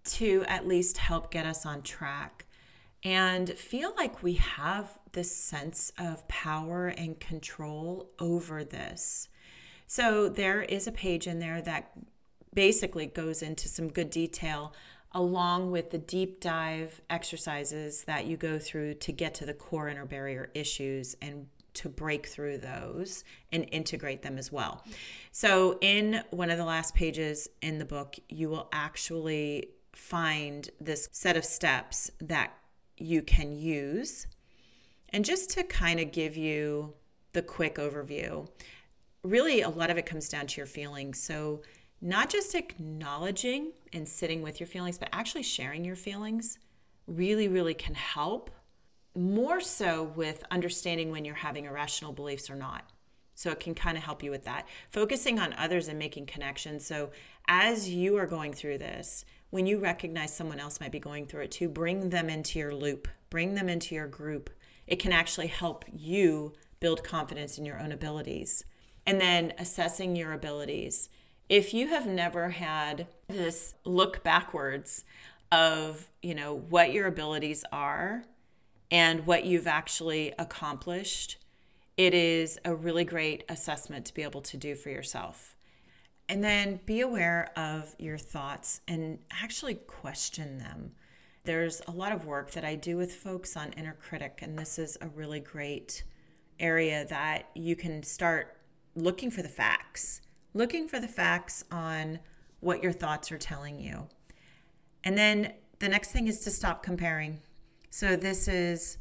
to 0.04 0.44
at 0.46 0.66
least 0.66 0.98
help 0.98 1.30
get 1.30 1.44
us 1.44 1.66
on 1.66 1.82
track 1.82 2.46
and 3.04 3.50
feel 3.50 3.92
like 3.96 4.22
we 4.22 4.34
have 4.34 4.98
this 5.12 5.34
sense 5.34 5.92
of 5.98 6.26
power 6.28 6.88
and 6.88 7.20
control 7.20 8.10
over 8.18 8.64
this. 8.64 9.28
So, 9.86 10.28
there 10.28 10.62
is 10.62 10.86
a 10.86 10.92
page 10.92 11.26
in 11.26 11.38
there 11.38 11.62
that 11.62 11.92
basically 12.54 13.06
goes 13.06 13.42
into 13.42 13.68
some 13.68 13.88
good 13.88 14.10
detail 14.10 14.74
along 15.12 15.70
with 15.70 15.90
the 15.90 15.98
deep 15.98 16.40
dive 16.40 17.00
exercises 17.08 18.04
that 18.04 18.26
you 18.26 18.36
go 18.36 18.58
through 18.58 18.94
to 18.94 19.12
get 19.12 19.34
to 19.34 19.46
the 19.46 19.54
core 19.54 19.88
inner 19.88 20.04
barrier 20.04 20.50
issues 20.54 21.16
and 21.22 21.46
to 21.74 21.88
break 21.88 22.26
through 22.26 22.58
those 22.58 23.24
and 23.52 23.68
integrate 23.70 24.22
them 24.22 24.38
as 24.38 24.50
well. 24.50 24.84
So, 25.32 25.78
in 25.80 26.22
one 26.30 26.50
of 26.50 26.58
the 26.58 26.64
last 26.64 26.94
pages 26.94 27.48
in 27.62 27.78
the 27.78 27.84
book, 27.84 28.16
you 28.28 28.48
will 28.48 28.68
actually 28.72 29.68
find 29.92 30.68
this 30.80 31.08
set 31.12 31.36
of 31.36 31.44
steps 31.44 32.10
that 32.20 32.52
you 32.96 33.22
can 33.22 33.52
use. 33.52 34.26
And 35.10 35.24
just 35.24 35.50
to 35.50 35.62
kind 35.62 36.00
of 36.00 36.12
give 36.12 36.36
you 36.36 36.94
the 37.32 37.42
quick 37.42 37.76
overview, 37.76 38.48
really 39.22 39.62
a 39.62 39.68
lot 39.68 39.90
of 39.90 39.98
it 39.98 40.06
comes 40.06 40.28
down 40.28 40.46
to 40.48 40.56
your 40.58 40.66
feelings. 40.66 41.20
So, 41.20 41.62
not 42.00 42.30
just 42.30 42.54
acknowledging 42.54 43.72
and 43.92 44.08
sitting 44.08 44.40
with 44.40 44.60
your 44.60 44.68
feelings, 44.68 44.98
but 44.98 45.08
actually 45.12 45.42
sharing 45.42 45.84
your 45.84 45.96
feelings 45.96 46.58
really, 47.08 47.48
really 47.48 47.74
can 47.74 47.94
help 47.94 48.50
more 49.18 49.60
so 49.60 50.04
with 50.14 50.44
understanding 50.50 51.10
when 51.10 51.24
you're 51.24 51.34
having 51.34 51.64
irrational 51.64 52.12
beliefs 52.12 52.48
or 52.48 52.54
not. 52.54 52.88
So 53.34 53.50
it 53.50 53.60
can 53.60 53.74
kind 53.74 53.96
of 53.96 54.02
help 54.02 54.22
you 54.22 54.30
with 54.30 54.44
that. 54.44 54.66
Focusing 54.90 55.38
on 55.38 55.52
others 55.54 55.88
and 55.88 55.98
making 55.98 56.26
connections. 56.26 56.84
So 56.84 57.10
as 57.46 57.88
you 57.88 58.16
are 58.16 58.26
going 58.26 58.52
through 58.52 58.78
this, 58.78 59.24
when 59.50 59.66
you 59.66 59.78
recognize 59.78 60.34
someone 60.34 60.60
else 60.60 60.80
might 60.80 60.92
be 60.92 60.98
going 60.98 61.26
through 61.26 61.42
it 61.42 61.52
too, 61.52 61.68
bring 61.68 62.10
them 62.10 62.28
into 62.28 62.58
your 62.58 62.74
loop, 62.74 63.08
bring 63.30 63.54
them 63.54 63.68
into 63.68 63.94
your 63.94 64.08
group. 64.08 64.50
It 64.86 64.96
can 64.96 65.12
actually 65.12 65.46
help 65.46 65.84
you 65.92 66.52
build 66.80 67.04
confidence 67.04 67.58
in 67.58 67.64
your 67.64 67.80
own 67.80 67.92
abilities. 67.92 68.64
And 69.06 69.20
then 69.20 69.54
assessing 69.58 70.16
your 70.16 70.32
abilities. 70.32 71.08
If 71.48 71.72
you 71.72 71.88
have 71.88 72.06
never 72.06 72.50
had 72.50 73.06
this 73.28 73.74
look 73.84 74.22
backwards 74.22 75.04
of, 75.50 76.10
you 76.20 76.34
know, 76.34 76.54
what 76.54 76.92
your 76.92 77.06
abilities 77.06 77.64
are 77.72 78.24
and 78.90 79.26
what 79.26 79.44
you've 79.44 79.66
actually 79.66 80.32
accomplished, 80.38 81.36
it 81.96 82.14
is 82.14 82.58
a 82.64 82.74
really 82.74 83.04
great 83.04 83.44
assessment 83.48 84.06
to 84.06 84.14
be 84.14 84.22
able 84.22 84.40
to 84.42 84.56
do 84.56 84.74
for 84.74 84.90
yourself. 84.90 85.56
And 86.28 86.44
then 86.44 86.80
be 86.84 87.00
aware 87.00 87.50
of 87.56 87.94
your 87.98 88.18
thoughts 88.18 88.82
and 88.86 89.18
actually 89.30 89.74
question 89.74 90.58
them. 90.58 90.92
There's 91.44 91.80
a 91.86 91.90
lot 91.90 92.12
of 92.12 92.26
work 92.26 92.50
that 92.52 92.64
I 92.64 92.74
do 92.74 92.96
with 92.96 93.14
folks 93.14 93.56
on 93.56 93.72
inner 93.72 93.94
critic, 93.94 94.40
and 94.42 94.58
this 94.58 94.78
is 94.78 94.98
a 95.00 95.08
really 95.08 95.40
great 95.40 96.04
area 96.60 97.06
that 97.06 97.48
you 97.54 97.74
can 97.74 98.02
start 98.02 98.58
looking 98.94 99.30
for 99.30 99.42
the 99.42 99.48
facts, 99.48 100.20
looking 100.52 100.86
for 100.88 101.00
the 101.00 101.08
facts 101.08 101.64
on 101.70 102.18
what 102.60 102.82
your 102.82 102.92
thoughts 102.92 103.32
are 103.32 103.38
telling 103.38 103.80
you. 103.80 104.08
And 105.04 105.16
then 105.16 105.54
the 105.78 105.88
next 105.88 106.10
thing 106.10 106.26
is 106.26 106.40
to 106.40 106.50
stop 106.50 106.82
comparing. 106.82 107.40
So 107.90 108.16
this 108.16 108.48
is 108.48 108.98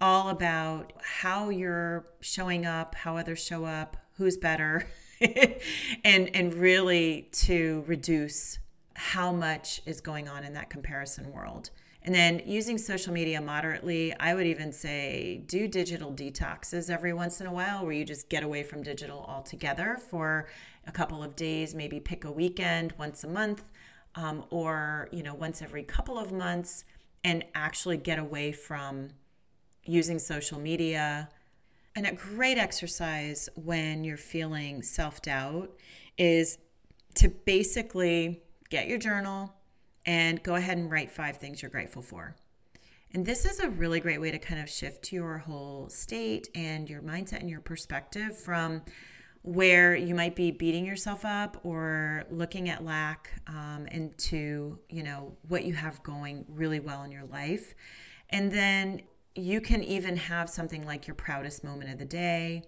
all 0.00 0.30
about 0.30 0.92
how 1.02 1.50
you're 1.50 2.06
showing 2.20 2.64
up, 2.64 2.94
how 2.94 3.16
others 3.16 3.44
show 3.44 3.64
up, 3.64 3.96
who's 4.14 4.36
better, 4.36 4.86
and 6.04 6.34
and 6.34 6.54
really 6.54 7.28
to 7.32 7.84
reduce 7.86 8.58
how 8.94 9.32
much 9.32 9.82
is 9.86 10.00
going 10.00 10.28
on 10.28 10.44
in 10.44 10.52
that 10.54 10.70
comparison 10.70 11.32
world. 11.32 11.70
And 12.02 12.14
then 12.14 12.42
using 12.46 12.78
social 12.78 13.12
media 13.12 13.42
moderately, 13.42 14.14
I 14.18 14.34
would 14.34 14.46
even 14.46 14.72
say 14.72 15.42
do 15.46 15.68
digital 15.68 16.12
detoxes 16.12 16.88
every 16.88 17.12
once 17.12 17.40
in 17.42 17.46
a 17.46 17.52
while 17.52 17.82
where 17.82 17.92
you 17.92 18.04
just 18.06 18.30
get 18.30 18.42
away 18.42 18.62
from 18.62 18.82
digital 18.82 19.24
altogether 19.28 19.98
for 20.08 20.48
a 20.86 20.92
couple 20.92 21.22
of 21.22 21.36
days, 21.36 21.74
maybe 21.74 22.00
pick 22.00 22.24
a 22.24 22.32
weekend 22.32 22.94
once 22.98 23.22
a 23.22 23.28
month 23.28 23.64
um, 24.14 24.44
or, 24.48 25.08
you 25.12 25.22
know, 25.22 25.34
once 25.34 25.60
every 25.60 25.82
couple 25.82 26.18
of 26.18 26.32
months 26.32 26.84
and 27.24 27.44
actually 27.54 27.96
get 27.96 28.18
away 28.18 28.52
from 28.52 29.10
using 29.84 30.18
social 30.18 30.58
media. 30.58 31.28
And 31.94 32.06
a 32.06 32.12
great 32.12 32.58
exercise 32.58 33.48
when 33.56 34.04
you're 34.04 34.16
feeling 34.16 34.82
self 34.82 35.20
doubt 35.22 35.70
is 36.16 36.58
to 37.14 37.28
basically 37.28 38.42
get 38.68 38.86
your 38.86 38.98
journal 38.98 39.52
and 40.06 40.42
go 40.42 40.54
ahead 40.54 40.78
and 40.78 40.90
write 40.90 41.10
five 41.10 41.36
things 41.36 41.62
you're 41.62 41.70
grateful 41.70 42.02
for. 42.02 42.36
And 43.12 43.26
this 43.26 43.44
is 43.44 43.58
a 43.58 43.68
really 43.68 43.98
great 43.98 44.20
way 44.20 44.30
to 44.30 44.38
kind 44.38 44.60
of 44.60 44.68
shift 44.68 45.12
your 45.12 45.38
whole 45.38 45.88
state 45.88 46.48
and 46.54 46.88
your 46.88 47.02
mindset 47.02 47.40
and 47.40 47.50
your 47.50 47.60
perspective 47.60 48.38
from 48.38 48.82
where 49.42 49.96
you 49.96 50.14
might 50.14 50.36
be 50.36 50.50
beating 50.50 50.84
yourself 50.84 51.24
up 51.24 51.58
or 51.64 52.24
looking 52.30 52.68
at 52.68 52.84
lack 52.84 53.40
um, 53.46 53.86
into 53.90 54.78
you 54.88 55.02
know 55.02 55.36
what 55.48 55.64
you 55.64 55.72
have 55.74 56.02
going 56.02 56.44
really 56.48 56.80
well 56.80 57.02
in 57.02 57.10
your 57.10 57.24
life. 57.24 57.74
And 58.28 58.52
then 58.52 59.02
you 59.34 59.60
can 59.60 59.82
even 59.82 60.16
have 60.16 60.50
something 60.50 60.84
like 60.84 61.06
your 61.06 61.14
proudest 61.14 61.64
moment 61.64 61.90
of 61.90 61.98
the 61.98 62.04
day 62.04 62.64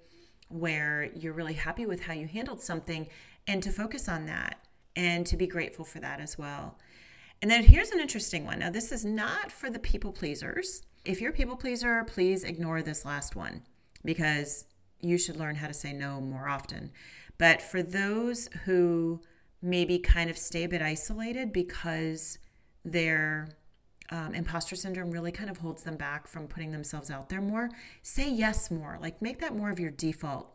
where 0.48 1.10
you're 1.14 1.32
really 1.32 1.54
happy 1.54 1.86
with 1.86 2.02
how 2.02 2.12
you 2.12 2.26
handled 2.26 2.60
something 2.60 3.08
and 3.46 3.62
to 3.62 3.70
focus 3.70 4.08
on 4.08 4.26
that 4.26 4.66
and 4.94 5.26
to 5.26 5.36
be 5.36 5.46
grateful 5.46 5.84
for 5.84 5.98
that 6.00 6.20
as 6.20 6.38
well. 6.38 6.78
And 7.40 7.50
then 7.50 7.64
here's 7.64 7.90
an 7.90 8.00
interesting 8.00 8.44
one. 8.44 8.60
Now 8.60 8.70
this 8.70 8.92
is 8.92 9.04
not 9.04 9.50
for 9.50 9.70
the 9.70 9.78
people 9.78 10.12
pleasers. 10.12 10.82
If 11.04 11.20
you're 11.20 11.30
a 11.30 11.34
people 11.34 11.56
pleaser 11.56 12.04
please 12.04 12.44
ignore 12.44 12.82
this 12.82 13.04
last 13.04 13.34
one 13.34 13.62
because 14.04 14.66
you 15.03 15.18
should 15.18 15.36
learn 15.36 15.57
how 15.57 15.66
to 15.66 15.74
say 15.74 15.92
no 15.92 16.20
more 16.20 16.48
often. 16.48 16.90
But 17.38 17.61
for 17.61 17.82
those 17.82 18.48
who 18.64 19.20
maybe 19.61 19.98
kind 19.98 20.30
of 20.30 20.38
stay 20.38 20.64
a 20.64 20.68
bit 20.68 20.82
isolated 20.82 21.53
because 21.53 22.38
their 22.84 23.48
um, 24.11 24.34
imposter 24.34 24.76
syndrome 24.76 25.11
really 25.11 25.32
kind 25.32 25.48
of 25.48 25.59
holds 25.59 25.82
them 25.82 25.96
back 25.96 26.26
from 26.26 26.46
putting 26.46 26.72
themselves 26.72 27.11
out 27.11 27.28
there 27.28 27.40
more, 27.40 27.70
say 28.03 28.30
yes 28.30 28.70
more. 28.70 28.98
Like 29.00 29.22
make 29.22 29.40
that 29.40 29.57
more 29.57 29.70
of 29.70 29.80
your 29.80 29.90
default 29.90 30.48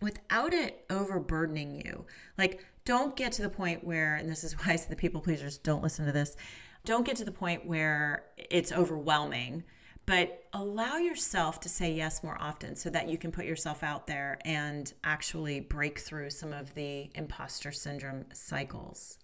without 0.00 0.54
it 0.54 0.84
overburdening 0.90 1.74
you. 1.84 2.06
Like 2.38 2.64
don't 2.84 3.16
get 3.16 3.32
to 3.32 3.42
the 3.42 3.48
point 3.48 3.84
where, 3.84 4.16
and 4.16 4.28
this 4.28 4.44
is 4.44 4.52
why 4.58 4.72
I 4.72 4.76
say 4.76 4.88
the 4.88 4.96
people 4.96 5.20
pleasers 5.20 5.58
don't 5.58 5.82
listen 5.82 6.06
to 6.06 6.12
this, 6.12 6.36
don't 6.84 7.04
get 7.04 7.16
to 7.16 7.24
the 7.24 7.32
point 7.32 7.66
where 7.66 8.24
it's 8.36 8.72
overwhelming 8.72 9.64
but 10.10 10.42
allow 10.52 10.96
yourself 10.96 11.60
to 11.60 11.68
say 11.68 11.92
yes 11.92 12.24
more 12.24 12.36
often 12.40 12.74
so 12.74 12.90
that 12.90 13.08
you 13.08 13.16
can 13.16 13.30
put 13.30 13.44
yourself 13.44 13.84
out 13.84 14.08
there 14.08 14.40
and 14.44 14.92
actually 15.04 15.60
break 15.60 16.00
through 16.00 16.28
some 16.28 16.52
of 16.52 16.74
the 16.74 17.08
imposter 17.14 17.70
syndrome 17.70 18.24
cycles. 18.32 19.18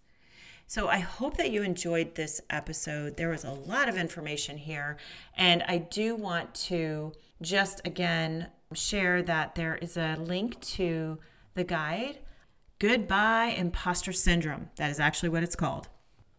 So 0.69 0.87
I 0.87 1.01
hope 1.01 1.39
that 1.39 1.51
you 1.51 1.65
enjoyed 1.65 2.15
this 2.15 2.41
episode. 2.51 3.17
There 3.17 3.31
was 3.31 3.43
a 3.43 3.51
lot 3.51 3.89
of 3.89 3.97
information 3.97 4.59
here, 4.59 4.97
and 5.37 5.65
I 5.67 5.79
do 5.79 6.15
want 6.15 6.55
to 6.67 7.11
just 7.43 7.81
again 7.85 8.51
share 8.73 9.25
that 9.25 9.57
there 9.57 9.75
is 9.75 9.97
a 9.97 10.15
link 10.21 10.61
to 10.61 11.19
the 11.55 11.65
guide 11.65 12.21
Goodbye 12.79 13.57
Imposter 13.59 14.13
Syndrome. 14.13 14.71
That 14.77 14.93
is 14.93 15.01
actually 15.01 15.31
what 15.31 15.43
it's 15.43 15.57
called. 15.57 15.89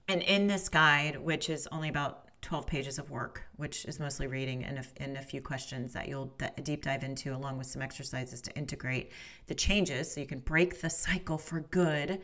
And 0.07 0.21
in 0.21 0.47
this 0.47 0.69
guide, 0.69 1.17
which 1.17 1.49
is 1.49 1.67
only 1.69 1.89
about 1.89 2.26
12 2.41 2.67
pages 2.67 2.99
of 2.99 3.09
work, 3.09 3.43
which 3.55 3.85
is 3.85 3.99
mostly 3.99 4.27
reading 4.27 4.63
and 4.63 4.79
a, 4.79 4.83
and 4.97 5.17
a 5.17 5.21
few 5.21 5.41
questions 5.41 5.93
that 5.93 6.07
you'll 6.07 6.33
deep 6.63 6.83
dive 6.83 7.03
into, 7.03 7.35
along 7.35 7.57
with 7.57 7.67
some 7.67 7.81
exercises 7.81 8.41
to 8.41 8.55
integrate 8.55 9.11
the 9.47 9.55
changes 9.55 10.13
so 10.13 10.21
you 10.21 10.27
can 10.27 10.39
break 10.39 10.81
the 10.81 10.89
cycle 10.89 11.37
for 11.37 11.61
good. 11.61 12.21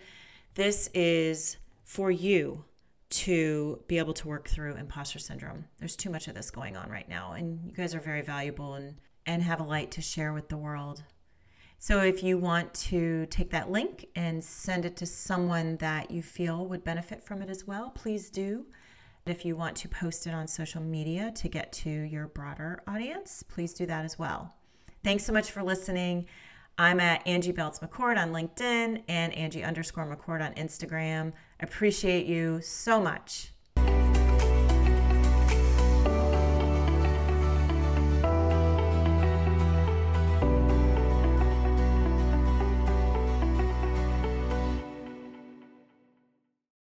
This 0.56 0.90
is 0.94 1.58
for 1.84 2.12
you 2.12 2.64
to 3.10 3.80
be 3.88 4.00
able 4.00 4.14
to 4.14 4.28
work 4.28 4.48
through 4.48 4.76
imposter 4.76 5.20
syndrome. 5.20 5.66
There's 5.78 5.96
too 5.96 6.10
much 6.10 6.28
of 6.28 6.36
this 6.36 6.50
going 6.50 6.78
on 6.78 6.90
right 6.90 7.08
now, 7.08 7.34
and 7.34 7.64
you 7.66 7.72
guys 7.72 7.94
are 7.94 8.00
very 8.00 8.22
valuable 8.22 8.74
and, 8.74 8.96
and 9.26 9.44
have 9.44 9.60
a 9.60 9.64
light 9.64 9.92
to 9.92 10.02
share 10.02 10.34
with 10.34 10.50
the 10.50 10.58
world. 10.58 11.04
So, 11.78 12.00
if 12.00 12.24
you 12.24 12.38
want 12.38 12.74
to 12.76 13.26
take 13.26 13.52
that 13.52 13.70
link 13.70 14.08
and 14.16 14.44
send 14.44 14.86
it 14.86 14.96
to 14.98 15.06
someone 15.06 15.78
that 15.78 16.12
you 16.12 16.24
feel 16.24 16.66
would 16.66 16.84
benefit 16.84 17.24
from 17.24 17.42
it 17.42 17.50
as 17.50 17.68
well, 17.68 17.90
please 17.90 18.30
do. 18.30 18.66
If 19.26 19.46
you 19.46 19.56
want 19.56 19.78
to 19.78 19.88
post 19.88 20.28
it 20.28 20.34
on 20.34 20.48
social 20.48 20.82
media 20.82 21.32
to 21.36 21.48
get 21.48 21.72
to 21.74 21.90
your 21.90 22.28
broader 22.28 22.84
audience, 22.86 23.42
please 23.42 23.74
do 23.74 23.86
that 23.86 24.04
as 24.04 24.20
well. 24.20 24.54
Thanks 25.02 25.24
so 25.24 25.32
much 25.32 25.50
for 25.50 25.64
listening. 25.64 26.26
I'm 26.78 27.00
at 27.00 27.26
Angie 27.26 27.54
Belts 27.54 27.80
McCord 27.80 28.18
on 28.18 28.34
LinkedIn 28.34 29.04
and 29.08 29.34
Angie 29.34 29.64
underscore 29.64 30.06
McCord 30.06 30.46
on 30.46 30.54
Instagram. 30.56 31.32
I 31.62 31.64
appreciate 31.64 32.26
you 32.26 32.60
so 32.62 33.00
much. 33.00 33.53